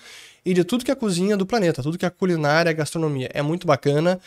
e 0.46 0.54
de 0.54 0.64
tudo 0.64 0.84
que 0.84 0.91
é 0.91 0.96
cozinha 0.96 1.38
do 1.38 1.46
planeta, 1.46 1.82
tudo 1.82 1.98
que 1.98 2.06
é 2.06 2.10
culinária, 2.10 2.72
gastronomia. 2.74 3.30
É 3.34 3.41
muito 3.41 3.66
bacana. 3.66 4.20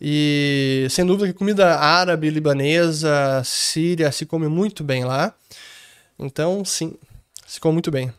E 0.00 0.86
sem 0.90 1.06
dúvida 1.06 1.28
que 1.28 1.32
comida 1.32 1.76
árabe, 1.78 2.28
libanesa, 2.28 3.42
síria 3.44 4.10
se 4.12 4.26
come 4.26 4.48
muito 4.48 4.84
bem 4.84 5.04
lá. 5.04 5.32
Então, 6.18 6.64
sim, 6.64 6.94
come 7.60 7.74
muito 7.74 7.90
bem. 7.90 8.12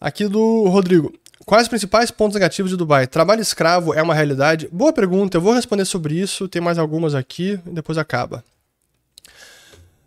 Aqui 0.00 0.26
do 0.26 0.68
Rodrigo. 0.68 1.12
Quais 1.44 1.64
os 1.64 1.68
principais 1.68 2.10
pontos 2.10 2.34
negativos 2.34 2.70
de 2.70 2.76
Dubai? 2.76 3.06
Trabalho 3.06 3.40
escravo 3.40 3.92
é 3.94 4.02
uma 4.02 4.14
realidade? 4.14 4.68
Boa 4.70 4.92
pergunta, 4.92 5.36
eu 5.36 5.40
vou 5.40 5.52
responder 5.52 5.84
sobre 5.84 6.14
isso. 6.14 6.48
Tem 6.48 6.62
mais 6.62 6.78
algumas 6.78 7.14
aqui 7.14 7.58
depois 7.66 7.98
acaba. 7.98 8.44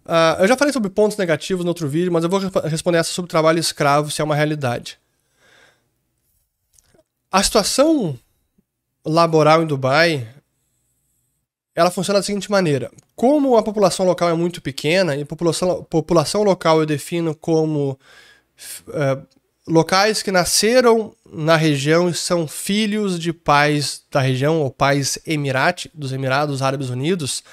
Uh, 0.06 0.42
eu 0.42 0.48
já 0.48 0.56
falei 0.56 0.72
sobre 0.72 0.90
pontos 0.90 1.18
negativos 1.18 1.66
no 1.66 1.70
outro 1.70 1.88
vídeo, 1.90 2.12
mas 2.12 2.24
eu 2.24 2.30
vou 2.30 2.40
responder 2.40 3.00
essa 3.00 3.12
sobre 3.12 3.30
trabalho 3.30 3.60
escravo, 3.60 4.12
se 4.12 4.22
é 4.22 4.24
uma 4.24 4.36
realidade. 4.36 5.00
A 7.32 7.42
situação 7.42 8.18
laboral 9.04 9.64
em 9.64 9.68
Dubai, 9.68 10.28
ela 11.76 11.92
funciona 11.92 12.20
da 12.20 12.24
seguinte 12.24 12.50
maneira. 12.50 12.90
Como 13.16 13.58
a 13.58 13.64
população 13.64 14.06
local 14.06 14.30
é 14.30 14.34
muito 14.34 14.62
pequena, 14.62 15.16
e 15.16 15.26
população, 15.26 15.84
população 15.84 16.42
local 16.42 16.80
eu 16.80 16.86
defino 16.86 17.36
como 17.36 18.00
uh, 18.88 19.28
locais 19.68 20.24
que 20.24 20.32
nasceram 20.32 21.14
na 21.30 21.58
região 21.58 22.08
e 22.10 22.14
são 22.14 22.48
filhos 22.48 23.20
de 23.20 23.34
pais 23.34 24.04
da 24.10 24.22
região, 24.22 24.62
ou 24.62 24.72
pais 24.72 25.20
emirati, 25.28 25.92
dos 25.94 26.14
Emirados 26.14 26.62
Árabes 26.62 26.90
Unidos, 26.90 27.44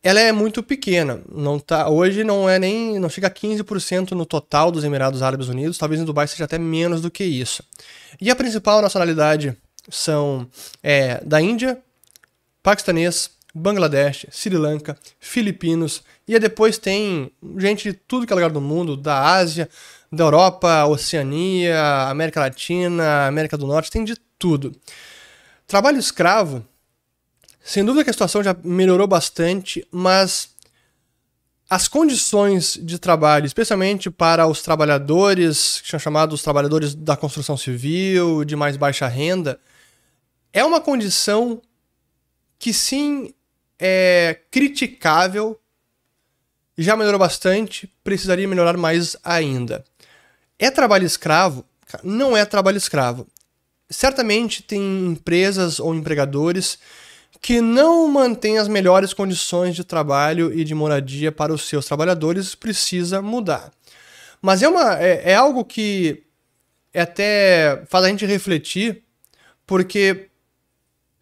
ela 0.00 0.20
é 0.20 0.30
muito 0.30 0.62
pequena. 0.62 1.20
Não 1.28 1.58
tá, 1.58 1.88
hoje 1.88 2.22
não 2.22 2.48
é 2.48 2.56
nem. 2.56 3.00
não 3.00 3.08
chega 3.08 3.26
a 3.26 3.30
15% 3.30 4.12
no 4.12 4.24
total 4.24 4.70
dos 4.70 4.84
Emirados 4.84 5.22
Árabes 5.22 5.48
Unidos, 5.48 5.76
talvez 5.76 6.00
em 6.00 6.04
Dubai 6.04 6.28
seja 6.28 6.44
até 6.44 6.56
menos 6.56 7.00
do 7.00 7.10
que 7.10 7.24
isso. 7.24 7.64
E 8.20 8.30
a 8.30 8.36
principal 8.36 8.80
nacionalidade 8.80 9.56
são 9.90 10.46
é, 10.82 11.20
da 11.24 11.40
Índia, 11.40 11.82
paquistanês, 12.68 13.30
Bangladesh, 13.54 14.26
Sri 14.30 14.54
Lanka, 14.54 14.94
filipinos, 15.18 16.02
e 16.26 16.38
depois 16.38 16.76
tem 16.76 17.32
gente 17.56 17.90
de 17.90 17.94
tudo 17.94 18.26
que 18.26 18.32
é 18.32 18.36
lugar 18.36 18.50
do 18.50 18.60
mundo, 18.60 18.94
da 18.94 19.22
Ásia, 19.22 19.70
da 20.12 20.24
Europa, 20.24 20.84
Oceania, 20.84 22.08
América 22.10 22.40
Latina, 22.40 23.26
América 23.26 23.56
do 23.56 23.66
Norte, 23.66 23.90
tem 23.90 24.04
de 24.04 24.16
tudo. 24.38 24.70
Trabalho 25.66 25.98
escravo 25.98 26.62
sem 27.64 27.82
dúvida 27.82 28.04
que 28.04 28.10
a 28.10 28.12
situação 28.12 28.42
já 28.42 28.54
melhorou 28.62 29.06
bastante, 29.06 29.86
mas 29.90 30.50
as 31.70 31.88
condições 31.88 32.78
de 32.82 32.98
trabalho, 32.98 33.46
especialmente 33.46 34.10
para 34.10 34.46
os 34.46 34.60
trabalhadores, 34.60 35.80
que 35.80 35.88
são 35.88 35.98
chamados 35.98 36.42
trabalhadores 36.42 36.94
da 36.94 37.16
construção 37.16 37.56
civil, 37.56 38.44
de 38.44 38.54
mais 38.56 38.76
baixa 38.76 39.06
renda, 39.06 39.58
é 40.52 40.62
uma 40.62 40.80
condição 40.80 41.62
que 42.58 42.72
sim 42.72 43.32
é 43.78 44.40
criticável, 44.50 45.58
já 46.76 46.96
melhorou 46.96 47.18
bastante, 47.18 47.92
precisaria 48.02 48.48
melhorar 48.48 48.76
mais 48.76 49.16
ainda. 49.22 49.84
É 50.58 50.70
trabalho 50.70 51.06
escravo? 51.06 51.64
Não 52.02 52.36
é 52.36 52.44
trabalho 52.44 52.76
escravo. 52.76 53.26
Certamente 53.88 54.62
tem 54.62 55.06
empresas 55.06 55.80
ou 55.80 55.94
empregadores 55.94 56.78
que 57.40 57.60
não 57.60 58.08
mantém 58.08 58.58
as 58.58 58.68
melhores 58.68 59.14
condições 59.14 59.74
de 59.74 59.84
trabalho 59.84 60.52
e 60.52 60.64
de 60.64 60.74
moradia 60.74 61.30
para 61.30 61.52
os 61.52 61.62
seus 61.62 61.86
trabalhadores 61.86 62.54
precisa 62.54 63.22
mudar. 63.22 63.72
Mas 64.42 64.62
é, 64.62 64.68
uma, 64.68 64.98
é, 64.98 65.32
é 65.32 65.34
algo 65.34 65.64
que 65.64 66.24
até 66.94 67.82
faz 67.88 68.04
a 68.04 68.08
gente 68.08 68.26
refletir, 68.26 69.02
porque 69.66 70.28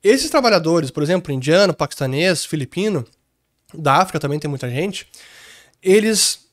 esses 0.09 0.31
trabalhadores, 0.31 0.91
por 0.91 1.03
exemplo, 1.03 1.33
indiano, 1.33 1.75
paquistanês, 1.75 2.45
filipino, 2.45 3.07
da 3.75 3.97
África 3.97 4.21
também 4.21 4.39
tem 4.39 4.49
muita 4.49 4.71
gente, 4.71 5.07
eles 5.83 6.47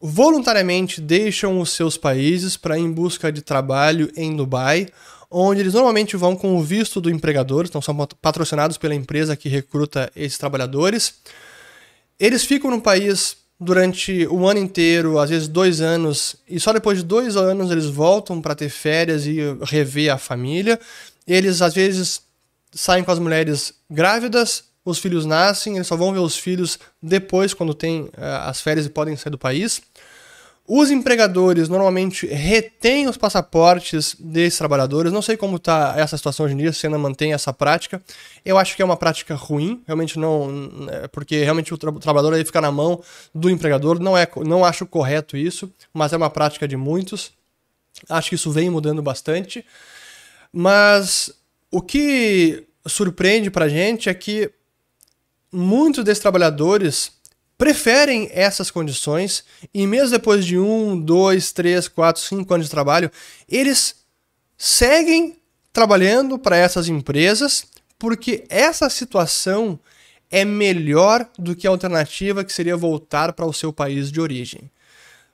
voluntariamente 0.00 1.00
deixam 1.00 1.60
os 1.60 1.70
seus 1.70 1.96
países 1.96 2.56
para 2.56 2.78
ir 2.78 2.82
em 2.82 2.92
busca 2.92 3.32
de 3.32 3.42
trabalho 3.42 4.10
em 4.16 4.34
Dubai 4.34 4.88
onde 5.36 5.60
eles 5.60 5.74
normalmente 5.74 6.16
vão 6.16 6.36
com 6.36 6.56
o 6.56 6.62
visto 6.62 7.00
do 7.00 7.10
empregador, 7.10 7.64
então 7.66 7.82
são 7.82 7.96
patrocinados 8.22 8.78
pela 8.78 8.94
empresa 8.94 9.34
que 9.34 9.48
recruta 9.48 10.10
esses 10.14 10.38
trabalhadores. 10.38 11.14
Eles 12.20 12.44
ficam 12.44 12.70
no 12.70 12.80
país 12.80 13.36
durante 13.58 14.28
o 14.28 14.46
ano 14.46 14.60
inteiro, 14.60 15.18
às 15.18 15.30
vezes 15.30 15.48
dois 15.48 15.80
anos, 15.80 16.36
e 16.48 16.60
só 16.60 16.72
depois 16.72 16.98
de 16.98 17.04
dois 17.04 17.36
anos 17.36 17.72
eles 17.72 17.86
voltam 17.86 18.40
para 18.40 18.54
ter 18.54 18.68
férias 18.68 19.26
e 19.26 19.38
rever 19.62 20.12
a 20.12 20.18
família. 20.18 20.78
Eles 21.26 21.60
às 21.60 21.74
vezes 21.74 22.22
saem 22.74 23.04
com 23.04 23.10
as 23.10 23.18
mulheres 23.18 23.74
grávidas, 23.90 24.64
os 24.84 24.98
filhos 24.98 25.24
nascem, 25.24 25.76
eles 25.76 25.86
só 25.86 25.96
vão 25.96 26.12
ver 26.12 26.18
os 26.18 26.36
filhos 26.36 26.78
depois, 27.02 27.54
quando 27.54 27.72
tem 27.72 28.02
uh, 28.02 28.10
as 28.44 28.60
férias 28.60 28.84
e 28.84 28.90
podem 28.90 29.16
sair 29.16 29.30
do 29.30 29.38
país. 29.38 29.80
Os 30.66 30.90
empregadores 30.90 31.68
normalmente 31.68 32.26
retêm 32.26 33.06
os 33.06 33.18
passaportes 33.18 34.16
desses 34.18 34.58
trabalhadores. 34.58 35.12
Não 35.12 35.20
sei 35.20 35.36
como 35.36 35.56
está 35.56 35.94
essa 35.94 36.16
situação 36.16 36.46
hoje 36.46 36.54
em 36.54 36.58
dia, 36.58 36.72
se 36.72 36.86
ainda 36.86 36.98
mantém 36.98 37.34
essa 37.34 37.52
prática. 37.52 38.02
Eu 38.42 38.56
acho 38.56 38.74
que 38.74 38.80
é 38.80 38.84
uma 38.84 38.96
prática 38.96 39.34
ruim, 39.34 39.82
realmente 39.86 40.18
não. 40.18 40.48
É, 40.90 41.08
porque 41.08 41.44
realmente 41.44 41.74
o, 41.74 41.76
tra 41.76 41.90
o 41.90 42.00
trabalhador 42.00 42.32
aí 42.32 42.44
fica 42.46 42.62
na 42.62 42.72
mão 42.72 43.02
do 43.34 43.50
empregador. 43.50 44.00
Não, 44.00 44.16
é, 44.16 44.26
não 44.46 44.64
acho 44.64 44.86
correto 44.86 45.36
isso, 45.36 45.70
mas 45.92 46.14
é 46.14 46.16
uma 46.16 46.30
prática 46.30 46.66
de 46.66 46.78
muitos. 46.78 47.30
Acho 48.08 48.30
que 48.30 48.34
isso 48.34 48.50
vem 48.50 48.70
mudando 48.70 49.02
bastante. 49.02 49.66
Mas 50.50 51.30
o 51.74 51.82
que 51.82 52.68
surpreende 52.86 53.50
pra 53.50 53.68
gente 53.68 54.08
é 54.08 54.14
que 54.14 54.48
muitos 55.50 56.04
desses 56.04 56.22
trabalhadores 56.22 57.10
preferem 57.58 58.28
essas 58.32 58.70
condições 58.70 59.44
e 59.74 59.84
mesmo 59.84 60.10
depois 60.10 60.46
de 60.46 60.56
um, 60.56 60.96
dois, 60.96 61.50
três, 61.50 61.88
quatro, 61.88 62.22
cinco 62.22 62.54
anos 62.54 62.66
de 62.66 62.70
trabalho, 62.70 63.10
eles 63.48 63.96
seguem 64.56 65.36
trabalhando 65.72 66.38
para 66.38 66.56
essas 66.56 66.88
empresas 66.88 67.66
porque 67.98 68.44
essa 68.48 68.88
situação 68.88 69.76
é 70.30 70.44
melhor 70.44 71.28
do 71.36 71.56
que 71.56 71.66
a 71.66 71.70
alternativa 71.70 72.44
que 72.44 72.52
seria 72.52 72.76
voltar 72.76 73.32
para 73.32 73.46
o 73.46 73.52
seu 73.52 73.72
país 73.72 74.12
de 74.12 74.20
origem. 74.20 74.70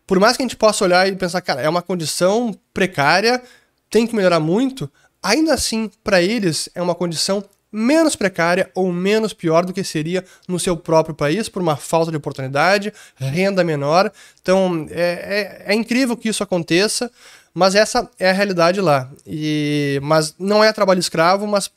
Por 0.06 0.18
mais 0.18 0.38
que 0.38 0.42
a 0.42 0.46
gente 0.46 0.56
possa 0.56 0.84
olhar 0.84 1.06
e 1.06 1.14
pensar, 1.14 1.42
cara, 1.42 1.60
é 1.60 1.68
uma 1.68 1.82
condição 1.82 2.58
precária, 2.72 3.42
tem 3.90 4.06
que 4.06 4.16
melhorar 4.16 4.40
muito, 4.40 4.90
ainda 5.22 5.54
assim, 5.54 5.90
para 6.02 6.22
eles 6.22 6.68
é 6.74 6.80
uma 6.80 6.94
condição 6.94 7.44
menos 7.72 8.16
precária 8.16 8.70
ou 8.74 8.92
menos 8.92 9.32
pior 9.32 9.64
do 9.64 9.72
que 9.72 9.84
seria 9.84 10.24
no 10.48 10.58
seu 10.58 10.76
próprio 10.76 11.14
país 11.14 11.48
por 11.48 11.62
uma 11.62 11.76
falta 11.76 12.10
de 12.10 12.16
oportunidade, 12.16 12.92
renda 13.16 13.62
menor. 13.62 14.10
Então 14.42 14.86
é, 14.90 15.62
é, 15.66 15.72
é 15.72 15.74
incrível 15.74 16.16
que 16.16 16.28
isso 16.28 16.42
aconteça, 16.42 17.10
mas 17.54 17.74
essa 17.74 18.10
é 18.18 18.30
a 18.30 18.32
realidade 18.32 18.80
lá. 18.80 19.10
E, 19.26 20.00
mas 20.02 20.34
não 20.38 20.64
é 20.64 20.72
trabalho 20.72 21.00
escravo, 21.00 21.46
mas 21.46 21.70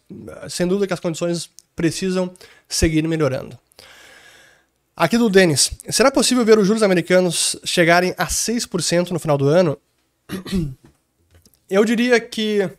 sem 0.49 0.67
dúvida 0.67 0.87
que 0.87 0.93
as 0.93 0.99
condições 0.99 1.49
precisam 1.75 2.31
seguir 2.67 3.07
melhorando. 3.07 3.57
Aqui 4.95 5.17
do 5.17 5.29
Denis. 5.29 5.71
Será 5.89 6.11
possível 6.11 6.45
ver 6.45 6.59
os 6.59 6.67
juros 6.67 6.83
americanos 6.83 7.55
chegarem 7.63 8.13
a 8.15 8.27
6% 8.27 9.09
no 9.09 9.19
final 9.19 9.37
do 9.37 9.47
ano? 9.47 9.77
Eu 11.67 11.83
diria 11.83 12.19
que 12.19 12.69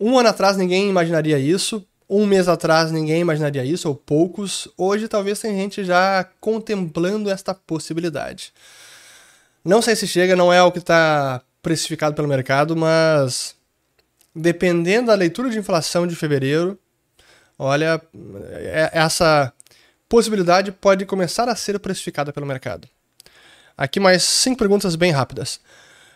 um 0.00 0.18
ano 0.18 0.28
atrás 0.30 0.56
ninguém 0.56 0.88
imaginaria 0.88 1.38
isso. 1.38 1.86
Um 2.08 2.26
mês 2.26 2.48
atrás 2.48 2.90
ninguém 2.90 3.20
imaginaria 3.20 3.64
isso, 3.64 3.88
ou 3.88 3.94
poucos. 3.94 4.66
Hoje 4.76 5.06
talvez 5.06 5.38
tem 5.38 5.54
gente 5.54 5.84
já 5.84 6.24
contemplando 6.40 7.30
esta 7.30 7.54
possibilidade. 7.54 8.52
Não 9.64 9.82
sei 9.82 9.94
se 9.94 10.08
chega, 10.08 10.34
não 10.34 10.52
é 10.52 10.62
o 10.62 10.72
que 10.72 10.78
está 10.78 11.42
precificado 11.62 12.16
pelo 12.16 12.26
mercado, 12.26 12.74
mas 12.74 13.54
dependendo 14.34 15.08
da 15.08 15.14
leitura 15.14 15.50
de 15.50 15.58
inflação 15.58 16.06
de 16.06 16.16
fevereiro, 16.16 16.78
olha, 17.58 18.00
é, 18.52 18.90
essa 18.92 19.52
possibilidade 20.08 20.72
pode 20.72 21.04
começar 21.04 21.48
a 21.48 21.54
ser 21.54 21.78
precificada 21.78 22.32
pelo 22.32 22.46
mercado. 22.46 22.88
Aqui 23.76 24.00
mais 24.00 24.22
cinco 24.22 24.58
perguntas 24.58 24.96
bem 24.96 25.12
rápidas. 25.12 25.60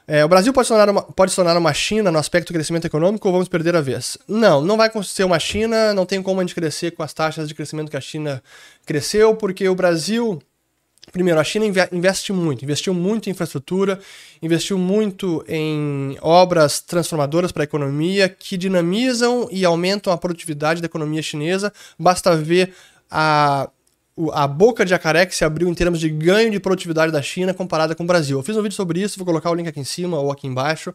É, 0.06 0.24
o 0.24 0.28
Brasil 0.28 0.52
pode 0.52 0.66
se, 0.66 0.74
tornar 0.74 0.90
uma, 0.90 1.02
pode 1.02 1.34
tornar 1.34 1.56
uma 1.56 1.72
China 1.72 2.12
no 2.12 2.18
aspecto 2.18 2.52
do 2.52 2.54
crescimento 2.54 2.86
econômico 2.86 3.26
ou 3.26 3.32
vamos 3.32 3.48
perder 3.48 3.74
a 3.74 3.80
vez? 3.80 4.18
Não, 4.28 4.60
não 4.60 4.76
vai 4.76 4.90
ser 5.02 5.24
uma 5.24 5.38
China, 5.38 5.94
não 5.94 6.04
tem 6.04 6.22
como 6.22 6.40
a 6.40 6.44
gente 6.44 6.54
crescer 6.54 6.90
com 6.90 7.02
as 7.02 7.14
taxas 7.14 7.48
de 7.48 7.54
crescimento 7.54 7.90
que 7.90 7.96
a 7.96 8.00
China 8.00 8.42
cresceu, 8.84 9.34
porque 9.34 9.68
o 9.68 9.74
Brasil. 9.74 10.40
Primeiro, 11.12 11.38
a 11.38 11.44
China 11.44 11.66
investe 11.92 12.32
muito, 12.32 12.64
investiu 12.64 12.94
muito 12.94 13.28
em 13.28 13.32
infraestrutura, 13.32 14.00
investiu 14.40 14.78
muito 14.78 15.44
em 15.46 16.16
obras 16.22 16.80
transformadoras 16.80 17.52
para 17.52 17.62
a 17.62 17.64
economia 17.64 18.26
que 18.26 18.56
dinamizam 18.56 19.46
e 19.52 19.66
aumentam 19.66 20.10
a 20.10 20.16
produtividade 20.16 20.80
da 20.80 20.86
economia 20.86 21.20
chinesa. 21.20 21.70
Basta 21.98 22.34
ver 22.34 22.72
a 23.10 23.68
a 24.32 24.46
boca 24.46 24.84
de 24.84 24.90
jacaré 24.90 25.26
que 25.26 25.34
se 25.34 25.44
abriu 25.44 25.68
em 25.68 25.74
termos 25.74 25.98
de 25.98 26.08
ganho 26.08 26.50
de 26.50 26.60
produtividade 26.60 27.10
da 27.10 27.20
China 27.20 27.52
comparada 27.52 27.94
com 27.94 28.04
o 28.04 28.06
Brasil. 28.06 28.38
Eu 28.38 28.42
fiz 28.42 28.56
um 28.56 28.62
vídeo 28.62 28.74
sobre 28.74 29.00
isso, 29.00 29.18
vou 29.18 29.26
colocar 29.26 29.50
o 29.50 29.54
link 29.54 29.68
aqui 29.68 29.80
em 29.80 29.84
cima 29.84 30.18
ou 30.18 30.30
aqui 30.30 30.46
embaixo, 30.46 30.94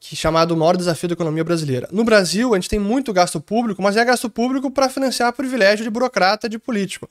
que 0.00 0.16
chamado 0.16 0.52
o 0.52 0.56
maior 0.56 0.76
desafio 0.76 1.08
da 1.08 1.12
economia 1.12 1.44
brasileira. 1.44 1.88
No 1.92 2.04
Brasil, 2.04 2.54
a 2.54 2.56
gente 2.56 2.68
tem 2.68 2.78
muito 2.78 3.12
gasto 3.12 3.40
público, 3.40 3.82
mas 3.82 3.96
é 3.96 4.04
gasto 4.04 4.30
público 4.30 4.70
para 4.70 4.88
financiar 4.88 5.32
privilégio 5.32 5.84
de 5.84 5.90
burocrata, 5.90 6.48
de 6.48 6.58
político. 6.58 7.08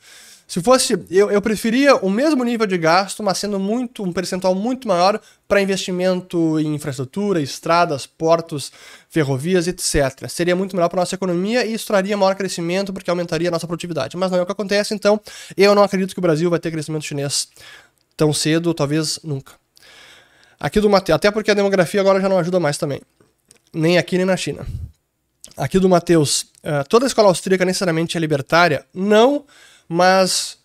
Se 0.48 0.62
fosse, 0.62 0.98
eu, 1.12 1.30
eu 1.30 1.42
preferia 1.42 1.98
o 1.98 2.10
mesmo 2.10 2.42
nível 2.42 2.66
de 2.66 2.78
gasto, 2.78 3.22
mas 3.22 3.38
sendo 3.38 3.60
muito 3.60 4.02
um 4.02 4.14
percentual 4.14 4.56
muito 4.56 4.88
maior 4.88 5.20
para 5.46 5.62
investimento 5.62 6.58
em 6.58 6.74
infraestrutura, 6.74 7.42
estradas, 7.42 8.08
portos, 8.08 8.72
ferrovias, 9.10 9.68
etc. 9.68 10.30
Seria 10.30 10.56
muito 10.56 10.74
melhor 10.74 10.88
para 10.88 11.02
nossa 11.02 11.16
economia 11.16 11.66
e 11.66 11.74
isso 11.74 11.86
traria 11.86 12.16
maior 12.16 12.34
crescimento 12.34 12.94
porque 12.94 13.10
aumentaria 13.10 13.50
a 13.50 13.52
nossa 13.52 13.68
produtividade. 13.68 14.16
Mas 14.16 14.32
não 14.32 14.40
é 14.40 14.42
o 14.42 14.46
que 14.46 14.52
acontece, 14.54 14.94
então 14.94 15.20
eu 15.58 15.76
não 15.76 15.84
acredito 15.84 16.14
que 16.14 16.20
o 16.20 16.22
Brasil 16.22 16.50
vai 16.50 16.60
ter 16.60 16.72
crescimento 16.72 17.04
chinês 17.04 17.50
tão 18.16 18.32
cedo, 18.32 18.74
talvez 18.74 19.20
nunca. 19.26 19.52
Aqui 20.58 20.80
do 20.80 20.90
Mateus, 20.90 21.18
até 21.18 21.30
porque 21.30 21.52
a 21.52 21.54
demografia 21.54 22.00
agora 22.00 22.22
já 22.22 22.30
não 22.30 22.40
ajuda 22.40 22.58
mais 22.58 22.78
também. 22.78 23.02
Nem 23.74 23.98
aqui 23.98 24.16
nem 24.16 24.26
na 24.26 24.38
China. 24.38 24.66
Aqui 25.58 25.78
do 25.78 25.90
Mateus, 25.90 26.44
uh, 26.64 26.88
toda 26.88 27.06
escola 27.06 27.28
austríaca 27.28 27.66
necessariamente 27.66 28.16
é 28.16 28.20
libertária? 28.20 28.86
Não, 28.94 29.46
mas 29.88 30.58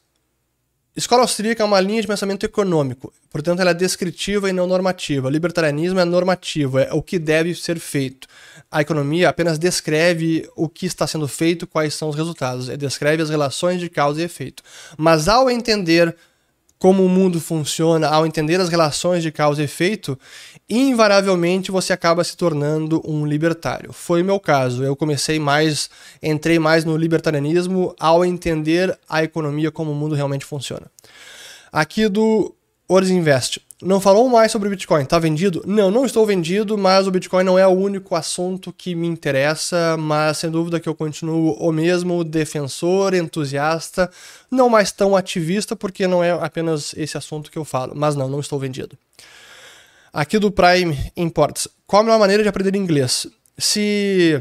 escola 0.94 1.22
austríaca 1.22 1.62
é 1.62 1.66
uma 1.66 1.80
linha 1.80 2.02
de 2.02 2.08
pensamento 2.08 2.44
econômico, 2.44 3.12
portanto 3.30 3.60
ela 3.60 3.70
é 3.70 3.74
descritiva 3.74 4.48
e 4.48 4.52
não 4.52 4.66
normativa. 4.66 5.28
O 5.28 5.30
libertarianismo 5.30 6.00
é 6.00 6.04
normativo, 6.04 6.78
é 6.78 6.92
o 6.92 7.02
que 7.02 7.18
deve 7.18 7.54
ser 7.54 7.78
feito. 7.78 8.26
A 8.70 8.80
economia 8.80 9.28
apenas 9.28 9.58
descreve 9.58 10.48
o 10.56 10.68
que 10.68 10.86
está 10.86 11.06
sendo 11.06 11.28
feito, 11.28 11.66
quais 11.66 11.94
são 11.94 12.08
os 12.08 12.16
resultados, 12.16 12.68
é 12.68 12.76
descreve 12.76 13.22
as 13.22 13.30
relações 13.30 13.80
de 13.80 13.88
causa 13.88 14.20
e 14.20 14.24
efeito. 14.24 14.62
Mas 14.96 15.28
ao 15.28 15.50
entender 15.50 16.16
como 16.82 17.04
o 17.04 17.08
mundo 17.08 17.40
funciona, 17.40 18.08
ao 18.08 18.26
entender 18.26 18.60
as 18.60 18.68
relações 18.68 19.22
de 19.22 19.30
causa 19.30 19.62
e 19.62 19.66
efeito, 19.66 20.18
invariavelmente 20.68 21.70
você 21.70 21.92
acaba 21.92 22.24
se 22.24 22.36
tornando 22.36 23.00
um 23.08 23.24
libertário. 23.24 23.92
Foi 23.92 24.20
o 24.20 24.24
meu 24.24 24.40
caso. 24.40 24.82
Eu 24.82 24.96
comecei 24.96 25.38
mais, 25.38 25.88
entrei 26.20 26.58
mais 26.58 26.84
no 26.84 26.96
libertarianismo 26.96 27.94
ao 28.00 28.24
entender 28.24 28.98
a 29.08 29.22
economia 29.22 29.70
como 29.70 29.92
o 29.92 29.94
mundo 29.94 30.16
realmente 30.16 30.44
funciona. 30.44 30.90
Aqui 31.70 32.08
do 32.08 32.52
Ores 32.92 33.10
Invest. 33.10 33.60
Não 33.82 34.00
falou 34.00 34.28
mais 34.28 34.52
sobre 34.52 34.68
Bitcoin. 34.68 35.02
Está 35.02 35.18
vendido? 35.18 35.62
Não, 35.66 35.90
não 35.90 36.04
estou 36.04 36.24
vendido, 36.24 36.78
mas 36.78 37.06
o 37.06 37.10
Bitcoin 37.10 37.42
não 37.42 37.58
é 37.58 37.66
o 37.66 37.70
único 37.70 38.14
assunto 38.14 38.72
que 38.72 38.94
me 38.94 39.08
interessa, 39.08 39.96
mas 39.98 40.38
sem 40.38 40.50
dúvida 40.50 40.78
que 40.78 40.88
eu 40.88 40.94
continuo 40.94 41.54
o 41.54 41.72
mesmo 41.72 42.22
defensor, 42.22 43.14
entusiasta, 43.14 44.10
não 44.50 44.68
mais 44.68 44.92
tão 44.92 45.16
ativista, 45.16 45.74
porque 45.74 46.06
não 46.06 46.22
é 46.22 46.30
apenas 46.30 46.94
esse 46.96 47.16
assunto 47.16 47.50
que 47.50 47.58
eu 47.58 47.64
falo. 47.64 47.92
Mas 47.96 48.14
não, 48.14 48.28
não 48.28 48.40
estou 48.40 48.58
vendido. 48.58 48.96
Aqui 50.12 50.38
do 50.38 50.52
Prime 50.52 51.10
Imports. 51.16 51.66
Qual 51.86 52.02
a 52.02 52.04
melhor 52.04 52.18
maneira 52.18 52.42
de 52.42 52.48
aprender 52.48 52.76
inglês? 52.76 53.26
Se 53.58 54.40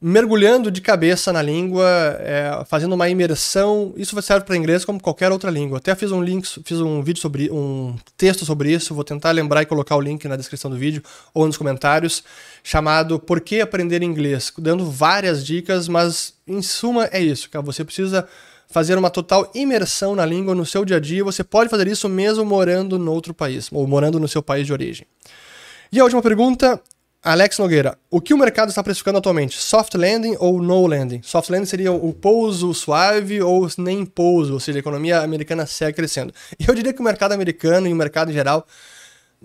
mergulhando 0.00 0.70
de 0.70 0.80
cabeça 0.80 1.32
na 1.32 1.40
língua, 1.40 1.86
é, 2.20 2.64
fazendo 2.66 2.94
uma 2.94 3.08
imersão. 3.08 3.94
Isso 3.96 4.20
serve 4.22 4.44
para 4.44 4.56
inglês 4.56 4.84
como 4.84 5.00
qualquer 5.00 5.32
outra 5.32 5.50
língua. 5.50 5.78
Até 5.78 5.94
fiz 5.94 6.12
um 6.12 6.22
link, 6.22 6.46
fiz 6.64 6.80
um 6.80 7.02
vídeo 7.02 7.20
sobre 7.20 7.50
um 7.50 7.96
texto 8.16 8.44
sobre 8.44 8.72
isso. 8.72 8.94
Vou 8.94 9.04
tentar 9.04 9.30
lembrar 9.30 9.62
e 9.62 9.66
colocar 9.66 9.96
o 9.96 10.00
link 10.00 10.26
na 10.28 10.36
descrição 10.36 10.70
do 10.70 10.76
vídeo 10.76 11.02
ou 11.32 11.46
nos 11.46 11.56
comentários, 11.56 12.22
chamado 12.62 13.18
Por 13.18 13.40
que 13.40 13.60
aprender 13.60 14.02
inglês, 14.02 14.52
dando 14.58 14.90
várias 14.90 15.44
dicas, 15.44 15.88
mas 15.88 16.34
em 16.46 16.60
suma 16.60 17.08
é 17.12 17.20
isso, 17.20 17.48
cara. 17.48 17.64
Você 17.64 17.84
precisa 17.84 18.26
fazer 18.68 18.98
uma 18.98 19.10
total 19.10 19.50
imersão 19.54 20.14
na 20.14 20.26
língua 20.26 20.54
no 20.54 20.66
seu 20.66 20.84
dia 20.84 20.96
a 20.96 21.00
dia. 21.00 21.24
Você 21.24 21.42
pode 21.42 21.70
fazer 21.70 21.86
isso 21.86 22.08
mesmo 22.08 22.44
morando 22.44 22.98
no 22.98 23.12
outro 23.12 23.32
país 23.32 23.68
ou 23.72 23.86
morando 23.86 24.20
no 24.20 24.28
seu 24.28 24.42
país 24.42 24.66
de 24.66 24.72
origem. 24.72 25.06
E 25.92 26.00
a 26.00 26.04
última 26.04 26.20
pergunta 26.20 26.80
Alex 27.22 27.58
Nogueira, 27.58 27.98
o 28.08 28.20
que 28.20 28.32
o 28.32 28.38
mercado 28.38 28.68
está 28.68 28.82
precificando 28.82 29.18
atualmente? 29.18 29.58
Soft 29.58 29.94
landing 29.94 30.36
ou 30.38 30.62
no 30.62 30.86
landing? 30.86 31.22
Soft 31.22 31.50
landing 31.50 31.66
seria 31.66 31.90
o 31.90 32.12
pouso 32.12 32.72
suave 32.72 33.42
ou 33.42 33.68
nem 33.78 34.06
pouso, 34.06 34.52
ou 34.52 34.60
seja, 34.60 34.78
a 34.78 34.80
economia 34.80 35.20
americana 35.20 35.66
segue 35.66 35.96
crescendo. 35.96 36.32
E 36.58 36.68
eu 36.68 36.74
diria 36.74 36.92
que 36.92 37.00
o 37.00 37.04
mercado 37.04 37.32
americano 37.32 37.88
e 37.88 37.92
o 37.92 37.96
mercado 37.96 38.30
em 38.30 38.34
geral 38.34 38.66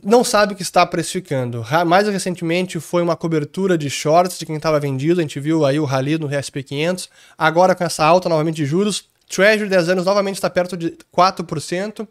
não 0.04 0.24
sabe 0.24 0.54
o 0.54 0.56
que 0.56 0.62
está 0.62 0.86
precificando. 0.86 1.66
Mais 1.86 2.08
recentemente 2.08 2.80
foi 2.80 3.02
uma 3.02 3.16
cobertura 3.16 3.78
de 3.78 3.90
shorts 3.90 4.38
de 4.38 4.46
quem 4.46 4.56
estava 4.56 4.80
vendido, 4.80 5.20
a 5.20 5.24
gente 5.24 5.40
viu 5.40 5.66
aí 5.66 5.80
o 5.80 5.86
rally 5.86 6.18
no 6.18 6.30
SP500. 6.30 7.10
Agora 7.38 7.74
com 7.74 7.84
essa 7.84 8.06
alta 8.06 8.30
novamente 8.30 8.58
de 8.58 8.66
juros, 8.66 9.06
Treasury 9.28 9.70
10 9.70 9.90
anos 9.90 10.06
novamente 10.06 10.36
está 10.36 10.50
perto 10.50 10.78
de 10.78 10.98
4%. 11.16 12.08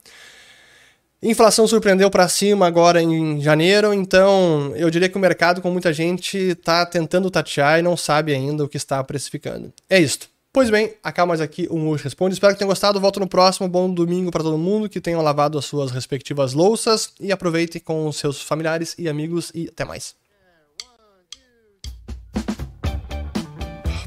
Inflação 1.22 1.66
surpreendeu 1.66 2.10
para 2.10 2.28
cima 2.28 2.66
agora 2.66 3.02
em 3.02 3.42
janeiro, 3.42 3.92
então 3.92 4.72
eu 4.74 4.88
diria 4.88 5.06
que 5.06 5.16
o 5.18 5.20
mercado, 5.20 5.60
com 5.60 5.70
muita 5.70 5.92
gente, 5.92 6.38
está 6.38 6.86
tentando 6.86 7.30
tatear 7.30 7.78
e 7.78 7.82
não 7.82 7.94
sabe 7.94 8.34
ainda 8.34 8.64
o 8.64 8.68
que 8.68 8.78
está 8.78 9.04
precificando. 9.04 9.70
É 9.88 9.98
isto. 9.98 10.28
Pois 10.52 10.68
bem, 10.70 10.94
acaba 11.04 11.28
mais 11.28 11.40
aqui 11.40 11.68
um 11.70 11.88
Hoje 11.88 12.04
Responde. 12.04 12.32
Espero 12.32 12.54
que 12.54 12.58
tenham 12.58 12.70
gostado. 12.70 12.98
Volto 12.98 13.20
no 13.20 13.28
próximo. 13.28 13.68
Bom 13.68 13.92
domingo 13.92 14.32
para 14.32 14.42
todo 14.42 14.58
mundo. 14.58 14.88
Que 14.88 15.00
tenham 15.00 15.22
lavado 15.22 15.56
as 15.56 15.64
suas 15.64 15.92
respectivas 15.92 16.54
louças. 16.54 17.12
E 17.20 17.30
aproveitem 17.30 17.80
com 17.80 18.08
os 18.08 18.16
seus 18.16 18.42
familiares 18.42 18.96
e 18.98 19.08
amigos. 19.08 19.52
E 19.54 19.68
até 19.68 19.84
mais. 19.84 20.16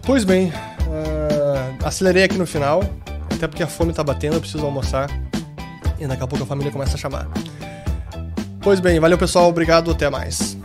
Pois 0.05 0.26
bem, 0.26 0.47
uh, 0.49 1.86
acelerei 1.86 2.24
aqui 2.24 2.38
no 2.38 2.45
final. 2.45 2.82
Até 3.34 3.47
porque 3.47 3.64
a 3.64 3.68
fome 3.68 3.91
está 3.91 4.03
batendo. 4.03 4.36
Eu 4.36 4.41
preciso 4.41 4.66
almoçar. 4.66 5.09
E 5.99 6.07
daqui 6.07 6.23
a 6.23 6.27
pouco 6.27 6.43
a 6.43 6.47
família 6.47 6.71
começa 6.71 6.95
a 6.95 6.97
chamar. 6.97 7.27
Pois 8.61 8.79
bem, 8.79 8.99
valeu 8.99 9.17
pessoal, 9.17 9.49
obrigado, 9.49 9.91
até 9.91 10.09
mais. 10.09 10.57